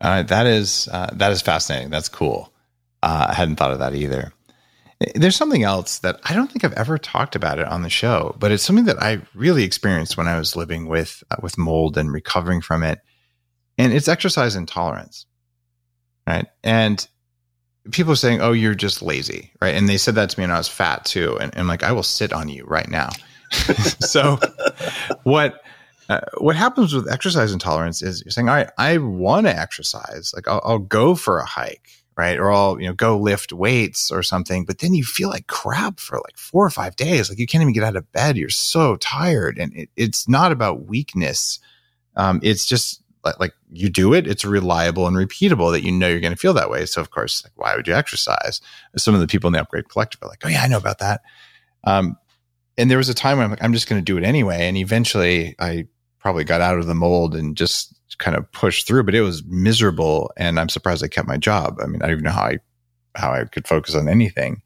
Uh, 0.00 0.22
that 0.22 0.46
is 0.46 0.88
uh, 0.92 1.10
that 1.12 1.32
is 1.32 1.42
fascinating. 1.42 1.90
That's 1.90 2.08
cool. 2.08 2.52
Uh, 3.02 3.26
I 3.30 3.34
hadn't 3.34 3.56
thought 3.56 3.72
of 3.72 3.78
that 3.80 3.94
either. 3.94 4.32
There's 5.14 5.36
something 5.36 5.62
else 5.62 6.00
that 6.00 6.20
I 6.24 6.34
don't 6.34 6.50
think 6.50 6.62
I've 6.62 6.74
ever 6.74 6.98
talked 6.98 7.34
about 7.34 7.58
it 7.58 7.66
on 7.66 7.82
the 7.82 7.88
show, 7.88 8.36
but 8.38 8.52
it's 8.52 8.62
something 8.62 8.84
that 8.84 9.02
I 9.02 9.22
really 9.34 9.64
experienced 9.64 10.18
when 10.18 10.28
I 10.28 10.38
was 10.38 10.56
living 10.56 10.86
with 10.86 11.24
uh, 11.30 11.36
with 11.42 11.56
mold 11.56 11.96
and 11.96 12.12
recovering 12.12 12.60
from 12.60 12.82
it. 12.82 13.00
And 13.78 13.94
it's 13.94 14.08
exercise 14.08 14.56
intolerance. 14.56 15.24
Right? 16.26 16.46
And 16.62 17.06
people 17.90 18.12
are 18.12 18.16
saying, 18.16 18.42
"Oh, 18.42 18.52
you're 18.52 18.74
just 18.74 19.00
lazy." 19.00 19.52
Right? 19.62 19.74
And 19.74 19.88
they 19.88 19.96
said 19.96 20.16
that 20.16 20.30
to 20.30 20.38
me 20.38 20.44
when 20.44 20.50
I 20.50 20.58
was 20.58 20.68
fat 20.68 21.06
too. 21.06 21.38
And, 21.40 21.50
and 21.52 21.62
I'm 21.62 21.66
like, 21.66 21.82
"I 21.82 21.92
will 21.92 22.02
sit 22.02 22.34
on 22.34 22.48
you 22.48 22.64
right 22.66 22.88
now." 22.88 23.08
so 24.00 24.38
what 25.22 25.62
uh, 26.10 26.20
what 26.38 26.56
happens 26.56 26.92
with 26.92 27.10
exercise 27.10 27.52
intolerance 27.52 28.02
is 28.02 28.22
you're 28.24 28.32
saying, 28.32 28.48
"All 28.48 28.54
right, 28.54 28.70
I 28.76 28.98
want 28.98 29.46
to 29.46 29.58
exercise. 29.58 30.32
Like 30.34 30.46
I'll, 30.46 30.60
I'll 30.62 30.78
go 30.78 31.14
for 31.14 31.38
a 31.38 31.46
hike." 31.46 31.88
Right? 32.16 32.38
Or 32.38 32.52
I'll, 32.52 32.80
you 32.80 32.86
know, 32.86 32.94
go 32.94 33.18
lift 33.18 33.52
weights 33.52 34.10
or 34.10 34.22
something. 34.22 34.64
But 34.64 34.78
then 34.78 34.94
you 34.94 35.04
feel 35.04 35.28
like 35.28 35.46
crap 35.46 35.98
for 35.98 36.16
like 36.16 36.36
four 36.36 36.64
or 36.64 36.70
five 36.70 36.96
days. 36.96 37.28
Like 37.28 37.38
you 37.38 37.46
can't 37.46 37.62
even 37.62 37.74
get 37.74 37.84
out 37.84 37.96
of 37.96 38.10
bed. 38.12 38.36
You're 38.36 38.50
so 38.50 38.96
tired. 38.96 39.58
And 39.58 39.74
it, 39.74 39.88
it's 39.96 40.28
not 40.28 40.52
about 40.52 40.86
weakness. 40.86 41.58
Um, 42.16 42.40
it's 42.42 42.66
just 42.66 43.02
like, 43.24 43.38
like 43.38 43.52
you 43.70 43.88
do 43.88 44.12
it, 44.14 44.26
it's 44.26 44.44
reliable 44.44 45.06
and 45.06 45.16
repeatable 45.16 45.72
that 45.72 45.84
you 45.84 45.92
know 45.92 46.08
you're 46.08 46.20
going 46.20 46.32
to 46.32 46.38
feel 46.38 46.54
that 46.54 46.70
way. 46.70 46.86
So 46.86 47.00
of 47.00 47.10
course, 47.10 47.44
like, 47.44 47.52
why 47.56 47.76
would 47.76 47.86
you 47.86 47.94
exercise? 47.94 48.60
Some 48.96 49.14
of 49.14 49.20
the 49.20 49.26
people 49.26 49.48
in 49.48 49.52
the 49.52 49.60
upgrade 49.60 49.88
collective 49.88 50.22
are 50.22 50.28
like, 50.28 50.42
oh 50.44 50.48
yeah, 50.48 50.62
I 50.62 50.68
know 50.68 50.78
about 50.78 50.98
that. 50.98 51.22
Um, 51.84 52.16
and 52.76 52.90
there 52.90 52.98
was 52.98 53.08
a 53.08 53.14
time 53.14 53.38
when 53.38 53.44
I'm 53.44 53.50
like, 53.50 53.62
I'm 53.62 53.72
just 53.72 53.88
going 53.88 54.00
to 54.00 54.04
do 54.04 54.16
it 54.16 54.24
anyway. 54.24 54.66
And 54.66 54.76
eventually 54.76 55.54
I 55.58 55.86
probably 56.18 56.44
got 56.44 56.60
out 56.60 56.78
of 56.78 56.86
the 56.86 56.94
mold 56.94 57.34
and 57.34 57.56
just 57.56 57.99
kind 58.20 58.36
of 58.36 58.50
pushed 58.52 58.86
through, 58.86 59.02
but 59.02 59.14
it 59.14 59.22
was 59.22 59.42
miserable. 59.46 60.30
And 60.36 60.60
I'm 60.60 60.68
surprised 60.68 61.02
I 61.02 61.08
kept 61.08 61.26
my 61.26 61.36
job. 61.36 61.78
I 61.82 61.86
mean, 61.86 62.00
I 62.02 62.06
don't 62.06 62.12
even 62.12 62.24
know 62.24 62.30
how 62.30 62.44
I, 62.44 62.58
how 63.16 63.32
I 63.32 63.44
could 63.44 63.66
focus 63.66 63.96
on 63.96 64.08
anything. 64.08 64.62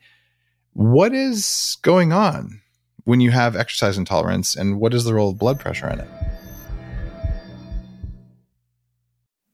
What 0.74 1.14
is 1.14 1.78
going 1.82 2.12
on 2.12 2.60
when 3.04 3.20
you 3.20 3.30
have 3.30 3.56
exercise 3.56 3.96
intolerance 3.96 4.54
and 4.54 4.81
what 4.81 4.92
is 4.92 5.04
the 5.04 5.14
role 5.14 5.31
of 5.31 5.38
blood 5.38 5.58
pressure 5.58 5.88
in 5.88 6.00
it? 6.00 6.08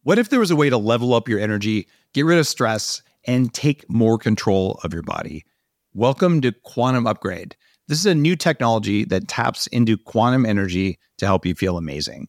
What 0.02 0.18
if 0.18 0.30
there 0.30 0.40
was 0.40 0.50
a 0.50 0.56
way 0.56 0.70
to 0.70 0.78
level 0.78 1.12
up 1.12 1.28
your 1.28 1.38
energy, 1.38 1.86
get 2.14 2.24
rid 2.24 2.38
of 2.38 2.46
stress, 2.46 3.02
and 3.26 3.52
take 3.52 3.88
more 3.90 4.16
control 4.16 4.80
of 4.82 4.94
your 4.94 5.02
body? 5.02 5.44
Welcome 5.92 6.40
to 6.40 6.52
Quantum 6.52 7.06
Upgrade. 7.06 7.54
This 7.86 7.98
is 7.98 8.06
a 8.06 8.14
new 8.14 8.34
technology 8.34 9.04
that 9.04 9.28
taps 9.28 9.66
into 9.66 9.98
quantum 9.98 10.46
energy 10.46 10.98
to 11.18 11.26
help 11.26 11.44
you 11.44 11.54
feel 11.54 11.76
amazing. 11.76 12.28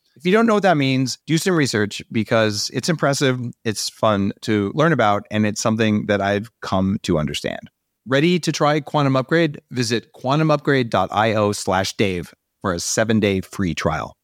If 0.21 0.27
you 0.27 0.33
don't 0.33 0.45
know 0.45 0.53
what 0.53 0.61
that 0.61 0.77
means, 0.77 1.17
do 1.25 1.39
some 1.39 1.55
research 1.55 2.03
because 2.11 2.69
it's 2.75 2.89
impressive, 2.89 3.41
it's 3.65 3.89
fun 3.89 4.33
to 4.41 4.71
learn 4.75 4.93
about, 4.93 5.25
and 5.31 5.47
it's 5.47 5.59
something 5.59 6.05
that 6.05 6.21
I've 6.21 6.51
come 6.61 6.99
to 7.01 7.17
understand. 7.17 7.71
Ready 8.05 8.39
to 8.41 8.51
try 8.51 8.81
Quantum 8.81 9.15
Upgrade? 9.15 9.61
Visit 9.71 10.13
quantumupgrade.io 10.13 11.53
slash 11.53 11.97
Dave 11.97 12.35
for 12.61 12.71
a 12.71 12.79
seven 12.79 13.19
day 13.19 13.41
free 13.41 13.73
trial. 13.73 14.15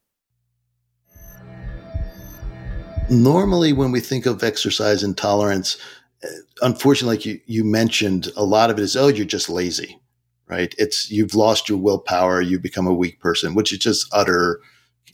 Normally, 3.10 3.74
when 3.74 3.91
we 3.91 4.00
think 4.00 4.28
of 4.28 4.43
exercise 4.43 5.02
intolerance, 5.02 5.78
uh, 6.24 6.28
unfortunately, 6.62 7.18
like 7.18 7.26
you, 7.26 7.39
you 7.48 7.64
mentioned, 7.64 8.28
a 8.38 8.43
lot 8.43 8.70
of 8.70 8.78
it 8.78 8.84
is, 8.84 8.95
oh, 8.95 9.08
you're 9.08 9.26
just 9.26 9.50
lazy, 9.50 10.00
right? 10.45 10.76
It's 10.78 11.10
you've 11.10 11.34
lost 11.34 11.68
your 11.68 11.80
willpower, 11.80 12.39
you 12.39 12.60
become 12.60 12.86
a 12.86 12.93
weak 12.93 13.20
person, 13.20 13.56
which 13.56 13.74
is 13.74 13.80
just 13.80 14.08
utter 14.14 14.62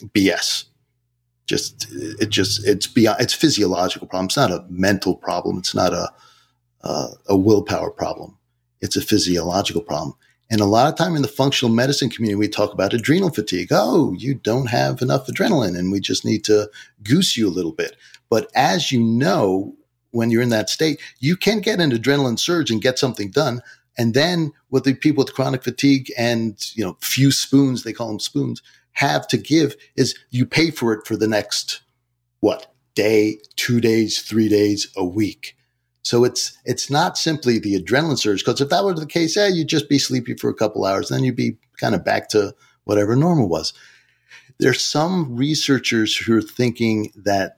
BS. 0.07 0.65
Just 1.45 1.87
it 1.91 2.29
just 2.29 2.65
it's 2.65 2.87
beyond 2.87 3.19
it's 3.19 3.33
physiological 3.33 4.07
problem. 4.07 4.25
It's 4.25 4.37
not 4.37 4.51
a 4.51 4.65
mental 4.69 5.15
problem. 5.15 5.57
It's 5.57 5.75
not 5.75 5.93
a 5.93 6.09
uh, 6.83 7.09
a 7.27 7.37
willpower 7.37 7.91
problem. 7.91 8.37
It's 8.81 8.95
a 8.95 9.01
physiological 9.01 9.81
problem. 9.81 10.15
And 10.49 10.61
a 10.61 10.65
lot 10.65 10.87
of 10.87 10.95
time 10.95 11.15
in 11.15 11.21
the 11.21 11.27
functional 11.27 11.73
medicine 11.73 12.09
community, 12.09 12.35
we 12.35 12.47
talk 12.47 12.73
about 12.73 12.93
adrenal 12.93 13.31
fatigue. 13.31 13.69
Oh, 13.71 14.13
you 14.13 14.35
don't 14.35 14.67
have 14.67 15.01
enough 15.01 15.27
adrenaline, 15.27 15.77
and 15.77 15.91
we 15.91 15.99
just 15.99 16.25
need 16.25 16.43
to 16.45 16.69
goose 17.01 17.35
you 17.35 17.47
a 17.47 17.51
little 17.51 17.71
bit. 17.71 17.95
But 18.29 18.51
as 18.53 18.91
you 18.91 19.01
know, 19.01 19.75
when 20.11 20.29
you're 20.29 20.41
in 20.41 20.49
that 20.49 20.69
state, 20.69 21.01
you 21.19 21.35
can 21.35 21.59
get 21.59 21.79
an 21.79 21.91
adrenaline 21.91 22.37
surge 22.37 22.69
and 22.69 22.81
get 22.81 22.99
something 22.99 23.31
done. 23.31 23.61
And 23.97 24.13
then 24.13 24.51
with 24.69 24.83
the 24.83 24.93
people 24.93 25.23
with 25.23 25.33
chronic 25.33 25.63
fatigue 25.63 26.11
and 26.17 26.57
you 26.75 26.83
know 26.83 26.97
few 27.01 27.31
spoons, 27.31 27.83
they 27.83 27.93
call 27.93 28.09
them 28.09 28.19
spoons, 28.19 28.61
have 28.93 29.27
to 29.27 29.37
give 29.37 29.75
is 29.95 30.17
you 30.29 30.45
pay 30.45 30.71
for 30.71 30.93
it 30.93 31.05
for 31.05 31.15
the 31.15 31.27
next 31.27 31.81
what 32.39 32.73
day, 32.95 33.39
two 33.55 33.79
days, 33.81 34.21
three 34.21 34.49
days, 34.49 34.91
a 34.95 35.05
week. 35.05 35.55
So 36.03 36.25
it's 36.25 36.57
it's 36.65 36.89
not 36.89 37.17
simply 37.17 37.59
the 37.59 37.81
adrenaline 37.81 38.17
surge 38.17 38.43
because 38.43 38.59
if 38.61 38.69
that 38.69 38.83
were 38.83 38.93
the 38.93 39.05
case, 39.05 39.35
yeah, 39.35 39.47
you'd 39.47 39.69
just 39.69 39.89
be 39.89 39.97
sleepy 39.97 40.35
for 40.35 40.49
a 40.49 40.53
couple 40.53 40.85
hours, 40.85 41.09
then 41.09 41.23
you'd 41.23 41.35
be 41.35 41.57
kind 41.79 41.95
of 41.95 42.03
back 42.03 42.29
to 42.29 42.53
whatever 42.83 43.15
normal 43.15 43.47
was. 43.47 43.73
There's 44.59 44.81
some 44.81 45.35
researchers 45.35 46.15
who 46.15 46.37
are 46.37 46.41
thinking 46.41 47.11
that 47.15 47.57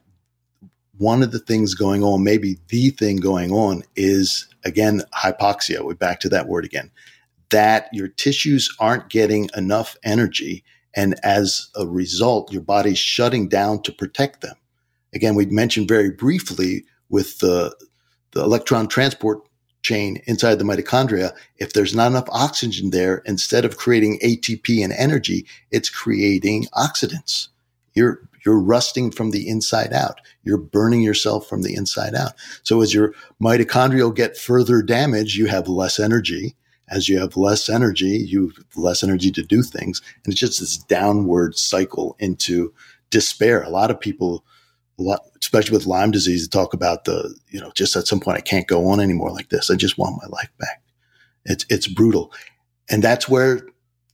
one 0.97 1.23
of 1.23 1.31
the 1.31 1.39
things 1.39 1.73
going 1.73 2.03
on, 2.03 2.23
maybe 2.23 2.57
the 2.69 2.91
thing 2.91 3.17
going 3.17 3.51
on, 3.51 3.83
is 3.95 4.47
again 4.63 5.01
hypoxia. 5.13 5.83
We're 5.83 5.95
back 5.95 6.19
to 6.21 6.29
that 6.29 6.47
word 6.47 6.65
again. 6.65 6.91
That 7.49 7.89
your 7.91 8.07
tissues 8.07 8.73
aren't 8.79 9.09
getting 9.09 9.49
enough 9.55 9.97
energy, 10.03 10.63
and 10.95 11.15
as 11.23 11.69
a 11.75 11.85
result, 11.85 12.51
your 12.51 12.61
body's 12.61 12.97
shutting 12.97 13.47
down 13.47 13.81
to 13.83 13.91
protect 13.91 14.41
them. 14.41 14.55
Again, 15.13 15.35
we 15.35 15.45
mentioned 15.45 15.87
very 15.87 16.11
briefly 16.11 16.85
with 17.09 17.39
the 17.39 17.75
the 18.31 18.43
electron 18.43 18.87
transport 18.87 19.39
chain 19.85 20.21
inside 20.25 20.55
the 20.55 20.65
mitochondria, 20.65 21.31
if 21.57 21.73
there's 21.73 21.95
not 21.95 22.07
enough 22.07 22.27
oxygen 22.29 22.89
there, 22.89 23.21
instead 23.25 23.63
of 23.63 23.77
creating 23.77 24.19
ATP 24.23 24.83
and 24.83 24.91
energy, 24.91 25.45
it's 25.71 25.89
creating 25.89 26.65
oxidants. 26.73 27.47
You're, 27.93 28.27
you're 28.45 28.59
rusting 28.59 29.11
from 29.11 29.31
the 29.31 29.47
inside 29.47 29.93
out. 29.93 30.19
You're 30.43 30.57
burning 30.57 31.01
yourself 31.01 31.47
from 31.47 31.61
the 31.61 31.75
inside 31.75 32.13
out. 32.13 32.33
So 32.63 32.81
as 32.81 32.93
your 32.93 33.13
mitochondria 33.41 34.13
get 34.13 34.37
further 34.37 34.81
damaged, 34.81 35.37
you 35.37 35.45
have 35.45 35.69
less 35.69 35.99
energy. 35.99 36.55
As 36.89 37.09
you 37.09 37.19
have 37.19 37.35
less 37.35 37.69
energy, 37.69 38.25
you 38.27 38.49
have 38.49 38.65
less 38.75 39.03
energy 39.03 39.31
to 39.31 39.41
do 39.41 39.63
things. 39.63 40.01
And 40.23 40.31
it's 40.31 40.39
just 40.39 40.59
this 40.59 40.77
downward 40.77 41.57
cycle 41.57 42.15
into 42.19 42.73
despair. 43.09 43.63
A 43.63 43.69
lot 43.69 43.91
of 43.91 43.99
people 43.99 44.45
lot, 44.97 45.21
especially 45.41 45.75
with 45.75 45.85
Lyme 45.85 46.11
disease, 46.11 46.47
talk 46.47 46.73
about 46.73 47.05
the, 47.05 47.35
you 47.49 47.59
know, 47.59 47.71
just 47.75 47.95
at 47.95 48.07
some 48.07 48.19
point 48.19 48.37
I 48.37 48.41
can't 48.41 48.67
go 48.67 48.87
on 48.87 48.99
anymore 48.99 49.31
like 49.31 49.49
this. 49.49 49.69
I 49.69 49.75
just 49.75 49.97
want 49.97 50.21
my 50.21 50.27
life 50.29 50.49
back. 50.57 50.81
It's, 51.45 51.65
it's 51.69 51.87
brutal. 51.87 52.31
And 52.89 53.03
that's 53.03 53.27
where 53.27 53.67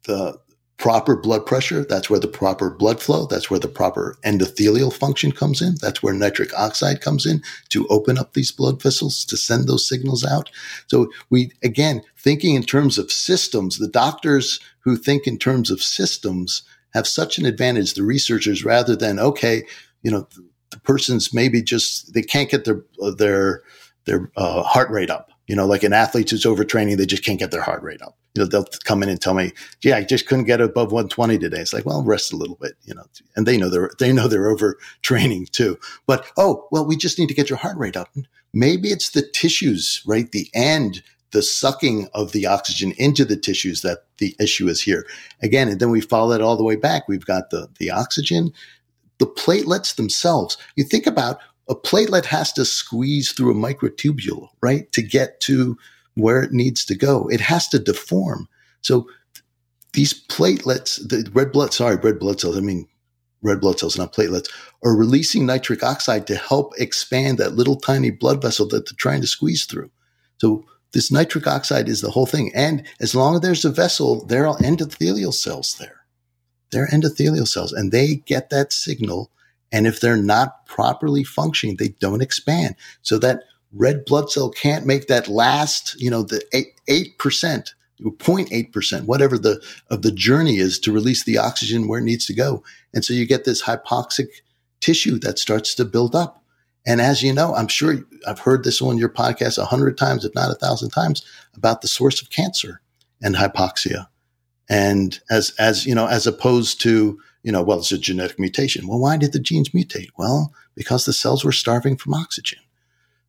the 0.04 0.40
proper 0.78 1.16
blood 1.16 1.46
pressure, 1.46 1.86
that's 1.86 2.10
where 2.10 2.20
the 2.20 2.28
proper 2.28 2.72
blood 2.72 3.00
flow, 3.00 3.28
that's 3.28 3.52
where 3.52 3.60
the 3.60 3.68
proper 3.68 4.18
endothelial 4.26 4.92
function 4.92 5.32
comes 5.32 5.62
in. 5.62 5.76
That's 5.80 6.02
where 6.02 6.14
nitric 6.14 6.58
oxide 6.58 7.02
comes 7.02 7.26
in 7.28 7.44
to 7.70 7.88
open 7.90 8.18
up 8.18 8.34
these 8.34 8.52
blood 8.52 8.82
vessels 8.82 9.24
to 9.26 9.38
send 9.38 9.68
those 9.68 9.88
signals 9.88 10.26
out. 10.26 10.50
So 10.88 11.12
we, 11.30 11.52
again, 11.64 12.02
thinking 12.22 12.56
in 12.56 12.64
terms 12.64 12.98
of 12.98 13.12
systems, 13.12 13.78
the 13.78 13.88
doctors 13.88 14.60
who 14.80 14.96
think 14.96 15.28
in 15.28 15.38
terms 15.38 15.72
of 15.72 15.82
systems 15.82 16.64
have 16.94 17.08
such 17.08 17.38
an 17.38 17.46
advantage, 17.46 17.94
the 17.94 18.04
researchers, 18.04 18.66
rather 18.66 18.96
than, 18.96 19.20
okay, 19.20 19.64
you 20.04 20.12
know, 20.12 20.28
the 20.72 20.80
person's 20.80 21.34
maybe 21.34 21.62
just 21.62 22.14
they 22.14 22.22
can't 22.22 22.50
get 22.50 22.66
their 22.66 22.84
their 23.18 23.62
their 24.06 24.32
uh, 24.36 24.64
heart 24.64 24.90
rate 24.90 25.10
up. 25.10 25.30
You 25.48 25.56
know, 25.56 25.66
like 25.66 25.84
an 25.84 25.92
athlete 25.92 26.30
who's 26.30 26.46
overtraining, 26.46 26.98
they 26.98 27.06
just 27.06 27.26
can't 27.26 27.40
get 27.40 27.52
their 27.52 27.62
heart 27.62 27.84
rate 27.84 28.02
up. 28.02 28.18
You 28.36 28.42
know, 28.44 28.48
they'll 28.48 28.68
come 28.86 29.04
in 29.04 29.10
and 29.10 29.20
tell 29.20 29.34
me, 29.34 29.52
"Yeah, 29.84 29.98
I 29.98 30.04
just 30.04 30.26
couldn't 30.26 30.46
get 30.46 30.62
above 30.62 30.94
120 30.94 31.38
today." 31.38 31.60
It's 31.60 31.74
like, 31.74 31.86
well, 31.86 32.04
rest 32.04 32.32
a 32.32 32.38
little 32.38 32.58
bit, 32.62 32.74
you 32.84 32.94
know. 32.94 33.04
And 33.36 33.46
they 33.46 33.58
know 33.58 33.70
they're 33.70 33.92
they 34.00 34.14
know 34.14 34.30
they're 34.30 34.56
overtraining 34.56 35.50
too. 35.50 35.78
But 36.08 36.26
oh, 36.38 36.68
well, 36.72 36.86
we 36.86 36.96
just 36.96 37.20
need 37.20 37.28
to 37.28 37.34
get 37.34 37.50
your 37.50 37.58
heart 37.58 37.78
rate 37.78 37.98
up. 37.98 38.08
Maybe 38.54 38.90
it's 38.90 39.10
the 39.10 39.22
tissues, 39.22 40.02
right? 40.06 40.32
The 40.32 40.50
end 40.54 41.04
the 41.32 41.42
sucking 41.42 42.08
of 42.14 42.32
the 42.32 42.46
oxygen 42.46 42.94
into 42.98 43.26
the 43.26 43.38
tissues 43.38 43.82
that 43.82 44.06
the 44.18 44.36
issue 44.40 44.68
is 44.68 44.82
here. 44.82 45.06
Again, 45.42 45.68
and 45.68 45.80
then 45.80 45.90
we 45.90 46.02
follow 46.02 46.32
that 46.32 46.42
all 46.42 46.58
the 46.58 46.64
way 46.64 46.76
back. 46.76 47.08
We've 47.08 47.26
got 47.26 47.50
the, 47.50 47.70
the 47.80 47.90
oxygen, 47.90 48.52
the 49.20 49.28
platelets 49.28 49.96
themselves, 49.96 50.58
you 50.76 50.84
think 50.84 51.06
about 51.06 51.40
a 51.70 51.76
platelet 51.76 52.26
has 52.26 52.52
to 52.54 52.66
squeeze 52.66 53.32
through 53.32 53.52
a 53.52 53.56
microtubule, 53.56 54.50
right, 54.62 54.92
to 54.92 55.02
get 55.02 55.40
to 55.42 55.78
where 56.16 56.42
it 56.44 56.52
needs 56.52 56.84
to 56.86 56.96
go. 56.96 57.28
It 57.30 57.40
has 57.40 57.68
to 57.70 57.80
deform. 57.80 58.50
So 58.82 59.08
these 59.94 60.14
platelets, 60.28 60.98
the 61.08 61.30
red 61.34 61.52
blood, 61.52 61.74
sorry, 61.74 61.96
red 61.98 62.20
blood 62.20 62.42
cells, 62.42 62.58
I 62.58 62.62
mean, 62.62 62.88
red 63.42 63.62
blood 63.62 63.80
cells, 63.80 63.98
not 63.98 64.14
platelets, 64.14 64.50
are 64.84 64.96
releasing 64.96 65.46
nitric 65.46 65.84
oxide 65.84 66.28
to 66.28 66.36
help 66.36 66.74
expand 66.78 67.38
that 67.38 67.56
little 67.56 67.76
tiny 67.76 68.12
blood 68.12 68.42
vessel 68.42 68.68
that 68.70 68.86
they're 68.86 68.96
trying 68.98 69.22
to 69.22 69.28
squeeze 69.28 69.66
through. 69.66 69.92
So 70.40 70.66
this 70.94 71.12
nitric 71.12 71.48
oxide 71.48 71.88
is 71.88 72.02
the 72.02 72.12
whole 72.12 72.26
thing. 72.26 72.52
And 72.54 72.86
as 73.00 73.16
long 73.16 73.36
as 73.36 73.42
there's 73.42 73.66
a 73.66 73.72
vessel, 73.72 74.26
there 74.26 74.48
are 74.48 74.58
endothelial 74.58 75.34
cells 75.34 75.76
there 75.80 76.02
they're 76.72 76.88
endothelial 76.88 77.48
cells 77.48 77.72
and 77.72 77.92
they 77.92 78.16
get 78.16 78.50
that 78.50 78.74
signal. 78.74 79.30
And 79.72 79.86
if 79.86 80.00
they're 80.00 80.18
not 80.18 80.66
properly 80.66 81.24
functioning, 81.24 81.76
they 81.78 81.90
don't 82.00 82.22
expand. 82.22 82.76
So 83.04 83.20
that 83.20 83.44
red 83.74 84.04
blood 84.06 84.30
cell 84.30 84.50
can't 84.50 84.86
make 84.86 85.08
that 85.08 85.28
last, 85.28 85.96
you 86.02 86.10
know, 86.10 86.24
the 86.24 86.42
eight, 86.54 86.80
8%, 86.90 87.70
0.8%, 88.02 89.06
whatever 89.06 89.38
the, 89.38 89.64
of 89.90 90.02
the 90.02 90.12
journey 90.12 90.58
is 90.58 90.80
to 90.80 90.92
release 90.92 91.24
the 91.24 91.38
oxygen 91.38 91.88
where 91.88 92.00
it 92.00 92.06
needs 92.06 92.26
to 92.26 92.34
go. 92.34 92.64
And 92.94 93.06
so 93.06 93.14
you 93.14 93.26
get 93.26 93.46
this 93.46 93.64
hypoxic 93.64 94.28
tissue 94.80 95.20
that 95.20 95.40
starts 95.40 95.76
to 95.76 95.86
build 95.86 96.16
up. 96.16 96.41
And 96.86 97.00
as 97.00 97.22
you 97.22 97.34
know, 97.34 97.54
I'm 97.54 97.68
sure 97.68 97.98
I've 98.28 98.40
heard 98.40 98.64
this 98.64 98.82
on 98.82 98.98
your 98.98 99.10
podcast 99.10 99.58
a 99.58 99.66
hundred 99.66 99.98
times, 99.98 100.26
if 100.26 100.34
not 100.34 100.52
a 100.52 100.56
thousand 100.56 100.90
times 100.90 101.24
about 101.56 101.82
the 101.82 101.88
source 101.88 102.22
of 102.22 102.30
cancer 102.30 102.82
and 103.22 103.36
hypoxia. 103.36 104.08
And 104.70 105.20
as, 105.30 105.54
as, 105.60 105.86
you 105.86 105.94
know, 105.94 106.08
as 106.08 106.26
opposed 106.26 106.82
to, 106.82 107.20
you 107.44 107.52
know, 107.52 107.62
well, 107.62 107.80
it's 107.80 107.92
a 107.92 107.98
genetic 107.98 108.40
mutation. 108.40 108.88
Well, 108.88 109.00
why 109.00 109.18
did 109.18 109.34
the 109.34 109.40
genes 109.40 109.70
mutate? 109.70 110.10
Well, 110.18 110.54
because 110.76 111.06
the 111.06 111.14
cells 111.14 111.44
were 111.44 111.52
starving 111.52 111.98
from 111.98 112.14
oxygen. 112.14 112.60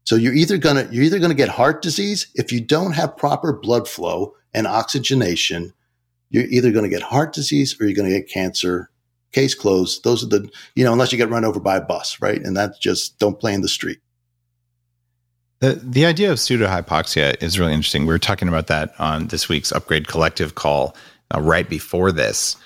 So 0.05 0.16
you're 0.16 0.34
either 0.34 0.59
to, 0.59 0.88
you're 0.90 1.05
either 1.05 1.18
to 1.30 1.34
get 1.34 1.48
heart 1.48 1.82
disease 1.82 2.28
if 2.34 2.53
you 2.53 2.61
don't 2.61 2.92
have 2.92 3.16
proper 3.16 3.53
blood 3.53 3.88
flow 3.88 4.34
and 4.55 4.66
oxygenation. 4.66 5.74
You're 6.30 6.46
either 6.46 6.72
to 6.84 6.90
get 6.90 7.03
heart 7.03 7.32
disease 7.34 7.78
or 7.78 7.86
you're 7.86 7.94
to 8.11 8.18
get 8.18 8.30
cancer. 8.30 8.90
Case 9.33 9.55
closed. 9.55 10.05
Those 10.05 10.22
are 10.22 10.28
the, 10.28 10.49
you 10.74 10.85
know, 10.85 10.93
unless 10.93 11.11
you 11.11 11.18
get 11.18 11.30
run 11.30 11.45
over 11.45 11.59
by 11.59 11.76
a 11.76 11.80
bus, 11.80 12.20
right? 12.20 12.41
And 12.41 12.57
that's 12.57 12.78
just 12.78 13.18
don't 13.18 13.41
play 13.41 13.55
in 13.55 13.62
the 13.62 13.68
street. 13.68 13.99
The, 15.61 15.80
the 15.83 16.07
idea 16.07 16.33
of 16.33 16.39
pseudohypoxia 16.39 17.43
is 17.43 17.59
really 17.59 17.72
interesting. 17.72 18.03
We 18.03 18.12
were 18.12 18.18
talking 18.18 18.49
about 18.49 18.66
that 18.66 18.93
on 18.99 19.28
this 19.28 19.49
week's 19.49 19.72
Upgrade 19.72 20.09
Collective 20.09 20.55
call 20.55 20.97
uh, 21.35 21.41
right 21.41 21.68
before 21.68 22.12
this. 22.12 22.57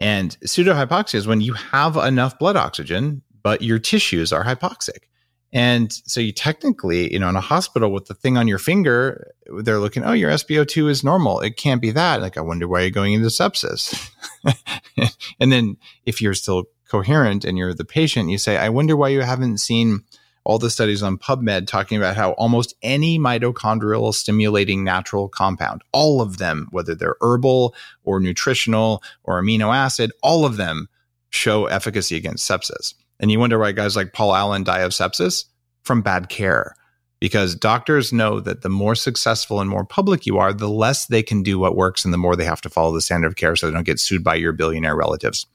And 0.00 0.36
pseudohypoxia 0.40 1.14
is 1.14 1.26
when 1.26 1.40
you 1.40 1.52
have 1.52 1.96
enough 1.96 2.38
blood 2.38 2.56
oxygen, 2.56 3.22
but 3.42 3.62
your 3.62 3.78
tissues 3.78 4.32
are 4.32 4.44
hypoxic. 4.44 5.04
And 5.52 5.92
so 5.92 6.20
you 6.20 6.32
technically, 6.32 7.12
you 7.12 7.18
know, 7.18 7.28
in 7.28 7.36
a 7.36 7.40
hospital 7.40 7.92
with 7.92 8.06
the 8.06 8.14
thing 8.14 8.38
on 8.38 8.48
your 8.48 8.58
finger, 8.58 9.32
they're 9.60 9.78
looking, 9.78 10.02
oh, 10.02 10.12
your 10.12 10.30
SpO2 10.30 10.88
is 10.88 11.04
normal. 11.04 11.40
It 11.40 11.56
can't 11.58 11.82
be 11.82 11.90
that. 11.90 12.22
Like, 12.22 12.38
I 12.38 12.40
wonder 12.40 12.66
why 12.66 12.80
you're 12.80 12.90
going 12.90 13.12
into 13.12 13.28
sepsis. 13.28 14.10
and 15.40 15.52
then 15.52 15.76
if 16.06 16.22
you're 16.22 16.34
still 16.34 16.64
coherent 16.88 17.44
and 17.44 17.58
you're 17.58 17.74
the 17.74 17.84
patient, 17.84 18.30
you 18.30 18.38
say, 18.38 18.56
I 18.56 18.70
wonder 18.70 18.96
why 18.96 19.08
you 19.08 19.20
haven't 19.20 19.58
seen 19.58 20.04
all 20.44 20.58
the 20.58 20.70
studies 20.70 21.02
on 21.02 21.18
PubMed 21.18 21.66
talking 21.66 21.98
about 21.98 22.16
how 22.16 22.32
almost 22.32 22.74
any 22.82 23.18
mitochondrial 23.18 24.12
stimulating 24.12 24.82
natural 24.82 25.28
compound, 25.28 25.82
all 25.92 26.20
of 26.20 26.38
them, 26.38 26.66
whether 26.70 26.94
they're 26.94 27.16
herbal 27.20 27.74
or 28.04 28.20
nutritional 28.20 29.02
or 29.22 29.40
amino 29.40 29.74
acid, 29.74 30.12
all 30.22 30.44
of 30.44 30.56
them 30.56 30.88
show 31.30 31.66
efficacy 31.66 32.16
against 32.16 32.48
sepsis. 32.48 32.94
And 33.22 33.30
you 33.30 33.38
wonder 33.38 33.58
why 33.58 33.72
guys 33.72 33.96
like 33.96 34.12
Paul 34.12 34.34
Allen 34.34 34.64
die 34.64 34.80
of 34.80 34.90
sepsis 34.90 35.46
from 35.84 36.02
bad 36.02 36.28
care. 36.28 36.74
Because 37.20 37.54
doctors 37.54 38.12
know 38.12 38.40
that 38.40 38.62
the 38.62 38.68
more 38.68 38.96
successful 38.96 39.60
and 39.60 39.70
more 39.70 39.84
public 39.84 40.26
you 40.26 40.38
are, 40.38 40.52
the 40.52 40.68
less 40.68 41.06
they 41.06 41.22
can 41.22 41.44
do 41.44 41.56
what 41.56 41.76
works 41.76 42.04
and 42.04 42.12
the 42.12 42.18
more 42.18 42.34
they 42.34 42.44
have 42.44 42.60
to 42.62 42.68
follow 42.68 42.92
the 42.92 43.00
standard 43.00 43.28
of 43.28 43.36
care 43.36 43.54
so 43.54 43.66
they 43.66 43.72
don't 43.72 43.86
get 43.86 44.00
sued 44.00 44.24
by 44.24 44.34
your 44.34 44.52
billionaire 44.52 44.96
relatives. 44.96 45.46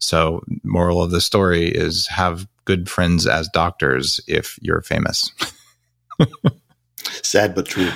So, 0.00 0.44
moral 0.62 1.02
of 1.02 1.10
the 1.10 1.22
story 1.22 1.66
is 1.68 2.06
have 2.08 2.46
good 2.66 2.90
friends 2.90 3.26
as 3.26 3.48
doctors 3.48 4.20
if 4.28 4.58
you're 4.60 4.82
famous. 4.82 5.32
Sad 7.22 7.54
but 7.54 7.64
true. 7.64 7.90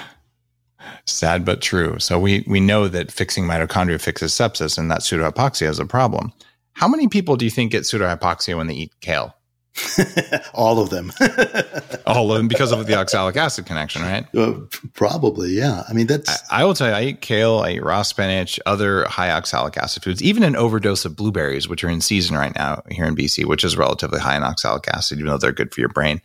Sad 1.06 1.44
but 1.44 1.60
true. 1.60 1.98
So 1.98 2.18
we 2.18 2.44
we 2.46 2.60
know 2.60 2.88
that 2.88 3.12
fixing 3.12 3.44
mitochondria 3.44 4.00
fixes 4.00 4.32
sepsis 4.32 4.78
and 4.78 4.90
that 4.90 5.00
pseudohypoxia 5.00 5.68
is 5.68 5.78
a 5.78 5.86
problem. 5.86 6.32
How 6.74 6.88
many 6.88 7.08
people 7.08 7.36
do 7.36 7.44
you 7.44 7.50
think 7.50 7.72
get 7.72 7.82
pseudohypoxia 7.82 8.56
when 8.56 8.66
they 8.66 8.74
eat 8.74 8.92
kale? 9.00 9.34
All 10.54 10.80
of 10.80 10.90
them. 10.90 11.12
All 12.06 12.30
of 12.30 12.38
them 12.38 12.48
because 12.48 12.72
of 12.72 12.86
the 12.86 12.94
oxalic 12.94 13.36
acid 13.36 13.66
connection, 13.66 14.02
right? 14.02 14.26
Uh, 14.34 14.60
probably, 14.92 15.50
yeah. 15.50 15.82
I 15.88 15.92
mean, 15.92 16.06
that's. 16.06 16.30
I, 16.50 16.60
I, 16.60 16.64
will 16.64 16.74
tell 16.74 16.88
you, 16.88 16.94
I 16.94 17.02
eat 17.04 17.20
kale, 17.20 17.60
I 17.60 17.72
eat 17.72 17.82
raw 17.82 18.02
spinach, 18.02 18.60
other 18.66 19.04
high 19.06 19.30
oxalic 19.30 19.76
acid 19.78 20.02
foods, 20.02 20.22
even 20.22 20.42
an 20.42 20.56
overdose 20.56 21.04
of 21.04 21.16
blueberries, 21.16 21.68
which 21.68 21.82
are 21.84 21.88
in 21.88 22.00
season 22.00 22.36
right 22.36 22.54
now 22.54 22.82
here 22.90 23.06
in 23.06 23.16
BC, 23.16 23.46
which 23.46 23.64
is 23.64 23.76
relatively 23.76 24.20
high 24.20 24.36
in 24.36 24.42
oxalic 24.42 24.86
acid, 24.88 25.18
even 25.18 25.30
though 25.30 25.38
they're 25.38 25.52
good 25.52 25.72
for 25.72 25.80
your 25.80 25.90
brain. 25.90 26.20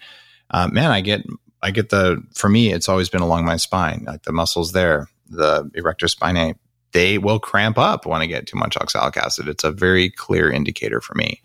Uh, 0.51 0.67
man, 0.67 0.91
I 0.91 1.01
get, 1.01 1.25
I 1.61 1.71
get 1.71 1.89
the. 1.89 2.21
For 2.33 2.49
me, 2.49 2.73
it's 2.73 2.89
always 2.89 3.09
been 3.09 3.21
along 3.21 3.45
my 3.45 3.57
spine, 3.57 4.03
like 4.07 4.23
the 4.23 4.33
muscles 4.33 4.73
there, 4.73 5.07
the 5.29 5.69
erector 5.73 6.07
spinae. 6.07 6.55
They 6.93 7.17
will 7.17 7.39
cramp 7.39 7.77
up 7.77 8.05
when 8.05 8.21
I 8.21 8.25
get 8.25 8.47
too 8.47 8.57
much 8.57 8.77
oxalic 8.77 9.17
acid. 9.17 9.47
It's 9.47 9.63
a 9.63 9.71
very 9.71 10.09
clear 10.09 10.51
indicator 10.51 11.01
for 11.01 11.15
me. 11.15 11.41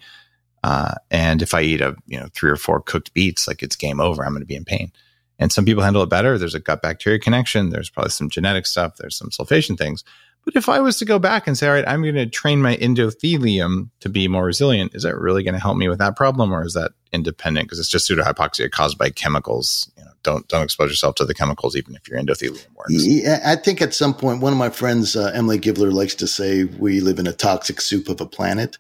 Uh, 0.62 0.94
and 1.10 1.42
if 1.42 1.54
I 1.54 1.62
eat 1.62 1.80
a 1.80 1.96
you 2.06 2.18
know 2.18 2.28
three 2.34 2.50
or 2.50 2.56
four 2.56 2.80
cooked 2.80 3.12
beets, 3.14 3.48
like 3.48 3.62
it's 3.62 3.76
game 3.76 4.00
over. 4.00 4.24
I'm 4.24 4.32
going 4.32 4.42
to 4.42 4.46
be 4.46 4.56
in 4.56 4.64
pain. 4.64 4.92
And 5.38 5.50
some 5.50 5.64
people 5.64 5.82
handle 5.82 6.02
it 6.02 6.08
better. 6.08 6.38
There's 6.38 6.54
a 6.54 6.60
gut 6.60 6.82
bacteria 6.82 7.18
connection. 7.18 7.70
There's 7.70 7.90
probably 7.90 8.10
some 8.10 8.30
genetic 8.30 8.64
stuff. 8.66 8.96
There's 8.96 9.16
some 9.16 9.30
sulfation 9.30 9.76
things. 9.76 10.04
But 10.44 10.56
if 10.56 10.68
I 10.68 10.80
was 10.80 10.98
to 10.98 11.04
go 11.04 11.18
back 11.18 11.46
and 11.46 11.56
say, 11.56 11.68
all 11.68 11.74
right, 11.74 11.86
I'm 11.86 12.02
going 12.02 12.14
to 12.16 12.26
train 12.26 12.60
my 12.60 12.76
endothelium 12.76 13.90
to 14.00 14.08
be 14.08 14.28
more 14.28 14.44
resilient, 14.44 14.94
is 14.94 15.04
that 15.04 15.16
really 15.16 15.42
going 15.42 15.54
to 15.54 15.60
help 15.60 15.76
me 15.76 15.88
with 15.88 15.98
that 15.98 16.16
problem, 16.16 16.52
or 16.52 16.64
is 16.64 16.74
that 16.74 16.92
independent 17.12 17.66
because 17.66 17.78
it's 17.78 17.88
just 17.88 18.08
pseudohypoxia 18.08 18.70
caused 18.70 18.98
by 18.98 19.10
chemicals? 19.10 19.90
Don't 20.22 20.46
don't 20.48 20.62
expose 20.62 20.90
yourself 20.90 21.16
to 21.16 21.24
the 21.24 21.34
chemicals, 21.34 21.76
even 21.76 21.94
if 21.94 22.08
your 22.08 22.18
endothelium 22.18 22.66
works. 22.74 22.92
Yeah, 22.92 23.40
I 23.44 23.56
think 23.56 23.82
at 23.82 23.94
some 23.94 24.14
point, 24.14 24.40
one 24.40 24.52
of 24.52 24.58
my 24.58 24.70
friends, 24.70 25.16
uh, 25.16 25.32
Emily 25.34 25.58
Givler, 25.58 25.92
likes 25.92 26.14
to 26.16 26.26
say 26.26 26.64
we 26.64 27.00
live 27.00 27.18
in 27.18 27.26
a 27.26 27.32
toxic 27.32 27.80
soup 27.80 28.08
of 28.08 28.20
a 28.20 28.26
planet. 28.26 28.78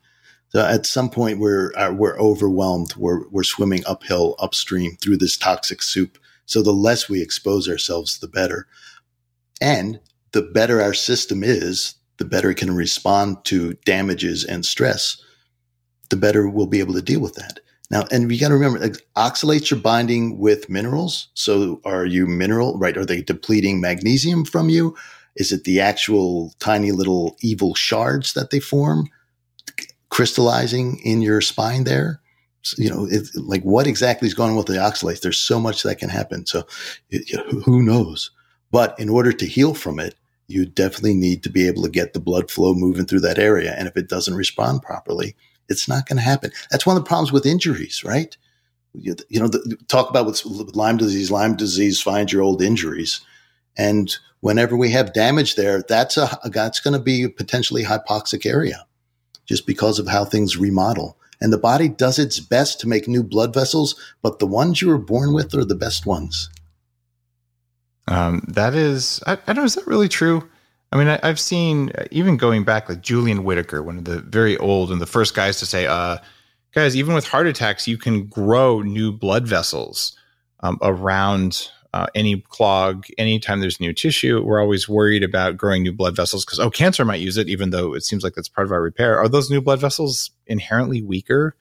So 0.50 0.64
at 0.64 0.86
some 0.86 1.08
point, 1.10 1.38
we're 1.38 1.72
uh, 1.76 1.92
we're 1.92 2.18
overwhelmed. 2.18 2.94
We're 2.96 3.26
we're 3.28 3.42
swimming 3.42 3.82
uphill, 3.86 4.36
upstream 4.38 4.96
through 5.00 5.16
this 5.16 5.36
toxic 5.36 5.82
soup. 5.82 6.18
So 6.46 6.62
the 6.62 6.72
less 6.72 7.08
we 7.08 7.22
expose 7.22 7.68
ourselves, 7.68 8.18
the 8.18 8.28
better. 8.28 8.66
And 9.60 10.00
the 10.32 10.42
better 10.42 10.82
our 10.82 10.94
system 10.94 11.42
is, 11.42 11.94
the 12.18 12.24
better 12.24 12.50
it 12.50 12.56
can 12.58 12.74
respond 12.74 13.44
to 13.46 13.74
damages 13.84 14.44
and 14.44 14.66
stress. 14.66 15.16
The 16.10 16.16
better 16.16 16.48
we'll 16.48 16.66
be 16.66 16.80
able 16.80 16.94
to 16.94 17.02
deal 17.02 17.20
with 17.20 17.34
that. 17.34 17.60
Now, 17.92 18.04
and 18.10 18.32
you 18.32 18.40
got 18.40 18.48
to 18.48 18.54
remember, 18.54 18.80
like, 18.80 18.96
oxalates 19.16 19.70
are 19.70 19.76
binding 19.76 20.38
with 20.38 20.68
minerals. 20.68 21.28
So 21.34 21.80
are 21.84 22.06
you 22.06 22.26
mineral, 22.26 22.78
right? 22.78 22.96
Are 22.96 23.04
they 23.04 23.22
depleting 23.22 23.80
magnesium 23.80 24.44
from 24.44 24.70
you? 24.70 24.96
Is 25.36 25.52
it 25.52 25.64
the 25.64 25.80
actual 25.80 26.52
tiny 26.58 26.90
little 26.90 27.36
evil 27.42 27.74
shards 27.74 28.32
that 28.32 28.50
they 28.50 28.60
form? 28.60 29.08
crystallizing 30.12 31.00
in 31.04 31.22
your 31.22 31.40
spine 31.40 31.84
there. 31.84 32.20
So, 32.60 32.76
you 32.80 32.90
know, 32.90 33.06
it, 33.10 33.26
like 33.34 33.62
what 33.62 33.86
exactly 33.86 34.28
is 34.28 34.34
going 34.34 34.50
on 34.50 34.56
with 34.56 34.66
the 34.66 34.74
oxalates? 34.74 35.22
There's 35.22 35.42
so 35.42 35.58
much 35.58 35.82
that 35.82 35.96
can 35.96 36.10
happen. 36.10 36.44
So 36.44 36.64
it, 37.08 37.24
who 37.64 37.82
knows? 37.82 38.30
But 38.70 38.94
in 39.00 39.08
order 39.08 39.32
to 39.32 39.46
heal 39.46 39.72
from 39.72 39.98
it, 39.98 40.14
you 40.48 40.66
definitely 40.66 41.14
need 41.14 41.42
to 41.44 41.50
be 41.50 41.66
able 41.66 41.82
to 41.84 41.88
get 41.88 42.12
the 42.12 42.20
blood 42.20 42.50
flow 42.50 42.74
moving 42.74 43.06
through 43.06 43.20
that 43.20 43.38
area. 43.38 43.74
And 43.76 43.88
if 43.88 43.96
it 43.96 44.10
doesn't 44.10 44.34
respond 44.34 44.82
properly, 44.82 45.34
it's 45.72 45.88
not 45.88 46.06
going 46.06 46.18
to 46.18 46.22
happen. 46.22 46.52
That's 46.70 46.86
one 46.86 46.96
of 46.96 47.02
the 47.02 47.08
problems 47.08 47.32
with 47.32 47.46
injuries, 47.46 48.04
right? 48.04 48.36
You, 48.94 49.16
you 49.28 49.40
know, 49.40 49.48
the, 49.48 49.76
talk 49.88 50.10
about 50.10 50.26
with 50.26 50.44
Lyme 50.76 50.98
disease. 50.98 51.30
Lyme 51.30 51.56
disease 51.56 52.00
finds 52.00 52.32
your 52.32 52.42
old 52.42 52.62
injuries, 52.62 53.20
and 53.76 54.14
whenever 54.40 54.76
we 54.76 54.90
have 54.90 55.14
damage 55.14 55.56
there, 55.56 55.82
that's 55.82 56.16
a 56.16 56.38
that's 56.44 56.78
going 56.78 56.92
to 56.92 57.02
be 57.02 57.24
a 57.24 57.30
potentially 57.30 57.84
hypoxic 57.84 58.44
area 58.44 58.86
just 59.46 59.66
because 59.66 59.98
of 59.98 60.08
how 60.08 60.24
things 60.24 60.56
remodel. 60.56 61.16
And 61.40 61.52
the 61.52 61.58
body 61.58 61.88
does 61.88 62.18
its 62.20 62.38
best 62.38 62.80
to 62.80 62.88
make 62.88 63.08
new 63.08 63.24
blood 63.24 63.52
vessels, 63.52 63.96
but 64.22 64.38
the 64.38 64.46
ones 64.46 64.80
you 64.80 64.88
were 64.88 64.98
born 64.98 65.32
with 65.32 65.54
are 65.54 65.64
the 65.64 65.74
best 65.74 66.06
ones. 66.06 66.48
Um, 68.06 68.44
that 68.46 68.74
is, 68.74 69.20
I, 69.26 69.32
I, 69.32 69.36
don't 69.46 69.56
know, 69.56 69.64
is 69.64 69.74
that 69.74 69.86
really 69.86 70.08
true? 70.08 70.48
I 70.92 70.96
mean, 70.96 71.08
I, 71.08 71.26
have 71.26 71.40
seen, 71.40 71.90
uh, 71.96 72.04
even 72.10 72.36
going 72.36 72.64
back, 72.64 72.88
like 72.88 73.00
Julian 73.00 73.44
Whitaker, 73.44 73.82
one 73.82 73.96
of 73.96 74.04
the 74.04 74.20
very 74.20 74.58
old 74.58 74.92
and 74.92 75.00
the 75.00 75.06
first 75.06 75.34
guys 75.34 75.58
to 75.60 75.66
say, 75.66 75.86
uh, 75.86 76.18
guys, 76.74 76.94
even 76.96 77.14
with 77.14 77.26
heart 77.26 77.46
attacks, 77.46 77.88
you 77.88 77.96
can 77.96 78.26
grow 78.26 78.82
new 78.82 79.10
blood 79.10 79.48
vessels 79.48 80.14
um, 80.60 80.78
around 80.82 81.70
uh, 81.94 82.06
any 82.14 82.40
clog, 82.48 83.06
anytime 83.18 83.60
there's 83.60 83.80
new 83.80 83.92
tissue, 83.92 84.42
we're 84.42 84.60
always 84.60 84.88
worried 84.88 85.22
about 85.22 85.56
growing 85.56 85.82
new 85.82 85.92
blood 85.92 86.16
vessels 86.16 86.44
because, 86.44 86.58
oh, 86.58 86.70
cancer 86.70 87.04
might 87.04 87.20
use 87.20 87.36
it, 87.36 87.48
even 87.48 87.70
though 87.70 87.94
it 87.94 88.02
seems 88.02 88.24
like 88.24 88.34
that's 88.34 88.48
part 88.48 88.66
of 88.66 88.72
our 88.72 88.80
repair. 88.80 89.18
Are 89.18 89.28
those 89.28 89.50
new 89.50 89.60
blood 89.60 89.80
vessels 89.80 90.30
inherently 90.46 91.02
weaker 91.02 91.54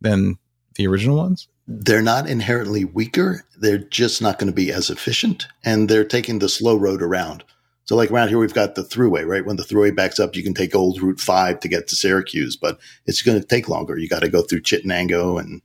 than 0.00 0.38
the 0.74 0.86
original 0.86 1.16
ones? 1.16 1.48
They're 1.66 2.02
not 2.02 2.28
inherently 2.28 2.84
weaker. 2.84 3.44
They're 3.58 3.78
just 3.78 4.20
not 4.20 4.38
going 4.38 4.50
to 4.50 4.56
be 4.56 4.72
as 4.72 4.90
efficient 4.90 5.46
and 5.64 5.88
they're 5.88 6.04
taking 6.04 6.40
the 6.40 6.48
slow 6.48 6.76
road 6.76 7.00
around. 7.00 7.44
So, 7.90 7.96
like 7.96 8.12
around 8.12 8.28
here, 8.28 8.38
we've 8.38 8.54
got 8.54 8.76
the 8.76 8.84
throughway, 8.84 9.26
right? 9.26 9.44
When 9.44 9.56
the 9.56 9.64
throughway 9.64 9.92
backs 9.92 10.20
up, 10.20 10.36
you 10.36 10.44
can 10.44 10.54
take 10.54 10.76
old 10.76 11.02
Route 11.02 11.18
5 11.18 11.58
to 11.58 11.66
get 11.66 11.88
to 11.88 11.96
Syracuse, 11.96 12.54
but 12.54 12.78
it's 13.06 13.20
going 13.20 13.40
to 13.40 13.44
take 13.44 13.68
longer. 13.68 13.98
You 13.98 14.08
got 14.08 14.20
to 14.20 14.28
go 14.28 14.42
through 14.42 14.60
Chittenango 14.60 15.40
and, 15.40 15.60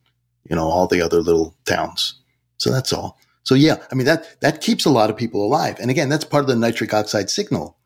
you 0.50 0.56
know, 0.56 0.68
all 0.68 0.88
the 0.88 1.04
other 1.04 1.22
little 1.22 1.56
towns. 1.68 2.16
So 2.58 2.72
that's 2.72 2.92
all. 2.92 3.20
So 3.44 3.54
yeah, 3.54 3.76
I 3.92 3.94
mean, 3.94 4.08
that, 4.08 4.42
that 4.42 4.62
keeps 4.62 4.86
a 4.86 4.90
lot 4.90 5.12
of 5.12 5.18
people 5.18 5.46
alive. 5.46 5.78
And 5.80 5.92
again, 5.92 6.10
that's 6.10 6.26
part 6.26 6.42
of 6.42 6.48
the 6.48 6.56
nitric 6.56 6.96
oxide 6.96 7.30
signal. 7.30 7.78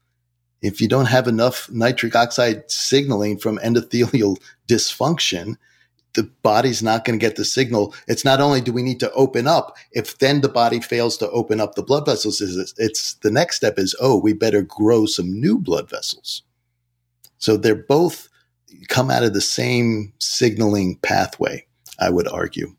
If 0.61 0.79
you 0.79 0.87
don't 0.87 1.07
have 1.07 1.27
enough 1.27 1.69
nitric 1.69 2.15
oxide 2.15 2.71
signaling 2.71 3.39
from 3.39 3.57
endothelial 3.57 4.37
dysfunction, 4.69 5.57
the 6.15 6.23
body's 6.43 6.81
not 6.81 7.05
going 7.05 7.19
to 7.19 7.25
get 7.25 7.35
the 7.35 7.45
signal. 7.45 7.93
It's 8.07 8.25
not 8.25 8.41
only 8.41 8.61
do 8.61 8.73
we 8.73 8.83
need 8.83 8.99
to 9.01 9.11
open 9.13 9.47
up, 9.47 9.77
if 9.91 10.17
then 10.19 10.41
the 10.41 10.49
body 10.49 10.79
fails 10.79 11.17
to 11.17 11.29
open 11.29 11.59
up 11.59 11.75
the 11.75 11.83
blood 11.83 12.05
vessels, 12.05 12.41
it's, 12.41 12.73
it's 12.77 13.13
the 13.15 13.31
next 13.31 13.57
step 13.57 13.77
is, 13.77 13.95
oh, 14.01 14.17
we 14.17 14.33
better 14.33 14.61
grow 14.61 15.05
some 15.05 15.39
new 15.39 15.59
blood 15.59 15.89
vessels. 15.89 16.43
So 17.37 17.57
they're 17.57 17.75
both 17.75 18.27
come 18.87 19.09
out 19.09 19.23
of 19.23 19.33
the 19.33 19.41
same 19.41 20.13
signaling 20.19 20.97
pathway, 20.97 21.65
I 21.99 22.09
would 22.09 22.27
argue. 22.27 22.75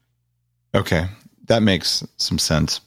Okay 0.75 1.07
that 1.51 1.63
makes 1.63 2.07
some 2.17 2.39
sense. 2.39 2.81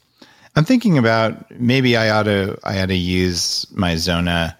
I'm 0.56 0.64
thinking 0.64 0.96
about 0.96 1.50
maybe 1.60 1.96
I 1.96 2.08
ought 2.08 2.24
to 2.24 2.58
I 2.64 2.80
ought 2.80 2.86
to 2.86 2.96
use 2.96 3.66
my 3.72 3.96
Zona 3.96 4.56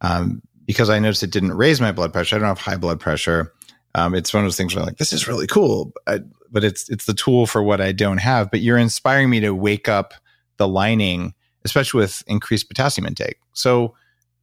um, 0.00 0.42
because 0.66 0.90
I 0.90 0.98
noticed 0.98 1.22
it 1.22 1.30
didn't 1.30 1.56
raise 1.56 1.80
my 1.80 1.92
blood 1.92 2.12
pressure. 2.12 2.36
I 2.36 2.38
don't 2.40 2.48
have 2.48 2.58
high 2.58 2.76
blood 2.76 2.98
pressure. 2.98 3.52
Um, 3.96 4.14
it's 4.14 4.34
one 4.34 4.44
of 4.44 4.46
those 4.46 4.58
things 4.58 4.74
where 4.74 4.84
like, 4.84 4.98
this 4.98 5.14
is 5.14 5.26
really 5.26 5.46
cool, 5.46 5.92
but, 6.04 6.24
but 6.50 6.62
it's 6.62 6.88
it's 6.90 7.06
the 7.06 7.14
tool 7.14 7.46
for 7.46 7.62
what 7.62 7.80
I 7.80 7.92
don't 7.92 8.18
have. 8.18 8.50
But 8.50 8.60
you're 8.60 8.76
inspiring 8.76 9.30
me 9.30 9.40
to 9.40 9.54
wake 9.54 9.88
up 9.88 10.12
the 10.58 10.68
lining, 10.68 11.34
especially 11.64 12.00
with 12.00 12.22
increased 12.26 12.68
potassium 12.68 13.06
intake. 13.06 13.38
So, 13.54 13.94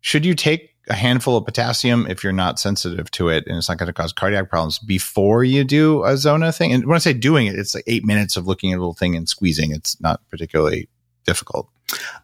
should 0.01 0.25
you 0.25 0.33
take 0.33 0.71
a 0.89 0.93
handful 0.95 1.37
of 1.37 1.45
potassium 1.45 2.07
if 2.09 2.23
you're 2.23 2.33
not 2.33 2.59
sensitive 2.59 3.09
to 3.11 3.29
it 3.29 3.45
and 3.47 3.57
it's 3.57 3.69
not 3.69 3.77
going 3.77 3.87
to 3.87 3.93
cause 3.93 4.11
cardiac 4.11 4.49
problems 4.49 4.79
before 4.79 5.43
you 5.43 5.63
do 5.63 6.03
a 6.03 6.17
zona 6.17 6.51
thing. 6.51 6.73
And 6.73 6.85
when 6.85 6.95
I 6.95 6.99
say 6.99 7.13
doing 7.13 7.47
it, 7.47 7.55
it's 7.57 7.73
like 7.73 7.85
eight 7.87 8.03
minutes 8.03 8.35
of 8.35 8.47
looking 8.47 8.73
at 8.73 8.77
a 8.77 8.79
little 8.79 8.93
thing 8.93 9.15
and 9.15 9.29
squeezing. 9.29 9.71
It's 9.71 10.01
not 10.01 10.19
particularly 10.29 10.89
difficult. 11.25 11.69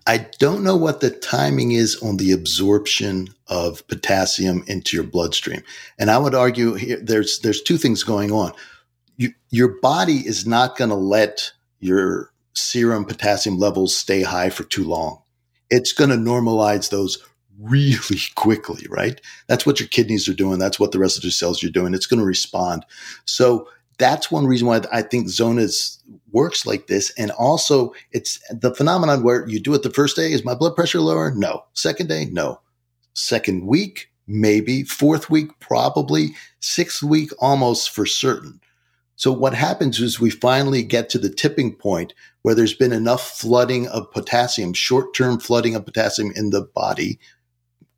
I 0.07 0.27
don't 0.39 0.63
know 0.63 0.75
what 0.75 1.01
the 1.01 1.11
timing 1.11 1.71
is 1.71 2.01
on 2.01 2.17
the 2.17 2.31
absorption 2.31 3.29
of 3.47 3.85
potassium 3.87 4.63
into 4.67 4.95
your 4.95 5.05
bloodstream. 5.05 5.63
And 5.97 6.09
I 6.09 6.17
would 6.17 6.35
argue 6.35 6.73
here, 6.73 6.99
there's, 7.01 7.39
there's 7.39 7.61
two 7.61 7.77
things 7.77 8.03
going 8.03 8.31
on. 8.31 8.53
You, 9.17 9.33
your 9.49 9.79
body 9.81 10.25
is 10.25 10.47
not 10.47 10.77
going 10.77 10.89
to 10.89 10.95
let 10.95 11.51
your 11.79 12.31
serum 12.53 13.05
potassium 13.05 13.57
levels 13.57 13.95
stay 13.95 14.21
high 14.21 14.49
for 14.49 14.63
too 14.63 14.83
long. 14.83 15.21
It's 15.69 15.91
going 15.93 16.09
to 16.09 16.15
normalize 16.15 16.89
those 16.89 17.17
really 17.59 18.19
quickly, 18.35 18.85
right? 18.89 19.19
That's 19.47 19.65
what 19.65 19.79
your 19.79 19.89
kidneys 19.89 20.27
are 20.29 20.33
doing. 20.33 20.59
That's 20.59 20.79
what 20.79 20.91
the 20.91 20.99
rest 20.99 21.17
of 21.17 21.23
your 21.23 21.31
cells 21.31 21.63
are 21.63 21.69
doing. 21.69 21.93
It's 21.93 22.05
going 22.05 22.19
to 22.19 22.25
respond. 22.25 22.85
So 23.25 23.67
that's 23.97 24.31
one 24.31 24.47
reason 24.47 24.67
why 24.67 24.81
I 24.91 25.01
think 25.01 25.27
Zonas 25.27 25.97
works 26.31 26.65
like 26.65 26.87
this. 26.87 27.11
And 27.17 27.31
also 27.31 27.93
it's 28.11 28.39
the 28.49 28.73
phenomenon 28.73 29.23
where 29.23 29.47
you 29.47 29.59
do 29.59 29.73
it 29.73 29.83
the 29.83 29.89
first 29.89 30.15
day. 30.15 30.31
Is 30.31 30.45
my 30.45 30.55
blood 30.55 30.75
pressure 30.75 31.01
lower? 31.01 31.31
No. 31.35 31.63
Second 31.73 32.07
day? 32.07 32.25
No. 32.31 32.61
Second 33.13 33.67
week? 33.67 34.11
Maybe. 34.27 34.83
Fourth 34.83 35.29
week? 35.29 35.59
Probably. 35.59 36.35
Sixth 36.59 37.03
week? 37.03 37.31
Almost 37.39 37.89
for 37.89 38.05
certain. 38.05 38.59
So 39.15 39.33
what 39.33 39.53
happens 39.53 39.99
is 39.99 40.19
we 40.19 40.29
finally 40.29 40.81
get 40.81 41.09
to 41.09 41.17
the 41.17 41.29
tipping 41.29 41.75
point 41.75 42.13
where 42.43 42.55
there's 42.55 42.73
been 42.73 42.93
enough 42.93 43.37
flooding 43.37 43.87
of 43.89 44.09
potassium, 44.11 44.73
short-term 44.73 45.39
flooding 45.39 45.75
of 45.75 45.83
potassium 45.83 46.31
in 46.37 46.51
the 46.51 46.61
body, 46.61 47.19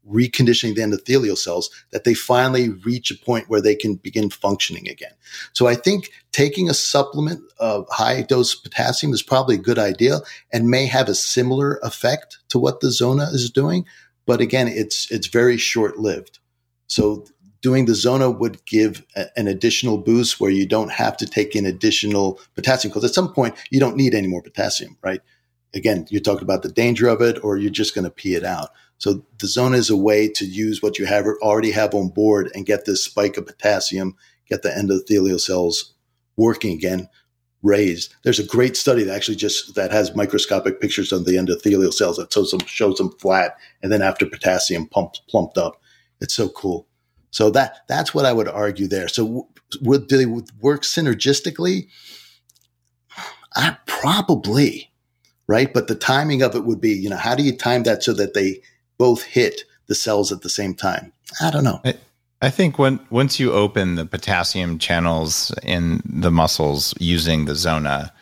reconditioning 0.10 0.76
the 0.76 0.82
endothelial 0.82 1.38
cells 1.38 1.70
that 1.92 2.04
they 2.04 2.14
finally 2.14 2.70
reach 2.70 3.12
a 3.12 3.26
point 3.26 3.50
where 3.50 3.62
they 3.62 3.76
can 3.76 3.96
begin 3.96 4.30
functioning 4.30 4.88
again. 4.88 5.12
So 5.54 5.68
I 5.68 5.76
think 5.76 6.10
taking 6.32 6.70
a 6.70 6.74
supplement 6.74 7.42
of 7.60 7.88
high 7.90 8.24
dose 8.24 8.56
potassium 8.56 9.14
is 9.14 9.22
probably 9.22 9.56
a 9.56 9.60
good 9.60 9.80
idea 9.80 10.20
and 10.52 10.70
may 10.70 10.86
have 10.88 11.08
a 11.08 11.16
similar 11.16 11.80
effect 11.84 12.40
to 12.50 12.60
what 12.60 12.80
the 12.80 12.92
Zona 12.92 13.26
is 13.26 13.50
doing. 13.50 13.86
But 14.26 14.42
again, 14.42 14.68
it's, 14.68 15.12
it's 15.12 15.28
very 15.28 15.58
short 15.58 15.98
lived. 15.98 16.40
So 16.88 17.26
doing 17.62 17.86
the 17.86 17.96
Zona 17.96 18.30
would 18.30 18.64
give 18.66 19.06
a, 19.16 19.26
an 19.38 19.48
additional 19.48 19.98
boost 19.98 20.40
where 20.40 20.52
you 20.52 20.66
don't 20.66 20.92
have 20.92 21.16
to 21.18 21.26
take 21.26 21.56
in 21.56 21.66
additional 21.66 22.40
potassium 22.56 22.90
because 22.90 23.04
at 23.04 23.14
some 23.14 23.34
point 23.34 23.56
you 23.70 23.80
don't 23.80 23.96
need 23.96 24.14
any 24.14 24.28
more 24.28 24.42
potassium, 24.42 24.98
right? 25.04 25.22
Again, 25.74 26.06
you're 26.10 26.22
talking 26.22 26.44
about 26.44 26.64
the 26.64 26.72
danger 26.72 27.08
of 27.08 27.22
it 27.22 27.42
or 27.44 27.58
you're 27.58 27.72
just 27.72 27.96
going 27.96 28.04
to 28.04 28.12
pee 28.12 28.36
it 28.36 28.44
out. 28.44 28.70
So 29.02 29.26
the 29.40 29.48
Zona 29.48 29.78
is 29.78 29.90
a 29.90 29.98
way 29.98 30.28
to 30.28 30.46
use 30.46 30.84
what 30.84 31.00
you 31.00 31.08
have 31.08 31.26
already 31.42 31.72
have 31.72 31.96
on 31.96 32.10
board 32.10 32.52
and 32.54 32.68
get 32.68 32.86
this 32.86 33.04
spike 33.04 33.36
of 33.36 33.48
potassium, 33.48 34.16
get 34.48 34.62
the 34.62 34.70
endothelial 34.70 35.42
cells 35.42 35.96
working 36.38 36.72
again, 36.74 37.10
raised. 37.64 38.14
There's 38.24 38.38
a 38.38 38.46
great 38.46 38.78
study 38.78 39.04
that 39.04 39.16
actually 39.16 39.38
just 39.38 39.74
that 39.74 39.92
has 39.92 40.16
microscopic 40.16 40.80
pictures 40.80 41.12
of 41.12 41.26
the 41.26 41.32
endothelial 41.32 41.92
cells 41.92 42.18
that 42.18 42.32
shows 42.32 42.52
them 42.52 42.60
shows 42.68 43.00
them 43.00 43.10
flat 43.18 43.58
and 43.82 43.92
then 43.92 44.04
after 44.04 44.28
potassium 44.28 44.86
pumped 44.86 45.22
plumped 45.28 45.58
up. 45.58 45.82
It's 46.20 46.36
so 46.36 46.50
cool. 46.50 46.88
So 47.32 47.50
that 47.50 47.80
that's 47.88 48.14
what 48.14 48.26
I 48.26 48.34
would 48.34 48.48
argue 48.48 48.86
there. 48.86 49.08
So 49.08 49.50
would 49.82 50.10
they 50.10 50.28
work 50.28 50.84
synergistically? 50.84 51.88
I 53.56 53.78
probably, 53.88 54.92
right? 55.48 55.74
But 55.74 55.88
the 55.88 55.96
timing 55.96 56.44
of 56.44 56.56
it 56.56 56.66
would 56.66 56.80
be, 56.80 56.92
you 56.92 57.10
know, 57.10 57.18
how 57.18 57.34
do 57.34 57.42
you 57.42 57.58
time 57.58 57.82
that 57.84 58.04
so 58.04 58.14
that 58.14 58.36
they 58.36 58.62
both 59.02 59.24
hit 59.24 59.64
the 59.88 59.96
cells 59.96 60.32
at 60.32 60.42
the 60.42 60.50
same 60.50 60.76
time? 60.76 61.12
I 61.42 61.50
don't 61.50 61.64
know. 61.64 61.82
I, 61.84 61.96
I 62.40 62.52
think 62.52 62.78
when 62.78 63.00
once 63.10 63.40
you 63.40 63.52
open 63.52 63.96
the 63.96 64.06
potassium 64.06 64.78
channels 64.78 65.52
in 65.64 66.04
the 66.06 66.30
muscles 66.30 66.94
using 67.00 67.46
the 67.46 67.56
zona, 67.56 68.14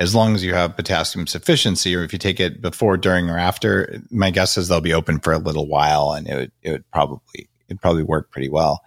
as 0.00 0.12
long 0.12 0.34
as 0.34 0.42
you 0.42 0.52
have 0.52 0.74
potassium 0.74 1.28
sufficiency, 1.28 1.94
or 1.94 2.02
if 2.02 2.12
you 2.12 2.18
take 2.18 2.40
it 2.40 2.60
before, 2.60 2.96
during, 2.96 3.30
or 3.30 3.38
after, 3.38 4.02
my 4.10 4.32
guess 4.32 4.58
is 4.58 4.66
they'll 4.66 4.80
be 4.80 4.92
open 4.92 5.20
for 5.20 5.32
a 5.32 5.38
little 5.38 5.68
while, 5.68 6.10
and 6.10 6.26
it 6.28 6.34
would 6.34 6.52
it 6.62 6.70
would 6.72 6.90
probably 6.90 7.48
it'd 7.68 7.80
probably 7.80 8.02
work 8.02 8.32
pretty 8.32 8.48
well. 8.48 8.82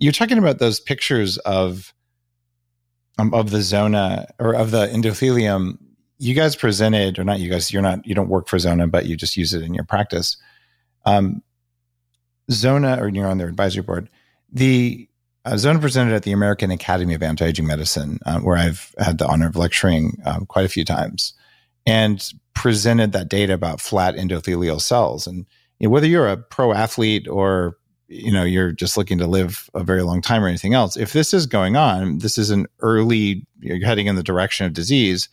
You're 0.00 0.10
talking 0.10 0.38
about 0.38 0.58
those 0.58 0.80
pictures 0.80 1.38
of 1.38 1.94
um, 3.18 3.32
of 3.32 3.50
the 3.50 3.62
zona 3.62 4.26
or 4.40 4.52
of 4.56 4.72
the 4.72 4.88
endothelium. 4.88 5.78
You 6.18 6.34
guys 6.34 6.56
presented, 6.56 7.20
or 7.20 7.24
not 7.24 7.38
you 7.38 7.48
guys? 7.48 7.72
You're 7.72 7.82
not. 7.82 8.04
You 8.04 8.16
don't 8.16 8.28
work 8.28 8.48
for 8.48 8.58
Zona, 8.58 8.88
but 8.88 9.06
you 9.06 9.16
just 9.16 9.36
use 9.36 9.54
it 9.54 9.62
in 9.62 9.74
your 9.74 9.84
practice. 9.84 10.36
Um, 11.08 11.42
Zona, 12.50 12.98
or 13.00 13.08
you're 13.08 13.26
on 13.26 13.38
their 13.38 13.48
advisory 13.48 13.82
board. 13.82 14.08
The 14.52 15.08
uh, 15.44 15.56
Zona 15.56 15.78
presented 15.78 16.14
at 16.14 16.22
the 16.22 16.32
American 16.32 16.70
Academy 16.70 17.14
of 17.14 17.22
Anti-Aging 17.22 17.66
Medicine, 17.66 18.18
uh, 18.26 18.40
where 18.40 18.56
I've 18.56 18.94
had 18.98 19.18
the 19.18 19.26
honor 19.26 19.46
of 19.46 19.56
lecturing 19.56 20.20
um, 20.24 20.46
quite 20.46 20.64
a 20.64 20.70
few 20.70 20.84
times, 20.84 21.34
and 21.86 22.26
presented 22.54 23.12
that 23.12 23.28
data 23.28 23.54
about 23.54 23.80
flat 23.80 24.16
endothelial 24.16 24.80
cells. 24.80 25.26
And 25.26 25.46
you 25.78 25.88
know, 25.88 25.90
whether 25.90 26.06
you're 26.06 26.28
a 26.28 26.36
pro 26.36 26.72
athlete 26.72 27.28
or 27.28 27.76
you 28.08 28.32
know 28.32 28.44
you're 28.44 28.72
just 28.72 28.96
looking 28.96 29.18
to 29.18 29.26
live 29.26 29.68
a 29.74 29.84
very 29.84 30.02
long 30.02 30.22
time 30.22 30.42
or 30.42 30.48
anything 30.48 30.72
else 30.72 30.96
if 30.96 31.12
this 31.12 31.34
is 31.34 31.44
going 31.44 31.76
on 31.76 32.18
this 32.18 32.38
is 32.38 32.48
an 32.48 32.66
early 32.80 33.46
you're 33.60 33.84
heading 33.84 34.06
in 34.06 34.16
the 34.16 34.22
direction 34.22 34.64
of 34.64 34.72
disease 34.72 35.28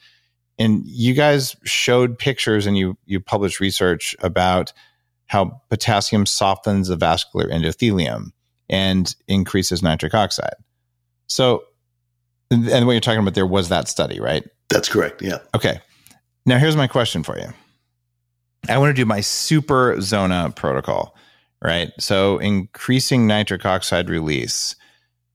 and 0.59 0.83
you 0.85 1.13
guys 1.13 1.55
showed 1.63 2.19
pictures 2.19 2.65
and 2.65 2.77
you 2.77 2.97
you 3.05 3.21
published 3.21 3.61
research 3.61 4.13
about 4.19 4.73
how 5.27 5.61
potassium 5.69 6.25
softens 6.25 6.87
the 6.87 6.95
vascular 6.95 7.47
endothelium 7.47 8.31
and 8.69 9.15
increases 9.27 9.81
nitric 9.81 10.13
oxide 10.13 10.55
so 11.27 11.63
and 12.51 12.85
what 12.85 12.93
you're 12.93 13.01
talking 13.01 13.19
about 13.19 13.33
there 13.33 13.45
was 13.45 13.69
that 13.69 13.87
study 13.87 14.19
right 14.19 14.43
that's 14.69 14.89
correct 14.89 15.21
yeah 15.21 15.37
okay 15.53 15.79
now 16.45 16.57
here's 16.57 16.75
my 16.75 16.87
question 16.87 17.23
for 17.23 17.37
you 17.37 17.47
i 18.69 18.77
want 18.77 18.89
to 18.95 19.01
do 19.01 19.05
my 19.05 19.21
super 19.21 19.99
zona 20.01 20.51
protocol 20.55 21.15
right? 21.65 21.91
So 21.99 22.37
increasing 22.37 23.27
nitric 23.27 23.65
oxide 23.65 24.09
release. 24.09 24.75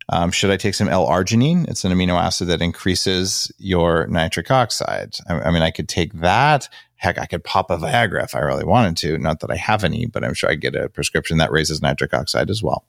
Um, 0.09 0.31
should 0.31 0.51
I 0.51 0.57
take 0.57 0.75
some 0.75 0.89
L-arginine? 0.89 1.69
It's 1.69 1.85
an 1.85 1.93
amino 1.93 2.21
acid 2.21 2.49
that 2.49 2.63
increases 2.63 3.53
your 3.59 4.07
nitric 4.09 4.51
oxide. 4.51 5.17
I, 5.29 5.35
I, 5.35 5.51
mean, 5.51 5.63
I 5.63 5.71
could 5.71 5.89
take 5.89 6.13
that. 6.15 6.69
Heck, 7.01 7.19
I 7.19 7.25
could 7.25 7.43
pop 7.43 7.71
a 7.71 7.79
Viagra 7.79 8.23
if 8.23 8.35
I 8.35 8.41
really 8.41 8.65
wanted 8.65 8.95
to. 8.99 9.17
Not 9.17 9.41
that 9.41 9.51
I 9.51 9.57
have 9.57 9.85
any, 9.85 10.05
but 10.05 10.23
I'm 10.23 10.35
sure 10.35 10.51
I 10.51 10.55
get 10.55 10.77
a 10.77 10.91
prescription 10.91 11.39
that 11.39 11.51
raises 11.51 11.81
nitric 11.81 12.13
oxide 12.13 12.51
as 12.51 12.63
well. 12.63 12.85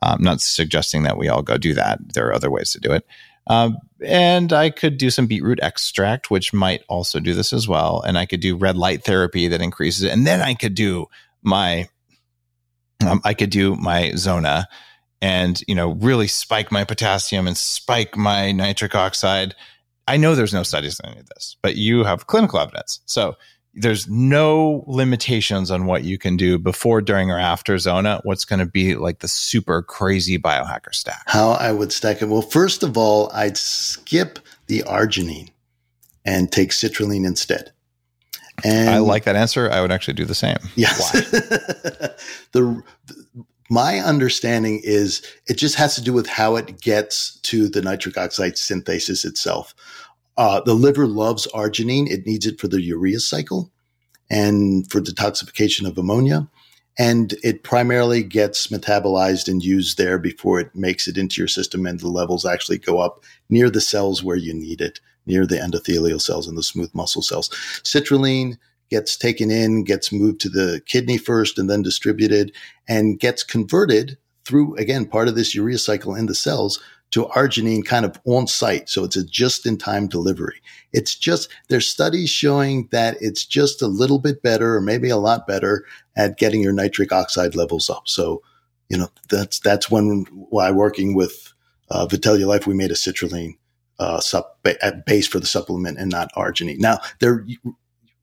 I'm 0.00 0.18
um, 0.18 0.22
not 0.22 0.40
suggesting 0.40 1.02
that 1.02 1.18
we 1.18 1.28
all 1.28 1.42
go 1.42 1.58
do 1.58 1.74
that. 1.74 1.98
There 2.14 2.28
are 2.28 2.32
other 2.32 2.48
ways 2.48 2.70
to 2.72 2.80
do 2.80 2.92
it. 2.92 3.04
Um, 3.48 3.78
and 4.04 4.52
I 4.52 4.70
could 4.70 4.98
do 4.98 5.10
some 5.10 5.26
beetroot 5.26 5.58
extract, 5.60 6.30
which 6.30 6.52
might 6.52 6.84
also 6.88 7.18
do 7.18 7.34
this 7.34 7.52
as 7.52 7.66
well. 7.66 8.02
And 8.02 8.16
I 8.16 8.24
could 8.24 8.38
do 8.38 8.56
red 8.56 8.76
light 8.76 9.02
therapy 9.02 9.48
that 9.48 9.60
increases 9.60 10.04
it. 10.04 10.12
And 10.12 10.24
then 10.24 10.40
I 10.40 10.54
could 10.54 10.76
do 10.76 11.06
my 11.42 11.88
um, 13.04 13.20
I 13.24 13.34
could 13.34 13.50
do 13.50 13.74
my 13.74 14.12
Zona 14.14 14.68
and, 15.20 15.60
you 15.66 15.74
know, 15.74 15.90
really 15.90 16.28
spike 16.28 16.70
my 16.70 16.84
potassium 16.84 17.48
and 17.48 17.56
spike 17.56 18.16
my 18.16 18.52
nitric 18.52 18.94
oxide. 18.94 19.56
I 20.10 20.16
know 20.16 20.34
there's 20.34 20.52
no 20.52 20.64
studies 20.64 20.98
on 21.00 21.10
any 21.10 21.20
of 21.20 21.28
this, 21.28 21.56
but 21.62 21.76
you 21.76 22.02
have 22.02 22.26
clinical 22.26 22.58
evidence. 22.58 23.00
So 23.06 23.36
there's 23.74 24.08
no 24.08 24.82
limitations 24.88 25.70
on 25.70 25.86
what 25.86 26.02
you 26.02 26.18
can 26.18 26.36
do 26.36 26.58
before, 26.58 27.00
during, 27.00 27.30
or 27.30 27.38
after 27.38 27.78
Zona. 27.78 28.20
What's 28.24 28.44
going 28.44 28.58
to 28.58 28.66
be 28.66 28.96
like 28.96 29.20
the 29.20 29.28
super 29.28 29.82
crazy 29.82 30.36
biohacker 30.36 30.92
stack? 30.92 31.22
How 31.26 31.52
I 31.52 31.70
would 31.70 31.92
stack 31.92 32.22
it. 32.22 32.28
Well, 32.28 32.42
first 32.42 32.82
of 32.82 32.98
all, 32.98 33.30
I'd 33.32 33.56
skip 33.56 34.40
the 34.66 34.80
arginine 34.80 35.50
and 36.24 36.50
take 36.50 36.70
citrulline 36.70 37.24
instead. 37.24 37.70
And 38.64 38.90
I 38.90 38.98
like 38.98 39.24
that 39.24 39.36
answer. 39.36 39.70
I 39.70 39.80
would 39.80 39.92
actually 39.92 40.14
do 40.14 40.24
the 40.24 40.34
same. 40.34 40.58
Yes. 40.74 41.12
the, 42.52 42.82
my 43.70 44.00
understanding 44.00 44.80
is 44.82 45.22
it 45.46 45.54
just 45.54 45.76
has 45.76 45.94
to 45.94 46.02
do 46.02 46.12
with 46.12 46.26
how 46.26 46.56
it 46.56 46.80
gets 46.80 47.38
to 47.40 47.68
the 47.68 47.80
nitric 47.80 48.18
oxide 48.18 48.58
synthesis 48.58 49.24
itself. 49.24 49.74
Uh, 50.36 50.60
the 50.60 50.74
liver 50.74 51.06
loves 51.06 51.46
arginine; 51.54 52.10
it 52.10 52.26
needs 52.26 52.46
it 52.46 52.60
for 52.60 52.66
the 52.68 52.82
urea 52.82 53.20
cycle 53.20 53.70
and 54.28 54.90
for 54.90 55.00
detoxification 55.00 55.86
of 55.86 55.96
ammonia. 55.96 56.48
And 56.98 57.34
it 57.44 57.62
primarily 57.62 58.22
gets 58.22 58.66
metabolized 58.66 59.48
and 59.48 59.62
used 59.62 59.96
there 59.96 60.18
before 60.18 60.60
it 60.60 60.74
makes 60.74 61.06
it 61.06 61.16
into 61.16 61.40
your 61.40 61.48
system, 61.48 61.86
and 61.86 62.00
the 62.00 62.08
levels 62.08 62.44
actually 62.44 62.78
go 62.78 62.98
up 62.98 63.22
near 63.48 63.70
the 63.70 63.80
cells 63.80 64.22
where 64.22 64.36
you 64.36 64.52
need 64.52 64.80
it 64.80 65.00
near 65.26 65.46
the 65.46 65.56
endothelial 65.56 66.20
cells 66.20 66.48
and 66.48 66.58
the 66.58 66.62
smooth 66.62 66.90
muscle 66.92 67.22
cells. 67.22 67.48
Citrulline 67.84 68.58
gets 68.90 69.16
taken 69.16 69.50
in, 69.50 69.84
gets 69.84 70.12
moved 70.12 70.40
to 70.40 70.48
the 70.48 70.82
kidney 70.84 71.16
first 71.16 71.58
and 71.58 71.70
then 71.70 71.82
distributed 71.82 72.52
and 72.88 73.18
gets 73.18 73.42
converted 73.42 74.18
through, 74.44 74.74
again, 74.76 75.06
part 75.06 75.28
of 75.28 75.36
this 75.36 75.54
urea 75.54 75.78
cycle 75.78 76.14
in 76.14 76.26
the 76.26 76.34
cells 76.34 76.80
to 77.12 77.26
arginine 77.26 77.84
kind 77.84 78.04
of 78.04 78.20
on 78.24 78.46
site. 78.46 78.88
So 78.88 79.04
it's 79.04 79.16
a 79.16 79.24
just 79.24 79.66
in 79.66 79.78
time 79.78 80.06
delivery. 80.08 80.60
It's 80.92 81.14
just, 81.14 81.48
there's 81.68 81.88
studies 81.88 82.30
showing 82.30 82.88
that 82.92 83.16
it's 83.20 83.44
just 83.44 83.82
a 83.82 83.86
little 83.86 84.18
bit 84.18 84.42
better 84.42 84.76
or 84.76 84.80
maybe 84.80 85.08
a 85.08 85.16
lot 85.16 85.46
better 85.46 85.84
at 86.16 86.38
getting 86.38 86.60
your 86.60 86.72
nitric 86.72 87.12
oxide 87.12 87.54
levels 87.54 87.90
up. 87.90 88.08
So, 88.08 88.42
you 88.88 88.98
know, 88.98 89.08
that's, 89.28 89.58
that's 89.60 89.90
when, 89.90 90.26
why 90.50 90.70
working 90.70 91.14
with 91.14 91.52
uh, 91.90 92.06
Vitellia 92.06 92.46
Life, 92.46 92.66
we 92.66 92.74
made 92.74 92.90
a 92.90 92.94
citrulline 92.94 93.56
uh, 93.98 94.20
base 95.06 95.26
for 95.26 95.40
the 95.40 95.46
supplement 95.46 95.98
and 95.98 96.10
not 96.10 96.32
arginine. 96.34 96.78
Now, 96.78 96.98
there 97.18 97.32
are 97.32 97.46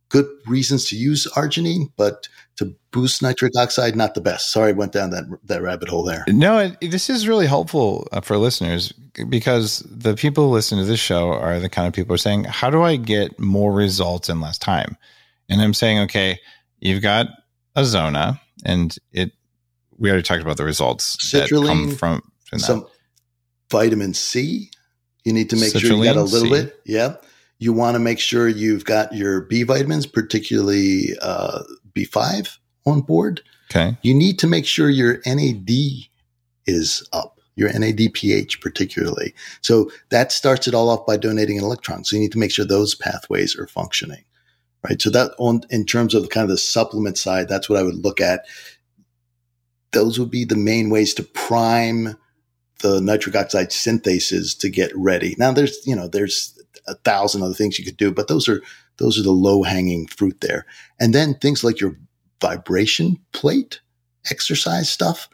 good 0.09 0.25
reasons 0.45 0.85
to 0.89 0.97
use 0.97 1.27
arginine, 1.33 1.91
but 1.95 2.27
to 2.57 2.75
boost 2.91 3.21
nitric 3.21 3.53
oxide, 3.57 3.95
not 3.95 4.15
the 4.15 4.21
best. 4.21 4.51
Sorry, 4.51 4.69
I 4.69 4.73
went 4.73 4.91
down 4.91 5.11
that 5.11 5.25
that 5.45 5.61
rabbit 5.61 5.89
hole 5.89 6.03
there. 6.03 6.25
No, 6.27 6.57
it, 6.59 6.91
this 6.91 7.09
is 7.09 7.27
really 7.27 7.47
helpful 7.47 8.07
uh, 8.11 8.21
for 8.21 8.37
listeners 8.37 8.91
because 9.29 9.79
the 9.89 10.15
people 10.15 10.47
who 10.47 10.53
listen 10.53 10.77
to 10.77 10.85
this 10.85 10.99
show 10.99 11.31
are 11.33 11.59
the 11.59 11.69
kind 11.69 11.87
of 11.87 11.93
people 11.93 12.09
who 12.09 12.15
are 12.15 12.19
saying, 12.19 12.45
"How 12.45 12.69
do 12.69 12.81
I 12.81 12.95
get 12.95 13.39
more 13.39 13.71
results 13.71 14.29
in 14.29 14.41
less 14.41 14.57
time?" 14.57 14.97
And 15.49 15.61
I'm 15.61 15.73
saying, 15.73 15.99
okay, 15.99 16.39
you've 16.79 17.01
got 17.01 17.27
a 17.75 17.85
Zona, 17.85 18.41
and 18.65 18.95
it. 19.11 19.31
We 19.99 20.09
already 20.09 20.23
talked 20.23 20.43
about 20.43 20.57
the 20.57 20.63
results 20.63 21.17
Citrulline, 21.17 21.49
that 21.49 21.67
come 21.67 21.91
from, 21.95 22.31
from 22.45 22.59
some 22.59 22.85
vitamin 23.71 24.13
C, 24.13 24.69
You 25.23 25.33
need 25.33 25.49
to 25.49 25.55
make 25.55 25.71
sure 25.71 25.81
you 25.81 26.03
got 26.03 26.15
a 26.15 26.21
little 26.21 26.47
C. 26.47 26.49
bit. 26.49 26.79
Yeah. 26.85 27.15
You 27.59 27.73
want 27.73 27.95
to 27.95 27.99
make 27.99 28.19
sure 28.19 28.47
you've 28.47 28.85
got 28.85 29.13
your 29.13 29.41
B 29.41 29.63
vitamins, 29.63 30.05
particularly 30.05 31.17
uh, 31.21 31.63
B5 31.93 32.57
on 32.85 33.01
board. 33.01 33.41
Okay. 33.69 33.97
You 34.01 34.13
need 34.13 34.39
to 34.39 34.47
make 34.47 34.65
sure 34.65 34.89
your 34.89 35.19
NAD 35.25 35.69
is 36.65 37.07
up, 37.13 37.39
your 37.55 37.69
NADPH 37.69 38.61
particularly. 38.61 39.33
So 39.61 39.91
that 40.09 40.31
starts 40.31 40.67
it 40.67 40.73
all 40.73 40.89
off 40.89 41.05
by 41.05 41.17
donating 41.17 41.57
an 41.57 41.63
electron. 41.63 42.03
So 42.03 42.15
you 42.15 42.21
need 42.21 42.31
to 42.33 42.39
make 42.39 42.51
sure 42.51 42.65
those 42.65 42.95
pathways 42.95 43.57
are 43.57 43.67
functioning. 43.67 44.23
Right. 44.87 45.01
So 45.01 45.09
that 45.09 45.31
on 45.39 45.61
in 45.69 45.85
terms 45.85 46.13
of 46.13 46.29
kind 46.29 46.43
of 46.43 46.49
the 46.49 46.57
supplement 46.57 47.17
side, 47.17 47.49
that's 47.49 47.67
what 47.67 47.79
I 47.79 47.83
would 47.83 47.95
look 47.95 48.21
at. 48.21 48.45
Those 49.91 50.19
would 50.19 50.31
be 50.31 50.45
the 50.45 50.55
main 50.55 50.89
ways 50.89 51.13
to 51.15 51.23
prime 51.23 52.15
the 52.79 53.01
nitric 53.01 53.35
oxide 53.35 53.71
synthases 53.71 54.57
to 54.59 54.69
get 54.69 54.91
ready. 54.95 55.35
Now 55.39 55.51
there's, 55.51 55.85
you 55.85 55.95
know, 55.95 56.07
there's 56.07 56.57
a 56.87 56.95
thousand 56.95 57.43
other 57.43 57.53
things 57.53 57.77
you 57.77 57.85
could 57.85 57.97
do, 57.97 58.11
but 58.11 58.27
those 58.27 58.47
are, 58.47 58.61
those 58.97 59.19
are 59.19 59.23
the 59.23 59.31
low 59.31 59.63
hanging 59.63 60.07
fruit 60.07 60.41
there. 60.41 60.65
And 60.99 61.13
then 61.13 61.35
things 61.35 61.63
like 61.63 61.79
your 61.79 61.97
vibration 62.41 63.17
plate 63.33 63.81
exercise 64.29 64.89
stuff, 64.89 65.29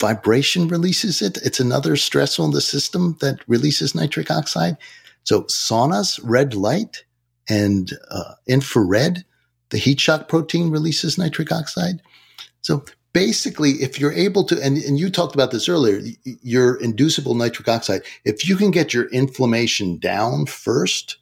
vibration 0.00 0.68
releases 0.68 1.22
it. 1.22 1.38
It's 1.38 1.60
another 1.60 1.96
stress 1.96 2.38
on 2.38 2.50
the 2.50 2.60
system 2.60 3.16
that 3.20 3.38
releases 3.46 3.94
nitric 3.94 4.30
oxide. 4.30 4.76
So 5.24 5.42
saunas, 5.42 6.20
red 6.22 6.54
light 6.54 7.04
and 7.48 7.90
uh, 8.10 8.34
infrared, 8.46 9.24
the 9.70 9.78
heat 9.78 10.00
shock 10.00 10.28
protein 10.28 10.70
releases 10.70 11.18
nitric 11.18 11.50
oxide. 11.52 12.00
So 12.60 12.84
basically, 13.16 13.70
if 13.82 13.98
you're 13.98 14.12
able 14.12 14.44
to, 14.44 14.62
and, 14.62 14.76
and 14.76 14.98
you 14.98 15.08
talked 15.08 15.34
about 15.34 15.50
this 15.50 15.70
earlier, 15.70 16.02
your 16.42 16.76
inducible 16.82 17.34
nitric 17.34 17.66
oxide, 17.66 18.02
if 18.26 18.46
you 18.46 18.56
can 18.56 18.70
get 18.70 18.92
your 18.92 19.06
inflammation 19.06 19.96
down 19.96 20.44
first, 20.44 21.16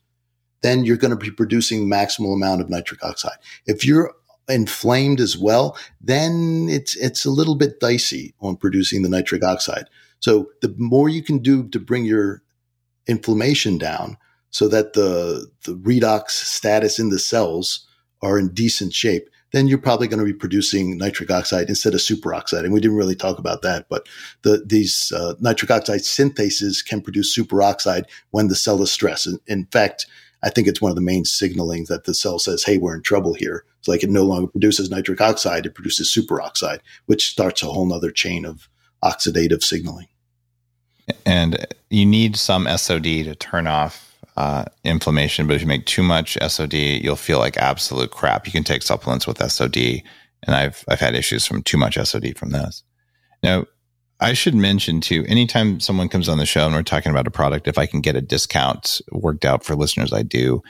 then 0.62 0.84
you're 0.84 0.96
going 0.96 1.16
to 1.16 1.24
be 1.24 1.30
producing 1.30 1.86
maximal 1.86 2.34
amount 2.34 2.60
of 2.60 2.68
nitric 2.68 3.04
oxide. 3.04 3.36
If 3.66 3.84
you're 3.84 4.12
inflamed 4.48 5.20
as 5.20 5.38
well, 5.38 5.78
then 6.00 6.66
it's 6.68 6.96
it's 6.96 7.24
a 7.24 7.30
little 7.30 7.54
bit 7.54 7.78
dicey 7.78 8.34
on 8.40 8.56
producing 8.56 9.02
the 9.02 9.08
nitric 9.08 9.44
oxide. 9.44 9.88
So 10.18 10.48
the 10.62 10.74
more 10.76 11.08
you 11.08 11.22
can 11.22 11.38
do 11.38 11.68
to 11.68 11.78
bring 11.78 12.04
your 12.04 12.42
inflammation 13.06 13.78
down 13.78 14.16
so 14.50 14.66
that 14.66 14.94
the 14.94 15.46
the 15.62 15.76
redox 15.76 16.30
status 16.30 16.98
in 16.98 17.10
the 17.10 17.20
cells 17.20 17.86
are 18.20 18.36
in 18.36 18.48
decent 18.48 18.94
shape, 18.94 19.28
then 19.54 19.68
you're 19.68 19.78
probably 19.78 20.08
going 20.08 20.18
to 20.18 20.24
be 20.24 20.32
producing 20.32 20.98
nitric 20.98 21.30
oxide 21.30 21.68
instead 21.68 21.94
of 21.94 22.00
superoxide. 22.00 22.64
And 22.64 22.72
we 22.72 22.80
didn't 22.80 22.96
really 22.96 23.14
talk 23.14 23.38
about 23.38 23.62
that, 23.62 23.88
but 23.88 24.08
the, 24.42 24.64
these 24.66 25.12
uh, 25.14 25.34
nitric 25.40 25.70
oxide 25.70 26.00
synthases 26.00 26.84
can 26.84 27.00
produce 27.00 27.36
superoxide 27.36 28.04
when 28.30 28.48
the 28.48 28.56
cell 28.56 28.82
is 28.82 28.90
stressed. 28.90 29.26
In, 29.26 29.38
in 29.46 29.66
fact, 29.66 30.06
I 30.42 30.50
think 30.50 30.66
it's 30.66 30.82
one 30.82 30.90
of 30.90 30.96
the 30.96 31.02
main 31.02 31.24
signaling 31.24 31.86
that 31.88 32.04
the 32.04 32.14
cell 32.14 32.38
says, 32.38 32.64
"Hey, 32.64 32.76
we're 32.76 32.96
in 32.96 33.02
trouble 33.02 33.32
here." 33.32 33.64
It's 33.78 33.88
like 33.88 34.02
it 34.02 34.10
no 34.10 34.24
longer 34.24 34.50
produces 34.50 34.90
nitric 34.90 35.20
oxide; 35.20 35.64
it 35.64 35.74
produces 35.74 36.12
superoxide, 36.12 36.80
which 37.06 37.30
starts 37.30 37.62
a 37.62 37.66
whole 37.66 37.90
other 37.94 38.10
chain 38.10 38.44
of 38.44 38.68
oxidative 39.02 39.62
signaling. 39.62 40.08
And 41.24 41.66
you 41.88 42.04
need 42.04 42.36
some 42.36 42.66
SOD 42.76 43.04
to 43.04 43.34
turn 43.34 43.66
off 43.66 44.13
uh, 44.36 44.64
inflammation. 44.82 45.46
But 45.46 45.56
if 45.56 45.62
you 45.62 45.68
make 45.68 45.86
too 45.86 46.02
much 46.02 46.36
SOD, 46.46 46.74
you'll 46.74 47.16
feel 47.16 47.38
like 47.38 47.56
absolute 47.56 48.10
crap. 48.10 48.46
You 48.46 48.52
can 48.52 48.64
take 48.64 48.82
supplements 48.82 49.26
with 49.26 49.38
SOD, 49.38 49.76
and 49.76 50.54
I've 50.54 50.84
I've 50.88 51.00
had 51.00 51.14
issues 51.14 51.46
from 51.46 51.62
too 51.62 51.76
much 51.76 51.96
SOD 51.96 52.36
from 52.36 52.50
this. 52.50 52.82
Now, 53.42 53.66
I 54.20 54.32
should 54.32 54.54
mention 54.54 55.00
too, 55.00 55.24
anytime 55.28 55.80
someone 55.80 56.08
comes 56.08 56.28
on 56.28 56.38
the 56.38 56.46
show 56.46 56.64
and 56.66 56.74
we're 56.74 56.82
talking 56.82 57.10
about 57.10 57.26
a 57.26 57.32
product, 57.32 57.68
if 57.68 57.78
I 57.78 57.86
can 57.86 58.00
get 58.00 58.16
a 58.16 58.20
discount 58.20 59.00
worked 59.12 59.44
out 59.44 59.64
for 59.64 59.74
listeners, 59.74 60.12
I 60.12 60.22
do. 60.22 60.62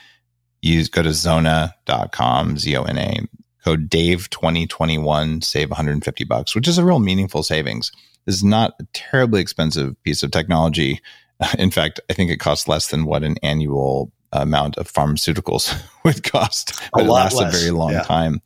Use 0.61 0.89
go 0.89 1.03
to 1.03 1.12
zona.com, 1.12 2.57
Z 2.57 2.77
O 2.77 2.83
N 2.85 2.99
A, 2.99 3.19
code 3.65 3.91
Dave 3.91 4.31
2021, 4.31 5.43
save 5.43 5.71
150 5.71 6.25
bucks, 6.25 6.55
which 6.55 6.67
is 6.67 6.79
a 6.79 6.85
real 6.85 6.99
meaningful 6.99 7.43
savings. 7.43 7.93
This 8.25 8.37
is 8.37 8.45
not 8.45 8.73
a 8.81 8.87
terribly 8.95 9.43
expensive 9.43 10.03
piece 10.03 10.23
of 10.23 10.31
technology 10.31 11.01
In 11.59 11.70
fact, 11.70 12.01
I 12.11 12.12
think 12.12 12.30
it 12.30 12.39
costs 12.39 12.68
less 12.68 12.89
than 12.89 13.05
what 13.05 13.22
an 13.22 13.37
annual 13.43 14.12
amount 14.32 14.76
of 14.76 14.93
pharmaceuticals 14.93 15.74
would 16.05 16.22
cost, 16.24 16.80
but 16.93 17.05
it 17.05 17.09
lasts 17.09 17.39
less. 17.39 17.55
a 17.55 17.59
very 17.59 17.70
long 17.70 17.93
yeah. 17.93 18.03
time. 18.03 18.43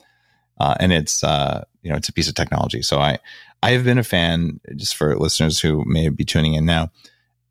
Uh, 0.60 0.74
and 0.80 0.92
it's 0.92 1.22
uh, 1.22 1.64
you 1.82 1.90
know 1.90 1.96
it's 1.96 2.08
a 2.08 2.12
piece 2.12 2.28
of 2.28 2.34
technology. 2.34 2.82
So 2.82 2.98
I 2.98 3.18
I 3.62 3.70
have 3.72 3.84
been 3.84 3.98
a 3.98 4.04
fan. 4.04 4.60
Just 4.76 4.96
for 4.96 5.16
listeners 5.16 5.60
who 5.60 5.84
may 5.86 6.08
be 6.08 6.24
tuning 6.24 6.54
in 6.54 6.64
now, 6.64 6.90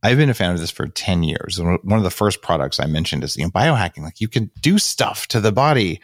I've 0.04 0.18
been 0.18 0.30
a 0.30 0.34
fan 0.34 0.52
of 0.52 0.60
this 0.60 0.72
for 0.72 0.88
ten 0.88 1.24
years. 1.24 1.60
One 1.60 1.98
of 1.98 2.04
the 2.04 2.12
first 2.12 2.42
products 2.42 2.80
I 2.80 2.86
mentioned 2.86 3.24
is 3.24 3.38
you 3.38 3.44
know 3.44 3.52
biohacking. 3.52 4.04
Like 4.04 4.20
you 4.20 4.28
can 4.28 4.52
do 4.62 4.78
stuff 4.78 5.28
to 5.30 5.40
the 5.40 5.52
body 5.52 6.02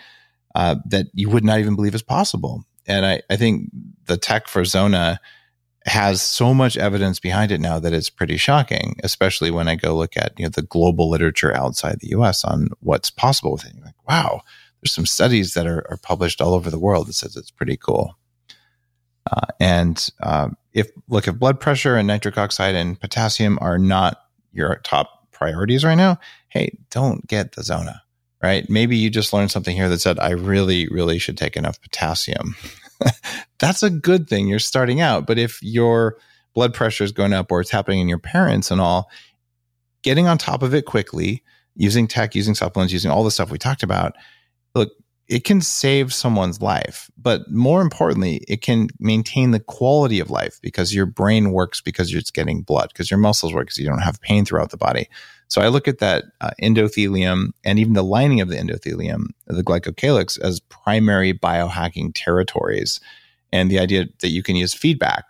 uh, 0.56 0.76
that 0.86 1.08
you 1.14 1.30
would 1.30 1.44
not 1.44 1.60
even 1.60 1.76
believe 1.76 1.96
is 1.96 2.02
possible. 2.02 2.66
And 2.88 3.06
I 3.06 3.22
I 3.30 3.36
think 3.36 3.70
the 4.06 4.18
tech 4.18 4.48
for 4.48 4.64
Zona 4.64 5.20
has 5.86 6.22
so 6.22 6.54
much 6.54 6.78
evidence 6.78 7.20
behind 7.20 7.52
it 7.52 7.60
now 7.60 7.80
that 7.80 7.94
it's 7.94 8.10
pretty 8.10 8.38
shocking, 8.38 8.96
especially 9.04 9.52
when 9.52 9.68
I 9.68 9.76
go 9.76 9.96
look 9.96 10.16
at 10.16 10.34
you 10.38 10.46
know 10.46 10.50
the 10.50 10.62
global 10.62 11.10
literature 11.10 11.56
outside 11.56 12.00
the 12.00 12.10
US 12.10 12.46
on 12.46 12.70
what's 12.80 13.10
possible 13.10 13.54
with 13.54 13.66
it. 13.66 13.74
You're 13.76 13.86
like, 13.86 14.08
wow, 14.08 14.42
there's 14.82 14.94
some 14.94 15.06
studies 15.06 15.54
that 15.54 15.68
are, 15.68 15.86
are, 15.90 15.98
published 15.98 16.42
all 16.42 16.54
over 16.54 16.70
the 16.70 16.80
world 16.80 17.08
that 17.08 17.14
says 17.14 17.36
it's 17.36 17.52
pretty 17.52 17.78
cool. 17.78 18.18
Uh, 19.32 19.48
and 19.60 20.10
uh, 20.22 20.50
if 20.74 20.90
look, 21.10 21.28
if 21.28 21.36
blood 21.36 21.60
pressure 21.60 21.96
and 21.96 22.08
nitric 22.08 22.38
oxide 22.38 22.76
and 22.76 23.00
potassium 23.00 23.58
are 23.62 23.78
not 23.78 24.18
your 24.52 24.76
top 24.84 25.32
priorities 25.32 25.84
right 25.84 25.96
now, 25.96 26.20
hey, 26.50 26.78
don't 26.92 27.28
get 27.28 27.54
the 27.54 27.64
Zona. 27.64 28.02
Right? 28.42 28.70
Maybe 28.70 28.98
you 28.98 29.10
just 29.10 29.32
learned 29.32 29.52
something 29.52 29.74
here 29.74 29.88
that 29.88 30.02
said 30.02 30.20
I 30.20 30.32
really, 30.32 30.90
really 30.90 31.18
should 31.18 31.38
take 31.38 31.56
enough 31.56 31.82
potassium. 31.82 32.56
that's 33.60 33.84
a 33.84 33.90
good 33.90 34.28
thing. 34.28 34.48
You're 34.48 34.60
starting 34.60 35.02
out. 35.02 35.28
But 35.28 35.38
if 35.38 35.62
your 35.62 36.18
blood 36.54 36.74
pressure 36.74 37.04
is 37.04 37.12
going 37.12 37.34
up 37.34 37.52
or 37.52 37.62
it's 37.62 37.72
happening 37.72 38.00
in 38.00 38.10
your 38.10 38.20
parents 38.20 38.72
and 38.72 38.80
all, 38.80 39.10
getting 40.02 40.28
on 40.28 40.38
top 40.38 40.64
of 40.64 40.74
it 40.74 40.86
quickly, 40.86 41.44
using 41.76 42.08
tech, 42.08 42.36
using 42.36 42.56
supplements, 42.56 42.94
using 42.94 43.12
all 43.12 43.24
the 43.24 43.32
stuff 43.32 43.52
we 43.52 43.58
talked 43.58 43.84
about, 43.84 44.14
look, 44.76 44.92
it 45.28 45.46
can 45.46 45.62
save 45.62 46.14
someone's 46.14 46.62
life. 46.62 47.10
But 47.18 47.50
more 47.50 47.82
importantly, 47.82 48.44
it 48.48 48.62
can 48.62 48.90
maintain 49.00 49.52
the 49.52 49.60
quality 49.60 50.20
of 50.20 50.30
life 50.30 50.60
because 50.62 50.94
your 50.94 51.06
brain 51.06 51.52
works 51.52 51.82
because 51.82 52.14
it's 52.14 52.32
getting 52.32 52.62
blood, 52.62 52.90
because 52.90 53.10
your 53.10 53.20
muscles 53.20 53.54
work 53.54 53.68
because 53.68 53.78
you 53.78 53.88
don't 53.88 54.00
have 54.00 54.22
pain 54.22 54.46
throughout 54.46 54.72
the 54.72 54.78
body. 54.78 55.08
So 55.54 55.62
I 55.62 55.68
look 55.68 55.88
at 55.88 56.00
that 56.00 56.24
uh, 56.42 56.50
endothelium 56.64 57.50
and 57.64 57.78
even 57.78 57.94
the 57.94 58.04
lining 58.04 58.42
of 58.42 58.50
the 58.50 58.56
endothelium, 58.56 59.26
the 59.46 59.64
glycocalyx, 59.64 60.42
as 60.42 60.60
primary 60.60 61.32
biohacking 61.32 62.14
territories. 62.16 63.00
And 63.52 63.70
the 63.70 63.78
idea 63.78 64.08
that 64.22 64.30
you 64.30 64.42
can 64.42 64.56
use 64.56 64.74
feedback, 64.74 65.26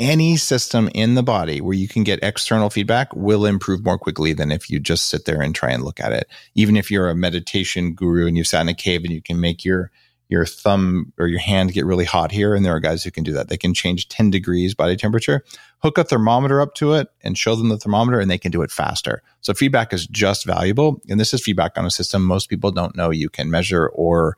any 0.00 0.36
system 0.36 0.90
in 0.96 1.14
the 1.14 1.22
body 1.22 1.60
where 1.60 1.76
you 1.76 1.86
can 1.86 2.02
get 2.02 2.18
external 2.24 2.70
feedback 2.70 3.14
will 3.14 3.46
improve 3.46 3.84
more 3.84 4.00
quickly 4.00 4.32
than 4.32 4.50
if 4.50 4.68
you 4.68 4.80
just 4.80 5.04
sit 5.04 5.26
there 5.26 5.40
and 5.40 5.54
try 5.54 5.70
and 5.70 5.84
look 5.84 6.00
at 6.00 6.10
it. 6.10 6.26
Even 6.56 6.76
if 6.76 6.90
you're 6.90 7.08
a 7.08 7.14
meditation 7.14 7.94
guru 7.94 8.26
and 8.26 8.36
you 8.36 8.42
sat 8.42 8.62
in 8.62 8.68
a 8.68 8.74
cave 8.74 9.04
and 9.04 9.12
you 9.12 9.22
can 9.22 9.40
make 9.40 9.64
your 9.64 9.92
your 10.28 10.44
thumb 10.44 11.12
or 11.18 11.26
your 11.26 11.40
hand 11.40 11.72
get 11.72 11.86
really 11.86 12.04
hot 12.04 12.30
here. 12.30 12.54
And 12.54 12.64
there 12.64 12.74
are 12.74 12.80
guys 12.80 13.02
who 13.02 13.10
can 13.10 13.24
do 13.24 13.32
that. 13.32 13.48
They 13.48 13.56
can 13.56 13.72
change 13.72 14.08
10 14.08 14.30
degrees 14.30 14.74
body 14.74 14.96
temperature, 14.96 15.42
hook 15.78 15.96
a 15.98 16.04
thermometer 16.04 16.60
up 16.60 16.74
to 16.74 16.92
it 16.92 17.08
and 17.22 17.36
show 17.36 17.54
them 17.54 17.70
the 17.70 17.78
thermometer 17.78 18.20
and 18.20 18.30
they 18.30 18.38
can 18.38 18.52
do 18.52 18.62
it 18.62 18.70
faster. 18.70 19.22
So 19.40 19.54
feedback 19.54 19.92
is 19.92 20.06
just 20.06 20.44
valuable. 20.44 21.00
And 21.08 21.18
this 21.18 21.32
is 21.32 21.42
feedback 21.42 21.78
on 21.78 21.86
a 21.86 21.90
system 21.90 22.22
most 22.22 22.48
people 22.48 22.70
don't 22.70 22.96
know 22.96 23.10
you 23.10 23.30
can 23.30 23.50
measure 23.50 23.88
or 23.88 24.36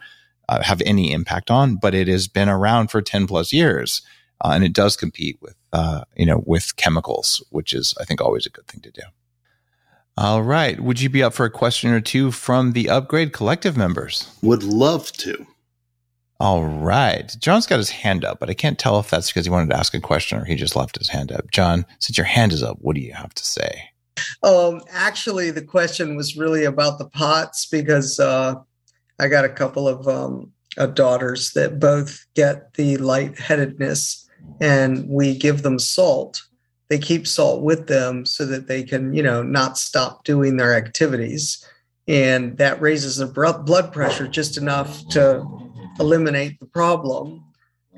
uh, 0.48 0.62
have 0.62 0.80
any 0.86 1.12
impact 1.12 1.50
on, 1.50 1.76
but 1.76 1.94
it 1.94 2.08
has 2.08 2.28
been 2.28 2.48
around 2.48 2.90
for 2.90 3.02
10 3.02 3.26
plus 3.26 3.52
years. 3.52 4.02
Uh, 4.42 4.52
and 4.54 4.64
it 4.64 4.72
does 4.72 4.96
compete 4.96 5.38
with, 5.42 5.54
uh, 5.72 6.02
you 6.16 6.24
know, 6.24 6.42
with 6.46 6.76
chemicals, 6.76 7.44
which 7.50 7.74
is, 7.74 7.94
I 8.00 8.04
think, 8.04 8.20
always 8.20 8.46
a 8.46 8.50
good 8.50 8.66
thing 8.66 8.80
to 8.80 8.90
do. 8.90 9.02
All 10.16 10.42
right. 10.42 10.80
Would 10.80 11.00
you 11.00 11.08
be 11.08 11.22
up 11.22 11.34
for 11.34 11.44
a 11.44 11.50
question 11.50 11.90
or 11.90 12.00
two 12.00 12.30
from 12.30 12.72
the 12.72 12.88
Upgrade 12.88 13.32
Collective 13.32 13.76
members? 13.76 14.34
Would 14.42 14.62
love 14.62 15.12
to. 15.12 15.46
All 16.40 16.64
right. 16.64 17.36
John's 17.38 17.66
got 17.66 17.76
his 17.76 17.90
hand 17.90 18.24
up, 18.24 18.40
but 18.40 18.48
I 18.48 18.54
can't 18.54 18.78
tell 18.78 18.98
if 18.98 19.10
that's 19.10 19.28
because 19.28 19.44
he 19.44 19.50
wanted 19.50 19.68
to 19.70 19.76
ask 19.76 19.92
a 19.92 20.00
question 20.00 20.38
or 20.38 20.46
he 20.46 20.54
just 20.54 20.74
left 20.74 20.96
his 20.96 21.10
hand 21.10 21.30
up. 21.30 21.50
John, 21.50 21.84
since 21.98 22.16
your 22.16 22.24
hand 22.24 22.54
is 22.54 22.62
up, 22.62 22.78
what 22.80 22.96
do 22.96 23.02
you 23.02 23.12
have 23.12 23.34
to 23.34 23.44
say? 23.44 23.90
Um, 24.42 24.80
actually, 24.90 25.50
the 25.50 25.62
question 25.62 26.16
was 26.16 26.38
really 26.38 26.64
about 26.64 26.98
the 26.98 27.04
pots 27.04 27.66
because 27.66 28.18
uh, 28.18 28.54
I 29.18 29.28
got 29.28 29.44
a 29.44 29.50
couple 29.50 29.86
of 29.86 30.08
um, 30.08 30.50
uh, 30.78 30.86
daughters 30.86 31.52
that 31.52 31.78
both 31.78 32.24
get 32.34 32.72
the 32.72 32.96
lightheadedness, 32.96 34.26
and 34.62 35.06
we 35.08 35.36
give 35.36 35.62
them 35.62 35.78
salt. 35.78 36.42
They 36.88 36.98
keep 36.98 37.26
salt 37.26 37.62
with 37.62 37.86
them 37.86 38.24
so 38.24 38.46
that 38.46 38.66
they 38.66 38.82
can, 38.82 39.12
you 39.12 39.22
know, 39.22 39.42
not 39.42 39.76
stop 39.76 40.24
doing 40.24 40.56
their 40.56 40.74
activities, 40.74 41.62
and 42.08 42.56
that 42.56 42.80
raises 42.80 43.18
their 43.18 43.28
blood 43.28 43.92
pressure 43.92 44.26
just 44.26 44.56
enough 44.56 45.06
to 45.08 45.44
eliminate 46.00 46.58
the 46.58 46.66
problem. 46.66 47.44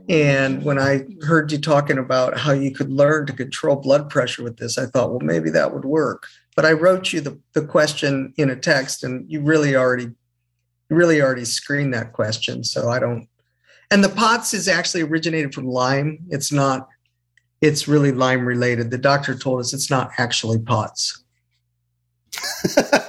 And 0.09 0.65
when 0.65 0.79
I 0.79 1.05
heard 1.23 1.53
you 1.53 1.59
talking 1.59 1.99
about 1.99 2.37
how 2.37 2.53
you 2.53 2.73
could 2.73 2.91
learn 2.91 3.27
to 3.27 3.33
control 3.33 3.77
blood 3.77 4.11
pressure 4.11 4.43
with 4.43 4.57
this, 4.57 4.77
I 4.77 4.87
thought, 4.87 5.11
well, 5.11 5.21
maybe 5.21 5.49
that 5.51 5.73
would 5.73 5.85
work. 5.85 6.27
but 6.55 6.67
I 6.67 6.73
wrote 6.73 7.13
you 7.13 7.21
the, 7.21 7.39
the 7.55 7.65
question 7.65 8.35
in 8.37 8.51
a 8.51 8.57
text 8.57 9.05
and 9.05 9.31
you 9.31 9.41
really 9.41 9.75
already 9.75 10.11
you 10.91 10.97
really 10.97 11.23
already 11.23 11.47
screened 11.47 11.95
that 11.95 12.13
question. 12.13 12.65
So 12.65 12.91
I 12.91 12.99
don't 12.99 13.29
and 13.91 14.03
the 14.03 14.11
POTS 14.11 14.55
is 14.55 14.69
actually 14.69 15.03
originated 15.03 15.55
from 15.55 15.67
Lyme. 15.67 16.19
It's 16.29 16.53
not 16.53 16.89
it's 17.61 17.87
really 17.87 18.13
Lyme 18.13 18.45
related. 18.45 18.91
The 18.91 18.99
doctor 18.99 19.35
told 19.35 19.61
us 19.61 19.73
it's 19.73 19.91
not 19.91 20.11
actually 20.19 20.59
POTS. 20.59 21.23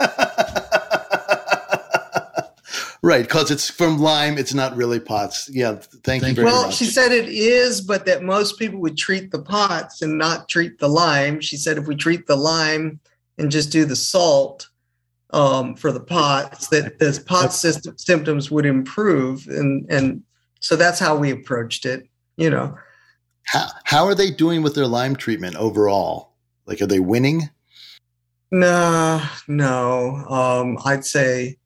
right, 3.04 3.24
because 3.24 3.52
it's 3.52 3.70
from 3.70 4.00
Lyme. 4.00 4.38
It's 4.38 4.54
not 4.54 4.76
really 4.76 5.00
POTS. 5.00 5.50
Yeah, 5.52 5.76
thank, 5.76 6.24
thank 6.24 6.24
you 6.24 6.34
very 6.36 6.46
much. 6.46 6.54
well, 6.54 6.64
much. 6.68 6.76
she 6.76 6.86
said 6.86 7.12
it 7.12 7.30
is, 7.30 7.82
but 7.82 8.06
that 8.08 8.24
most 8.24 8.58
people 8.58 8.80
would 8.80 8.98
treat 8.98 9.30
the 9.32 9.42
POTS 9.42 10.02
and 10.02 10.18
not 10.18 10.50
treat 10.50 10.80
the 10.80 10.88
Lyme. 10.88 11.42
She 11.42 11.58
said 11.58 11.78
if 11.78 11.86
we 11.86 11.96
treat 11.96 12.26
the 12.26 12.36
Lyme 12.36 13.00
and 13.38 13.52
just 13.52 13.72
do 13.72 13.86
the 13.86 13.96
salt 13.96 14.70
um, 15.32 15.76
for 15.76 15.92
the 15.92 16.00
POTS, 16.00 16.68
that 16.70 16.98
the 16.98 17.24
pot 17.26 17.54
system, 17.54 17.98
symptoms 17.98 18.50
would 18.50 18.66
improve. 18.66 19.46
And, 19.48 19.86
and 19.90 20.24
so 20.60 20.76
that's 20.76 21.00
how 21.00 21.16
we 21.16 21.32
approached 21.32 21.86
it, 21.86 22.08
you 22.38 22.50
know. 22.50 22.78
How, 23.46 23.68
how 23.84 24.06
are 24.06 24.16
they 24.16 24.32
doing 24.32 24.64
with 24.64 24.76
their 24.76 24.88
Lyme 24.88 25.16
treatment 25.16 25.56
overall? 25.58 26.34
Like, 26.66 26.82
are 26.82 26.88
they 26.88 27.00
winning? 27.00 27.50
No, 28.52 29.22
no. 29.48 30.16
Um, 30.30 30.78
I'd 30.86 31.04
say 31.04 31.58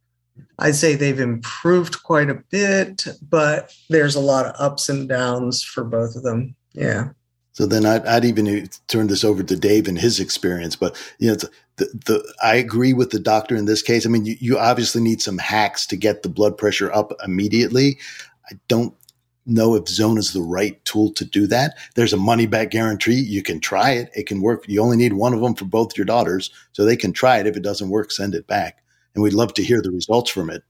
I'd 0.59 0.75
say 0.75 0.95
they've 0.95 1.19
improved 1.19 2.03
quite 2.03 2.29
a 2.29 2.41
bit, 2.49 3.05
but 3.21 3.75
there's 3.89 4.15
a 4.15 4.19
lot 4.19 4.45
of 4.45 4.55
ups 4.59 4.89
and 4.89 5.07
downs 5.07 5.63
for 5.63 5.83
both 5.83 6.15
of 6.15 6.23
them. 6.23 6.55
Yeah. 6.73 7.09
So 7.53 7.65
then 7.65 7.85
I'd, 7.85 8.05
I'd 8.05 8.25
even 8.25 8.69
turn 8.87 9.07
this 9.07 9.23
over 9.23 9.41
to 9.43 9.55
Dave 9.55 9.87
and 9.87 9.97
his 9.97 10.19
experience. 10.19 10.75
But 10.75 10.95
you 11.19 11.29
know, 11.29 11.35
the, 11.77 11.85
the 12.05 12.33
I 12.43 12.55
agree 12.55 12.93
with 12.93 13.11
the 13.11 13.19
doctor 13.19 13.55
in 13.55 13.65
this 13.65 13.81
case. 13.81 14.05
I 14.05 14.09
mean, 14.09 14.25
you, 14.25 14.35
you 14.39 14.59
obviously 14.59 15.01
need 15.01 15.21
some 15.21 15.37
hacks 15.37 15.85
to 15.87 15.97
get 15.97 16.23
the 16.23 16.29
blood 16.29 16.57
pressure 16.57 16.91
up 16.91 17.13
immediately. 17.23 17.97
I 18.49 18.59
don't 18.67 18.93
know 19.47 19.75
if 19.75 19.87
zone 19.87 20.17
is 20.17 20.33
the 20.33 20.41
right 20.41 20.83
tool 20.85 21.11
to 21.13 21.25
do 21.25 21.47
that. 21.47 21.77
There's 21.95 22.13
a 22.13 22.17
money 22.17 22.45
back 22.45 22.69
guarantee. 22.69 23.21
You 23.21 23.41
can 23.41 23.59
try 23.59 23.91
it. 23.91 24.11
It 24.13 24.27
can 24.27 24.41
work. 24.41 24.65
You 24.67 24.81
only 24.81 24.97
need 24.97 25.13
one 25.13 25.33
of 25.33 25.41
them 25.41 25.55
for 25.55 25.65
both 25.65 25.97
your 25.97 26.05
daughters. 26.05 26.51
So 26.73 26.85
they 26.85 26.95
can 26.95 27.13
try 27.13 27.39
it. 27.39 27.47
If 27.47 27.55
it 27.57 27.63
doesn't 27.63 27.89
work, 27.89 28.11
send 28.11 28.35
it 28.35 28.45
back. 28.45 28.83
And 29.17 29.23
we'd 29.23 29.33
love 29.33 29.55
to 29.55 29.63
hear 29.63 29.81
the 29.81 29.89
results 29.89 30.29
from 30.29 30.51
it. 30.51 30.61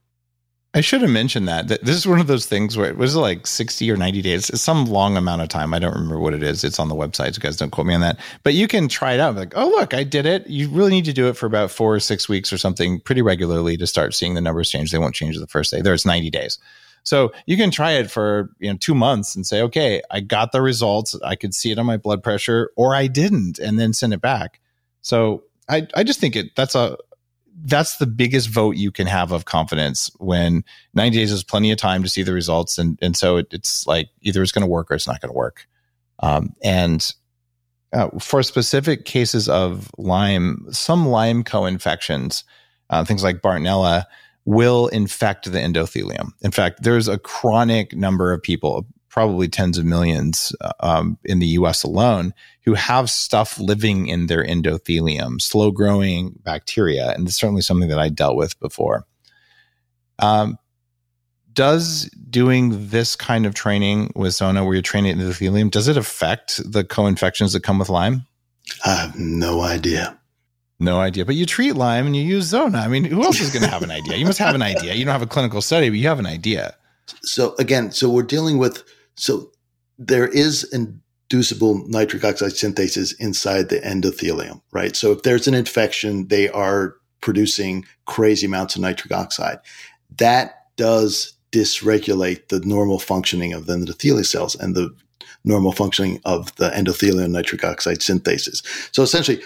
I 0.72 0.80
should 0.80 1.02
have 1.02 1.10
mentioned 1.10 1.48
that. 1.48 1.68
This 1.68 1.96
is 1.96 2.06
one 2.06 2.18
of 2.18 2.28
those 2.28 2.46
things 2.46 2.78
where 2.78 2.88
it 2.88 2.96
was 2.96 3.14
like 3.14 3.46
60 3.46 3.90
or 3.90 3.96
90 3.98 4.22
days. 4.22 4.48
It's 4.48 4.62
some 4.62 4.86
long 4.86 5.18
amount 5.18 5.42
of 5.42 5.50
time. 5.50 5.74
I 5.74 5.78
don't 5.78 5.92
remember 5.92 6.18
what 6.18 6.32
it 6.32 6.42
is. 6.42 6.64
It's 6.64 6.78
on 6.78 6.88
the 6.88 6.94
website. 6.94 7.34
So 7.34 7.42
guys 7.42 7.58
don't 7.58 7.68
quote 7.68 7.86
me 7.86 7.92
on 7.92 8.00
that. 8.00 8.18
But 8.44 8.54
you 8.54 8.66
can 8.68 8.88
try 8.88 9.12
it 9.12 9.20
out. 9.20 9.34
Like, 9.36 9.52
oh, 9.54 9.68
look, 9.68 9.92
I 9.92 10.02
did 10.02 10.24
it. 10.24 10.46
You 10.46 10.70
really 10.70 10.92
need 10.92 11.04
to 11.04 11.12
do 11.12 11.28
it 11.28 11.34
for 11.34 11.44
about 11.44 11.70
four 11.70 11.94
or 11.94 12.00
six 12.00 12.26
weeks 12.26 12.54
or 12.54 12.56
something 12.56 13.00
pretty 13.00 13.20
regularly 13.20 13.76
to 13.76 13.86
start 13.86 14.14
seeing 14.14 14.32
the 14.32 14.40
numbers 14.40 14.70
change. 14.70 14.90
They 14.90 14.98
won't 14.98 15.14
change 15.14 15.38
the 15.38 15.46
first 15.46 15.70
day. 15.70 15.82
There's 15.82 16.06
90 16.06 16.30
days. 16.30 16.58
So 17.02 17.32
you 17.44 17.58
can 17.58 17.70
try 17.70 17.92
it 17.92 18.10
for 18.10 18.50
you 18.58 18.70
know 18.70 18.78
two 18.78 18.94
months 18.94 19.36
and 19.36 19.46
say, 19.46 19.60
okay, 19.62 20.00
I 20.10 20.20
got 20.20 20.52
the 20.52 20.62
results. 20.62 21.14
I 21.22 21.36
could 21.36 21.54
see 21.54 21.70
it 21.70 21.78
on 21.78 21.86
my 21.86 21.98
blood 21.98 22.22
pressure, 22.22 22.70
or 22.76 22.94
I 22.94 23.08
didn't, 23.08 23.58
and 23.58 23.78
then 23.78 23.92
send 23.92 24.14
it 24.14 24.20
back. 24.20 24.60
So 25.00 25.44
I 25.68 25.86
I 25.94 26.02
just 26.02 26.20
think 26.20 26.36
it 26.36 26.54
that's 26.56 26.74
a 26.74 26.98
that's 27.64 27.96
the 27.96 28.06
biggest 28.06 28.48
vote 28.48 28.76
you 28.76 28.90
can 28.90 29.06
have 29.06 29.32
of 29.32 29.44
confidence 29.44 30.10
when 30.18 30.64
90 30.94 31.16
days 31.16 31.32
is 31.32 31.42
plenty 31.42 31.70
of 31.70 31.78
time 31.78 32.02
to 32.02 32.08
see 32.08 32.22
the 32.22 32.32
results 32.32 32.78
and 32.78 32.98
and 33.02 33.16
so 33.16 33.36
it, 33.36 33.48
it's 33.50 33.86
like 33.86 34.08
either 34.22 34.42
it's 34.42 34.52
going 34.52 34.62
to 34.62 34.70
work 34.70 34.90
or 34.90 34.94
it's 34.94 35.06
not 35.06 35.20
going 35.20 35.30
to 35.30 35.36
work 35.36 35.66
um, 36.20 36.54
and 36.62 37.14
uh, 37.92 38.08
for 38.18 38.42
specific 38.42 39.04
cases 39.04 39.48
of 39.48 39.90
lyme 39.98 40.66
some 40.70 41.08
lyme 41.08 41.42
co-infections 41.42 42.44
uh, 42.90 43.04
things 43.04 43.22
like 43.22 43.42
bartonella 43.42 44.04
will 44.48 44.88
infect 44.88 45.52
the 45.52 45.58
endothelium. 45.58 46.30
In 46.40 46.50
fact, 46.50 46.82
there's 46.82 47.06
a 47.06 47.18
chronic 47.18 47.94
number 47.94 48.32
of 48.32 48.42
people, 48.42 48.86
probably 49.18 49.48
tens 49.48 49.76
of 49.76 49.84
millions 49.84 50.54
um, 50.78 51.18
in 51.24 51.40
the 51.40 51.46
US 51.58 51.82
alone, 51.82 52.32
who 52.62 52.74
have 52.74 53.10
stuff 53.10 53.58
living 53.58 54.06
in 54.06 54.28
their 54.28 54.44
endothelium, 54.44 55.40
slow 55.40 55.72
growing 55.72 56.38
bacteria. 56.44 57.10
And 57.10 57.26
it's 57.26 57.36
certainly 57.36 57.62
something 57.62 57.88
that 57.88 57.98
I 57.98 58.10
dealt 58.10 58.36
with 58.36 58.60
before. 58.60 59.06
Um, 60.20 60.56
does 61.52 62.08
doing 62.30 62.90
this 62.90 63.16
kind 63.16 63.44
of 63.44 63.54
training 63.54 64.12
with 64.14 64.34
Zona, 64.34 64.64
where 64.64 64.74
you're 64.74 64.82
training 64.82 65.16
endothelium, 65.16 65.72
does 65.72 65.88
it 65.88 65.96
affect 65.96 66.60
the 66.64 66.84
co 66.84 67.08
infections 67.08 67.54
that 67.54 67.64
come 67.64 67.80
with 67.80 67.88
Lyme? 67.88 68.24
I 68.86 68.94
have 68.94 69.18
no 69.18 69.62
idea. 69.62 70.16
No 70.78 71.00
idea. 71.00 71.24
But 71.24 71.34
you 71.34 71.44
treat 71.44 71.72
Lyme 71.72 72.06
and 72.06 72.14
you 72.14 72.22
use 72.22 72.44
Zona. 72.44 72.78
I 72.78 72.86
mean, 72.86 73.02
who 73.02 73.24
else 73.24 73.40
is 73.40 73.50
going 73.50 73.64
to 73.64 73.68
have 73.68 73.82
an 73.82 73.90
idea? 73.90 74.16
You 74.16 74.26
must 74.26 74.38
have 74.38 74.54
an 74.54 74.62
idea. 74.62 74.94
You 74.94 75.04
don't 75.04 75.10
have 75.10 75.22
a 75.22 75.26
clinical 75.26 75.60
study, 75.60 75.88
but 75.88 75.98
you 75.98 76.06
have 76.06 76.20
an 76.20 76.26
idea. 76.26 76.76
So 77.22 77.56
again, 77.58 77.90
so 77.90 78.08
we're 78.08 78.22
dealing 78.22 78.58
with 78.58 78.84
so 79.18 79.50
there 79.98 80.28
is 80.28 80.64
inducible 80.72 81.86
nitric 81.88 82.24
oxide 82.24 82.52
synthase 82.52 83.14
inside 83.18 83.68
the 83.68 83.80
endothelium, 83.80 84.62
right? 84.72 84.96
So 84.96 85.12
if 85.12 85.22
there's 85.22 85.48
an 85.48 85.54
infection, 85.54 86.28
they 86.28 86.48
are 86.48 86.94
producing 87.20 87.84
crazy 88.06 88.46
amounts 88.46 88.76
of 88.76 88.82
nitric 88.82 89.12
oxide. 89.12 89.58
That 90.18 90.54
does 90.76 91.34
dysregulate 91.50 92.48
the 92.48 92.60
normal 92.60 92.98
functioning 92.98 93.52
of 93.52 93.66
the 93.66 93.74
endothelial 93.74 94.24
cells 94.24 94.54
and 94.54 94.74
the 94.74 94.94
normal 95.44 95.72
functioning 95.72 96.20
of 96.24 96.54
the 96.56 96.70
endothelial 96.70 97.28
nitric 97.28 97.64
oxide 97.64 97.98
synthases. 97.98 98.64
So 98.94 99.02
essentially, 99.02 99.42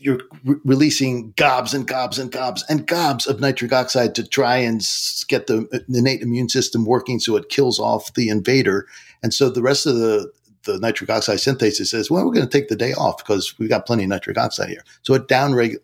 you're 0.00 0.20
re- 0.44 0.56
releasing 0.64 1.32
gobs 1.36 1.74
and 1.74 1.86
gobs 1.86 2.18
and 2.18 2.30
gobs 2.30 2.64
and 2.68 2.86
gobs 2.86 3.26
of 3.26 3.40
nitric 3.40 3.72
oxide 3.72 4.14
to 4.14 4.26
try 4.26 4.56
and 4.56 4.86
get 5.28 5.46
the 5.46 5.68
uh, 5.72 5.78
innate 5.88 6.22
immune 6.22 6.48
system 6.48 6.84
working 6.84 7.20
so 7.20 7.36
it 7.36 7.48
kills 7.48 7.78
off 7.78 8.12
the 8.14 8.28
invader. 8.28 8.86
And 9.22 9.32
so 9.32 9.48
the 9.50 9.62
rest 9.62 9.86
of 9.86 9.96
the 9.96 10.32
the 10.64 10.78
nitric 10.78 11.10
oxide 11.10 11.38
synthase 11.38 11.84
says, 11.86 12.10
well, 12.10 12.24
we're 12.24 12.32
going 12.32 12.48
to 12.48 12.58
take 12.58 12.68
the 12.68 12.76
day 12.76 12.94
off 12.94 13.18
because 13.18 13.58
we've 13.58 13.68
got 13.68 13.84
plenty 13.84 14.04
of 14.04 14.08
nitric 14.08 14.38
oxide 14.38 14.70
here. 14.70 14.82
So 15.02 15.12
it 15.12 15.28
down, 15.28 15.54
reg- 15.54 15.76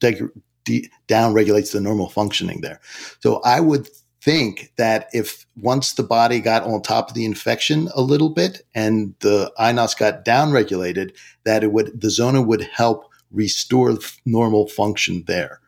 de- 0.00 0.90
regulates 1.08 1.72
the 1.72 1.80
normal 1.80 2.10
functioning 2.10 2.60
there. 2.60 2.80
So 3.20 3.40
I 3.42 3.60
would 3.60 3.88
think 4.20 4.72
that 4.76 5.08
if 5.12 5.46
once 5.56 5.92
the 5.92 6.02
body 6.02 6.40
got 6.40 6.64
on 6.64 6.82
top 6.82 7.08
of 7.08 7.14
the 7.14 7.24
infection 7.24 7.88
a 7.94 8.02
little 8.02 8.28
bit 8.28 8.62
and 8.74 9.14
the 9.20 9.52
iNOS 9.58 9.96
got 9.96 10.24
down 10.24 10.52
regulated, 10.52 11.14
that 11.44 11.64
it 11.64 11.72
would 11.72 12.00
the 12.00 12.10
zona 12.10 12.42
would 12.42 12.62
help 12.62 13.04
restore 13.30 13.98
normal 14.24 14.66
function 14.68 15.24
there. 15.26 15.60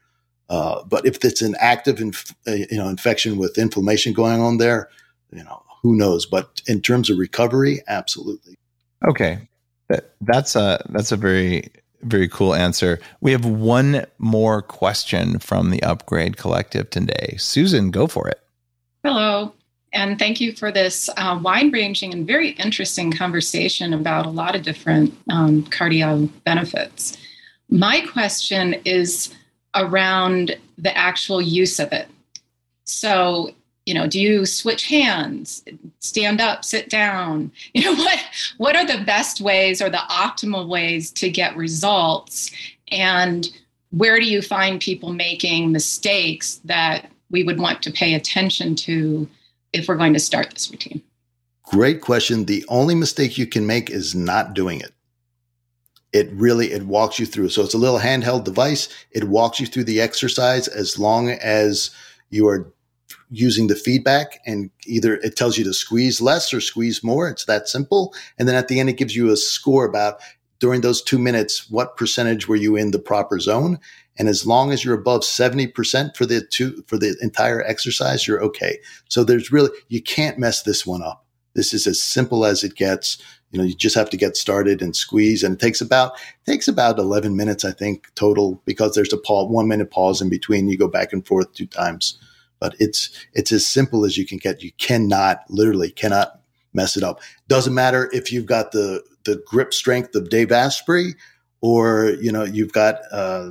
Uh, 0.48 0.82
but 0.84 1.06
if 1.06 1.24
it's 1.24 1.42
an 1.42 1.54
active, 1.60 2.00
inf- 2.00 2.34
uh, 2.48 2.52
you 2.52 2.76
know, 2.76 2.88
infection 2.88 3.36
with 3.38 3.56
inflammation 3.56 4.12
going 4.12 4.40
on 4.40 4.58
there, 4.58 4.88
you 5.32 5.44
know, 5.44 5.62
who 5.82 5.96
knows? 5.96 6.26
But 6.26 6.60
in 6.66 6.80
terms 6.80 7.08
of 7.08 7.18
recovery, 7.18 7.82
absolutely. 7.86 8.56
Okay, 9.08 9.48
that, 9.88 10.12
that's 10.20 10.56
a 10.56 10.84
that's 10.90 11.12
a 11.12 11.16
very 11.16 11.70
very 12.02 12.28
cool 12.28 12.54
answer. 12.54 12.98
We 13.20 13.32
have 13.32 13.44
one 13.44 14.06
more 14.18 14.62
question 14.62 15.38
from 15.38 15.70
the 15.70 15.82
Upgrade 15.82 16.36
Collective 16.36 16.90
today. 16.90 17.36
Susan, 17.38 17.90
go 17.90 18.06
for 18.06 18.28
it. 18.28 18.40
Hello, 19.04 19.54
and 19.92 20.18
thank 20.18 20.40
you 20.40 20.52
for 20.52 20.70
this 20.70 21.08
uh, 21.16 21.38
wide 21.40 21.72
ranging 21.72 22.12
and 22.12 22.26
very 22.26 22.50
interesting 22.50 23.12
conversation 23.12 23.92
about 23.92 24.26
a 24.26 24.30
lot 24.30 24.54
of 24.54 24.62
different 24.62 25.16
um, 25.30 25.62
cardio 25.64 26.28
benefits. 26.44 27.16
My 27.70 28.00
question 28.00 28.74
is 28.84 29.32
around 29.76 30.56
the 30.76 30.96
actual 30.96 31.40
use 31.40 31.78
of 31.78 31.92
it. 31.92 32.08
So, 32.84 33.54
you 33.86 33.94
know, 33.94 34.08
do 34.08 34.20
you 34.20 34.44
switch 34.44 34.86
hands, 34.86 35.62
stand 36.00 36.40
up, 36.40 36.64
sit 36.64 36.90
down? 36.90 37.52
You 37.72 37.84
know, 37.84 37.94
what 37.94 38.18
what 38.58 38.76
are 38.76 38.86
the 38.86 39.04
best 39.04 39.40
ways 39.40 39.80
or 39.80 39.88
the 39.88 39.98
optimal 39.98 40.66
ways 40.66 41.12
to 41.12 41.30
get 41.30 41.56
results? 41.56 42.50
And 42.88 43.48
where 43.90 44.18
do 44.18 44.26
you 44.26 44.42
find 44.42 44.80
people 44.80 45.12
making 45.12 45.70
mistakes 45.70 46.60
that 46.64 47.10
we 47.30 47.44
would 47.44 47.60
want 47.60 47.82
to 47.82 47.92
pay 47.92 48.14
attention 48.14 48.74
to 48.76 49.28
if 49.72 49.86
we're 49.86 49.96
going 49.96 50.14
to 50.14 50.20
start 50.20 50.50
this 50.50 50.70
routine? 50.70 51.00
Great 51.62 52.00
question. 52.00 52.46
The 52.46 52.64
only 52.68 52.96
mistake 52.96 53.38
you 53.38 53.46
can 53.46 53.64
make 53.64 53.90
is 53.90 54.14
not 54.16 54.54
doing 54.54 54.80
it 54.80 54.92
it 56.12 56.28
really 56.32 56.72
it 56.72 56.84
walks 56.84 57.18
you 57.18 57.26
through. 57.26 57.50
So 57.50 57.62
it's 57.62 57.74
a 57.74 57.78
little 57.78 57.98
handheld 57.98 58.44
device. 58.44 58.88
It 59.12 59.24
walks 59.24 59.60
you 59.60 59.66
through 59.66 59.84
the 59.84 60.00
exercise 60.00 60.68
as 60.68 60.98
long 60.98 61.30
as 61.30 61.90
you 62.30 62.48
are 62.48 62.72
using 63.30 63.68
the 63.68 63.76
feedback 63.76 64.40
and 64.44 64.70
either 64.86 65.14
it 65.16 65.36
tells 65.36 65.56
you 65.56 65.64
to 65.64 65.72
squeeze 65.72 66.20
less 66.20 66.52
or 66.52 66.60
squeeze 66.60 67.04
more. 67.04 67.28
It's 67.28 67.44
that 67.44 67.68
simple. 67.68 68.12
And 68.38 68.48
then 68.48 68.56
at 68.56 68.68
the 68.68 68.80
end 68.80 68.88
it 68.88 68.96
gives 68.96 69.14
you 69.14 69.30
a 69.30 69.36
score 69.36 69.84
about 69.84 70.20
during 70.58 70.80
those 70.80 71.00
two 71.00 71.18
minutes 71.18 71.70
what 71.70 71.96
percentage 71.96 72.48
were 72.48 72.56
you 72.56 72.76
in 72.76 72.90
the 72.90 72.98
proper 72.98 73.38
zone? 73.38 73.78
And 74.18 74.28
as 74.28 74.44
long 74.44 74.72
as 74.72 74.84
you're 74.84 74.98
above 74.98 75.22
70% 75.22 76.16
for 76.16 76.26
the 76.26 76.44
two 76.44 76.84
for 76.88 76.98
the 76.98 77.16
entire 77.22 77.62
exercise 77.62 78.26
you're 78.26 78.42
okay. 78.42 78.78
So 79.08 79.22
there's 79.22 79.52
really 79.52 79.70
you 79.88 80.02
can't 80.02 80.38
mess 80.38 80.62
this 80.62 80.84
one 80.84 81.02
up 81.02 81.24
this 81.54 81.74
is 81.74 81.86
as 81.86 82.02
simple 82.02 82.44
as 82.44 82.64
it 82.64 82.74
gets 82.76 83.18
You 83.52 83.58
know, 83.58 83.64
you 83.64 83.74
just 83.74 83.96
have 83.96 84.10
to 84.10 84.16
get 84.16 84.36
started 84.36 84.80
and 84.80 84.94
squeeze, 84.94 85.42
and 85.42 85.54
it 85.54 85.60
takes 85.60 85.80
about 85.80 86.12
takes 86.46 86.68
about 86.68 86.98
eleven 86.98 87.36
minutes, 87.36 87.64
I 87.64 87.72
think, 87.72 88.06
total, 88.14 88.62
because 88.64 88.94
there's 88.94 89.12
a 89.12 89.18
pause, 89.18 89.50
one 89.50 89.66
minute 89.66 89.90
pause 89.90 90.22
in 90.22 90.28
between. 90.28 90.68
You 90.68 90.78
go 90.78 90.88
back 90.88 91.12
and 91.12 91.26
forth 91.26 91.52
two 91.52 91.66
times, 91.66 92.16
but 92.60 92.76
it's 92.78 93.10
it's 93.32 93.50
as 93.50 93.66
simple 93.66 94.04
as 94.04 94.16
you 94.16 94.24
can 94.24 94.38
get. 94.38 94.62
You 94.62 94.70
cannot 94.78 95.42
literally 95.48 95.90
cannot 95.90 96.40
mess 96.72 96.96
it 96.96 97.02
up. 97.02 97.20
Doesn't 97.48 97.74
matter 97.74 98.08
if 98.12 98.30
you've 98.30 98.46
got 98.46 98.70
the 98.70 99.02
the 99.24 99.42
grip 99.46 99.74
strength 99.74 100.14
of 100.14 100.30
Dave 100.30 100.52
Asprey, 100.52 101.16
or 101.60 102.10
you 102.20 102.30
know 102.30 102.44
you've 102.44 102.72
got 102.72 103.00
uh, 103.10 103.50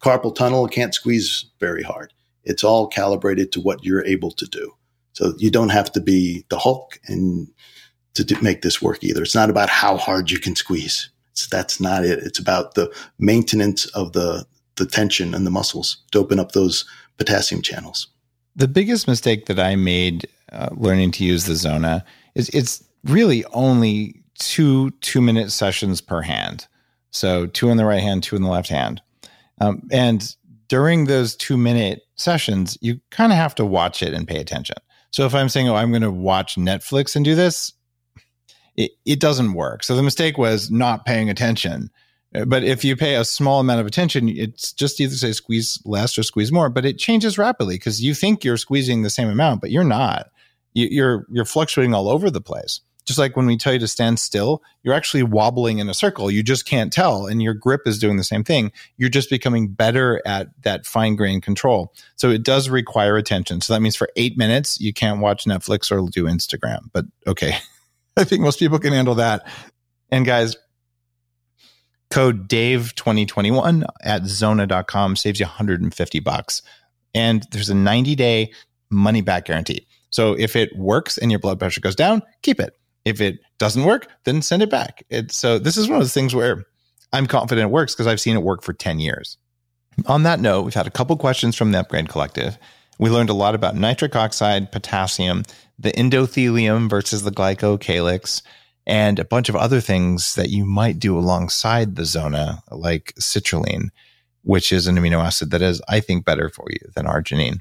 carpal 0.00 0.32
tunnel, 0.32 0.68
can't 0.68 0.94
squeeze 0.94 1.46
very 1.58 1.82
hard. 1.82 2.12
It's 2.44 2.62
all 2.62 2.86
calibrated 2.86 3.50
to 3.52 3.60
what 3.60 3.84
you're 3.84 4.06
able 4.06 4.30
to 4.30 4.46
do. 4.46 4.74
So 5.12 5.34
you 5.38 5.50
don't 5.50 5.70
have 5.70 5.92
to 5.92 6.00
be 6.00 6.44
the 6.48 6.58
Hulk 6.58 6.98
and 7.06 7.48
to 8.14 8.24
do, 8.24 8.36
make 8.40 8.62
this 8.62 8.80
work 8.80 9.02
either. 9.02 9.22
It's 9.22 9.34
not 9.34 9.50
about 9.50 9.68
how 9.68 9.96
hard 9.96 10.30
you 10.30 10.38
can 10.38 10.56
squeeze. 10.56 11.10
It's, 11.32 11.46
that's 11.46 11.80
not 11.80 12.04
it. 12.04 12.18
It's 12.20 12.38
about 12.38 12.74
the 12.74 12.92
maintenance 13.18 13.86
of 13.86 14.12
the, 14.12 14.46
the 14.76 14.86
tension 14.86 15.34
and 15.34 15.46
the 15.46 15.50
muscles 15.50 15.98
to 16.12 16.18
open 16.18 16.38
up 16.38 16.52
those 16.52 16.84
potassium 17.18 17.62
channels. 17.62 18.08
The 18.54 18.68
biggest 18.68 19.08
mistake 19.08 19.46
that 19.46 19.58
I 19.58 19.76
made 19.76 20.28
uh, 20.52 20.68
learning 20.72 21.12
to 21.12 21.24
use 21.24 21.46
the 21.46 21.54
Zona 21.54 22.04
is 22.34 22.48
it's 22.50 22.84
really 23.04 23.44
only 23.46 24.22
two 24.38 24.90
two 25.00 25.20
minute 25.20 25.50
sessions 25.50 26.00
per 26.00 26.20
hand. 26.22 26.66
So 27.10 27.46
two 27.46 27.70
in 27.70 27.76
the 27.76 27.84
right 27.84 28.02
hand, 28.02 28.22
two 28.22 28.36
in 28.36 28.42
the 28.42 28.50
left 28.50 28.68
hand. 28.68 29.00
Um, 29.60 29.88
and 29.90 30.34
during 30.68 31.04
those 31.04 31.36
two 31.36 31.56
minute 31.56 32.02
sessions, 32.16 32.76
you 32.80 33.00
kind 33.10 33.32
of 33.32 33.36
have 33.36 33.54
to 33.56 33.64
watch 33.64 34.02
it 34.02 34.14
and 34.14 34.26
pay 34.26 34.38
attention. 34.38 34.76
So 35.12 35.26
if 35.26 35.34
I'm 35.34 35.48
saying, 35.48 35.68
oh, 35.68 35.74
I'm 35.74 35.90
going 35.90 36.02
to 36.02 36.10
watch 36.10 36.56
Netflix 36.56 37.14
and 37.14 37.24
do 37.24 37.34
this, 37.34 37.72
it, 38.76 38.92
it 39.04 39.20
doesn't 39.20 39.52
work. 39.52 39.84
So 39.84 39.94
the 39.94 40.02
mistake 40.02 40.38
was 40.38 40.70
not 40.70 41.04
paying 41.04 41.28
attention. 41.30 41.90
Uh, 42.34 42.46
but 42.46 42.64
if 42.64 42.84
you 42.84 42.96
pay 42.96 43.16
a 43.16 43.24
small 43.24 43.60
amount 43.60 43.80
of 43.80 43.86
attention, 43.86 44.28
it's 44.28 44.72
just 44.72 45.00
either 45.00 45.14
say 45.14 45.32
squeeze 45.32 45.78
less 45.84 46.16
or 46.16 46.22
squeeze 46.22 46.50
more, 46.50 46.70
but 46.70 46.86
it 46.86 46.98
changes 46.98 47.36
rapidly 47.36 47.74
because 47.74 48.02
you 48.02 48.14
think 48.14 48.42
you're 48.42 48.56
squeezing 48.56 49.02
the 49.02 49.10
same 49.10 49.28
amount, 49.28 49.60
but 49.60 49.70
you're 49.70 49.84
not. 49.84 50.30
You're 50.74 51.26
you're 51.30 51.44
fluctuating 51.44 51.92
all 51.92 52.08
over 52.08 52.30
the 52.30 52.40
place. 52.40 52.80
Just 53.04 53.18
like 53.18 53.36
when 53.36 53.46
we 53.46 53.56
tell 53.56 53.72
you 53.72 53.78
to 53.80 53.88
stand 53.88 54.20
still, 54.20 54.62
you're 54.82 54.94
actually 54.94 55.24
wobbling 55.24 55.78
in 55.78 55.88
a 55.88 55.94
circle. 55.94 56.30
You 56.30 56.42
just 56.42 56.66
can't 56.66 56.92
tell, 56.92 57.26
and 57.26 57.42
your 57.42 57.54
grip 57.54 57.82
is 57.86 57.98
doing 57.98 58.16
the 58.16 58.24
same 58.24 58.44
thing. 58.44 58.70
You're 58.96 59.08
just 59.08 59.28
becoming 59.28 59.68
better 59.68 60.22
at 60.24 60.48
that 60.62 60.86
fine 60.86 61.16
grained 61.16 61.42
control. 61.42 61.92
So 62.16 62.30
it 62.30 62.44
does 62.44 62.68
require 62.68 63.16
attention. 63.16 63.60
So 63.60 63.72
that 63.72 63.80
means 63.80 63.96
for 63.96 64.08
eight 64.16 64.38
minutes 64.38 64.80
you 64.80 64.92
can't 64.92 65.20
watch 65.20 65.44
Netflix 65.44 65.90
or 65.90 66.08
do 66.08 66.24
Instagram. 66.24 66.90
But 66.92 67.06
okay, 67.26 67.56
I 68.16 68.24
think 68.24 68.42
most 68.42 68.58
people 68.58 68.78
can 68.78 68.92
handle 68.92 69.16
that. 69.16 69.46
And 70.10 70.24
guys, 70.24 70.56
code 72.10 72.46
Dave 72.46 72.94
2021 72.94 73.84
at 74.02 74.26
zona.com 74.26 75.16
saves 75.16 75.40
you 75.40 75.46
150 75.46 76.20
bucks. 76.20 76.62
And 77.14 77.44
there's 77.50 77.70
a 77.70 77.74
90 77.74 78.14
day 78.14 78.52
money 78.90 79.22
back 79.22 79.46
guarantee. 79.46 79.86
So 80.10 80.34
if 80.34 80.54
it 80.54 80.76
works 80.76 81.18
and 81.18 81.32
your 81.32 81.40
blood 81.40 81.58
pressure 81.58 81.80
goes 81.80 81.96
down, 81.96 82.22
keep 82.42 82.60
it. 82.60 82.76
If 83.04 83.20
it 83.20 83.40
doesn't 83.58 83.84
work, 83.84 84.08
then 84.24 84.42
send 84.42 84.62
it 84.62 84.70
back. 84.70 85.04
It, 85.10 85.32
so 85.32 85.58
this 85.58 85.76
is 85.76 85.88
one 85.88 85.96
of 85.96 86.02
those 86.02 86.14
things 86.14 86.34
where 86.34 86.64
I'm 87.12 87.26
confident 87.26 87.68
it 87.68 87.72
works 87.72 87.94
because 87.94 88.06
I've 88.06 88.20
seen 88.20 88.36
it 88.36 88.42
work 88.42 88.62
for 88.62 88.72
10 88.72 89.00
years. 89.00 89.36
On 90.06 90.22
that 90.22 90.40
note, 90.40 90.62
we've 90.62 90.74
had 90.74 90.86
a 90.86 90.90
couple 90.90 91.16
questions 91.16 91.56
from 91.56 91.72
the 91.72 91.80
Upgrade 91.80 92.08
Collective. 92.08 92.56
We 92.98 93.10
learned 93.10 93.30
a 93.30 93.34
lot 93.34 93.54
about 93.54 93.76
nitric 93.76 94.16
oxide, 94.16 94.72
potassium, 94.72 95.42
the 95.78 95.92
endothelium 95.92 96.88
versus 96.88 97.22
the 97.22 97.30
glycocalyx, 97.30 98.42
and 98.86 99.18
a 99.18 99.24
bunch 99.24 99.48
of 99.48 99.56
other 99.56 99.80
things 99.80 100.34
that 100.34 100.50
you 100.50 100.64
might 100.64 100.98
do 100.98 101.18
alongside 101.18 101.96
the 101.96 102.04
zona, 102.04 102.62
like 102.70 103.12
citrulline, 103.20 103.88
which 104.42 104.72
is 104.72 104.86
an 104.86 104.96
amino 104.96 105.24
acid 105.24 105.50
that 105.50 105.62
is, 105.62 105.82
I 105.88 106.00
think, 106.00 106.24
better 106.24 106.48
for 106.48 106.66
you 106.70 106.90
than 106.94 107.06
arginine. 107.06 107.58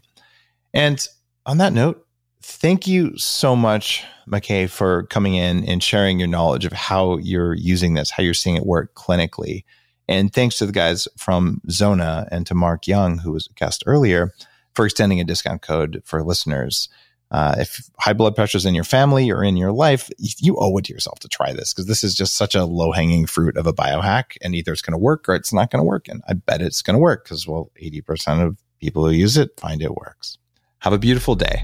And 0.74 1.06
on 1.46 1.58
that 1.58 1.74
note, 1.74 2.06
thank 2.42 2.88
you 2.88 3.18
so 3.18 3.56
much, 3.56 4.04
Mackay, 4.28 4.68
for 4.68 5.04
coming 5.04 5.36
in 5.36 5.66
and 5.66 5.82
sharing 5.82 6.20
your 6.20 6.28
knowledge 6.28 6.66
of 6.66 6.72
how 6.72 7.18
you're 7.18 7.54
using 7.54 7.94
this, 7.94 8.12
how 8.12 8.24
you're 8.24 8.34
seeing 8.34 8.56
it 8.56 8.66
work 8.66 8.94
clinically. 8.96 9.64
And 10.08 10.34
thanks 10.34 10.58
to 10.58 10.66
the 10.66 10.72
guys 10.72 11.08
from 11.18 11.62
Zona 11.70 12.28
and 12.32 12.46
to 12.48 12.56
Mark 12.56 12.88
Young, 12.88 13.20
who 13.20 13.32
was 13.32 13.48
a 13.48 13.54
guest 13.54 13.84
earlier, 13.86 14.34
for 14.74 14.86
extending 14.86 15.20
a 15.20 15.24
discount 15.24 15.62
code 15.62 16.02
for 16.06 16.24
listeners. 16.24 16.90
Uh, 17.30 17.56
if 17.60 17.90
high 17.98 18.12
blood 18.12 18.36
pressure 18.36 18.58
is 18.58 18.66
in 18.66 18.76
your 18.76 18.84
family 18.84 19.32
or 19.32 19.42
in 19.42 19.56
your 19.56 19.72
life, 19.72 20.10
you 20.18 20.58
owe 20.60 20.76
it 20.78 20.86
to 20.86 20.94
yourself 20.94 21.20
to 21.20 21.30
try 21.30 21.54
this 21.54 21.74
because 21.74 21.86
this 21.86 22.04
is 22.04 22.14
just 22.14 22.36
such 22.36 22.56
a 22.56 22.66
low 22.66 22.92
hanging 22.92 23.26
fruit 23.26 23.56
of 23.56 23.66
a 23.66 23.74
biohack. 23.74 24.36
And 24.42 24.54
either 24.54 24.74
it's 24.74 24.82
going 24.82 24.92
to 24.92 24.98
work 24.98 25.30
or 25.30 25.36
it's 25.36 25.54
not 25.54 25.72
going 25.72 25.80
to 25.80 25.88
work. 25.88 26.10
And 26.10 26.22
I 26.28 26.34
bet 26.34 26.62
it's 26.62 26.82
going 26.82 26.96
to 26.96 27.00
work 27.00 27.24
because, 27.24 27.48
well, 27.48 27.72
80% 27.82 28.46
of 28.46 28.58
people 28.82 29.06
who 29.06 29.12
use 29.12 29.38
it 29.38 29.58
find 29.58 29.82
it 29.82 29.96
works. 29.96 30.38
Have 30.80 30.92
a 30.92 30.98
beautiful 30.98 31.36
day. 31.36 31.64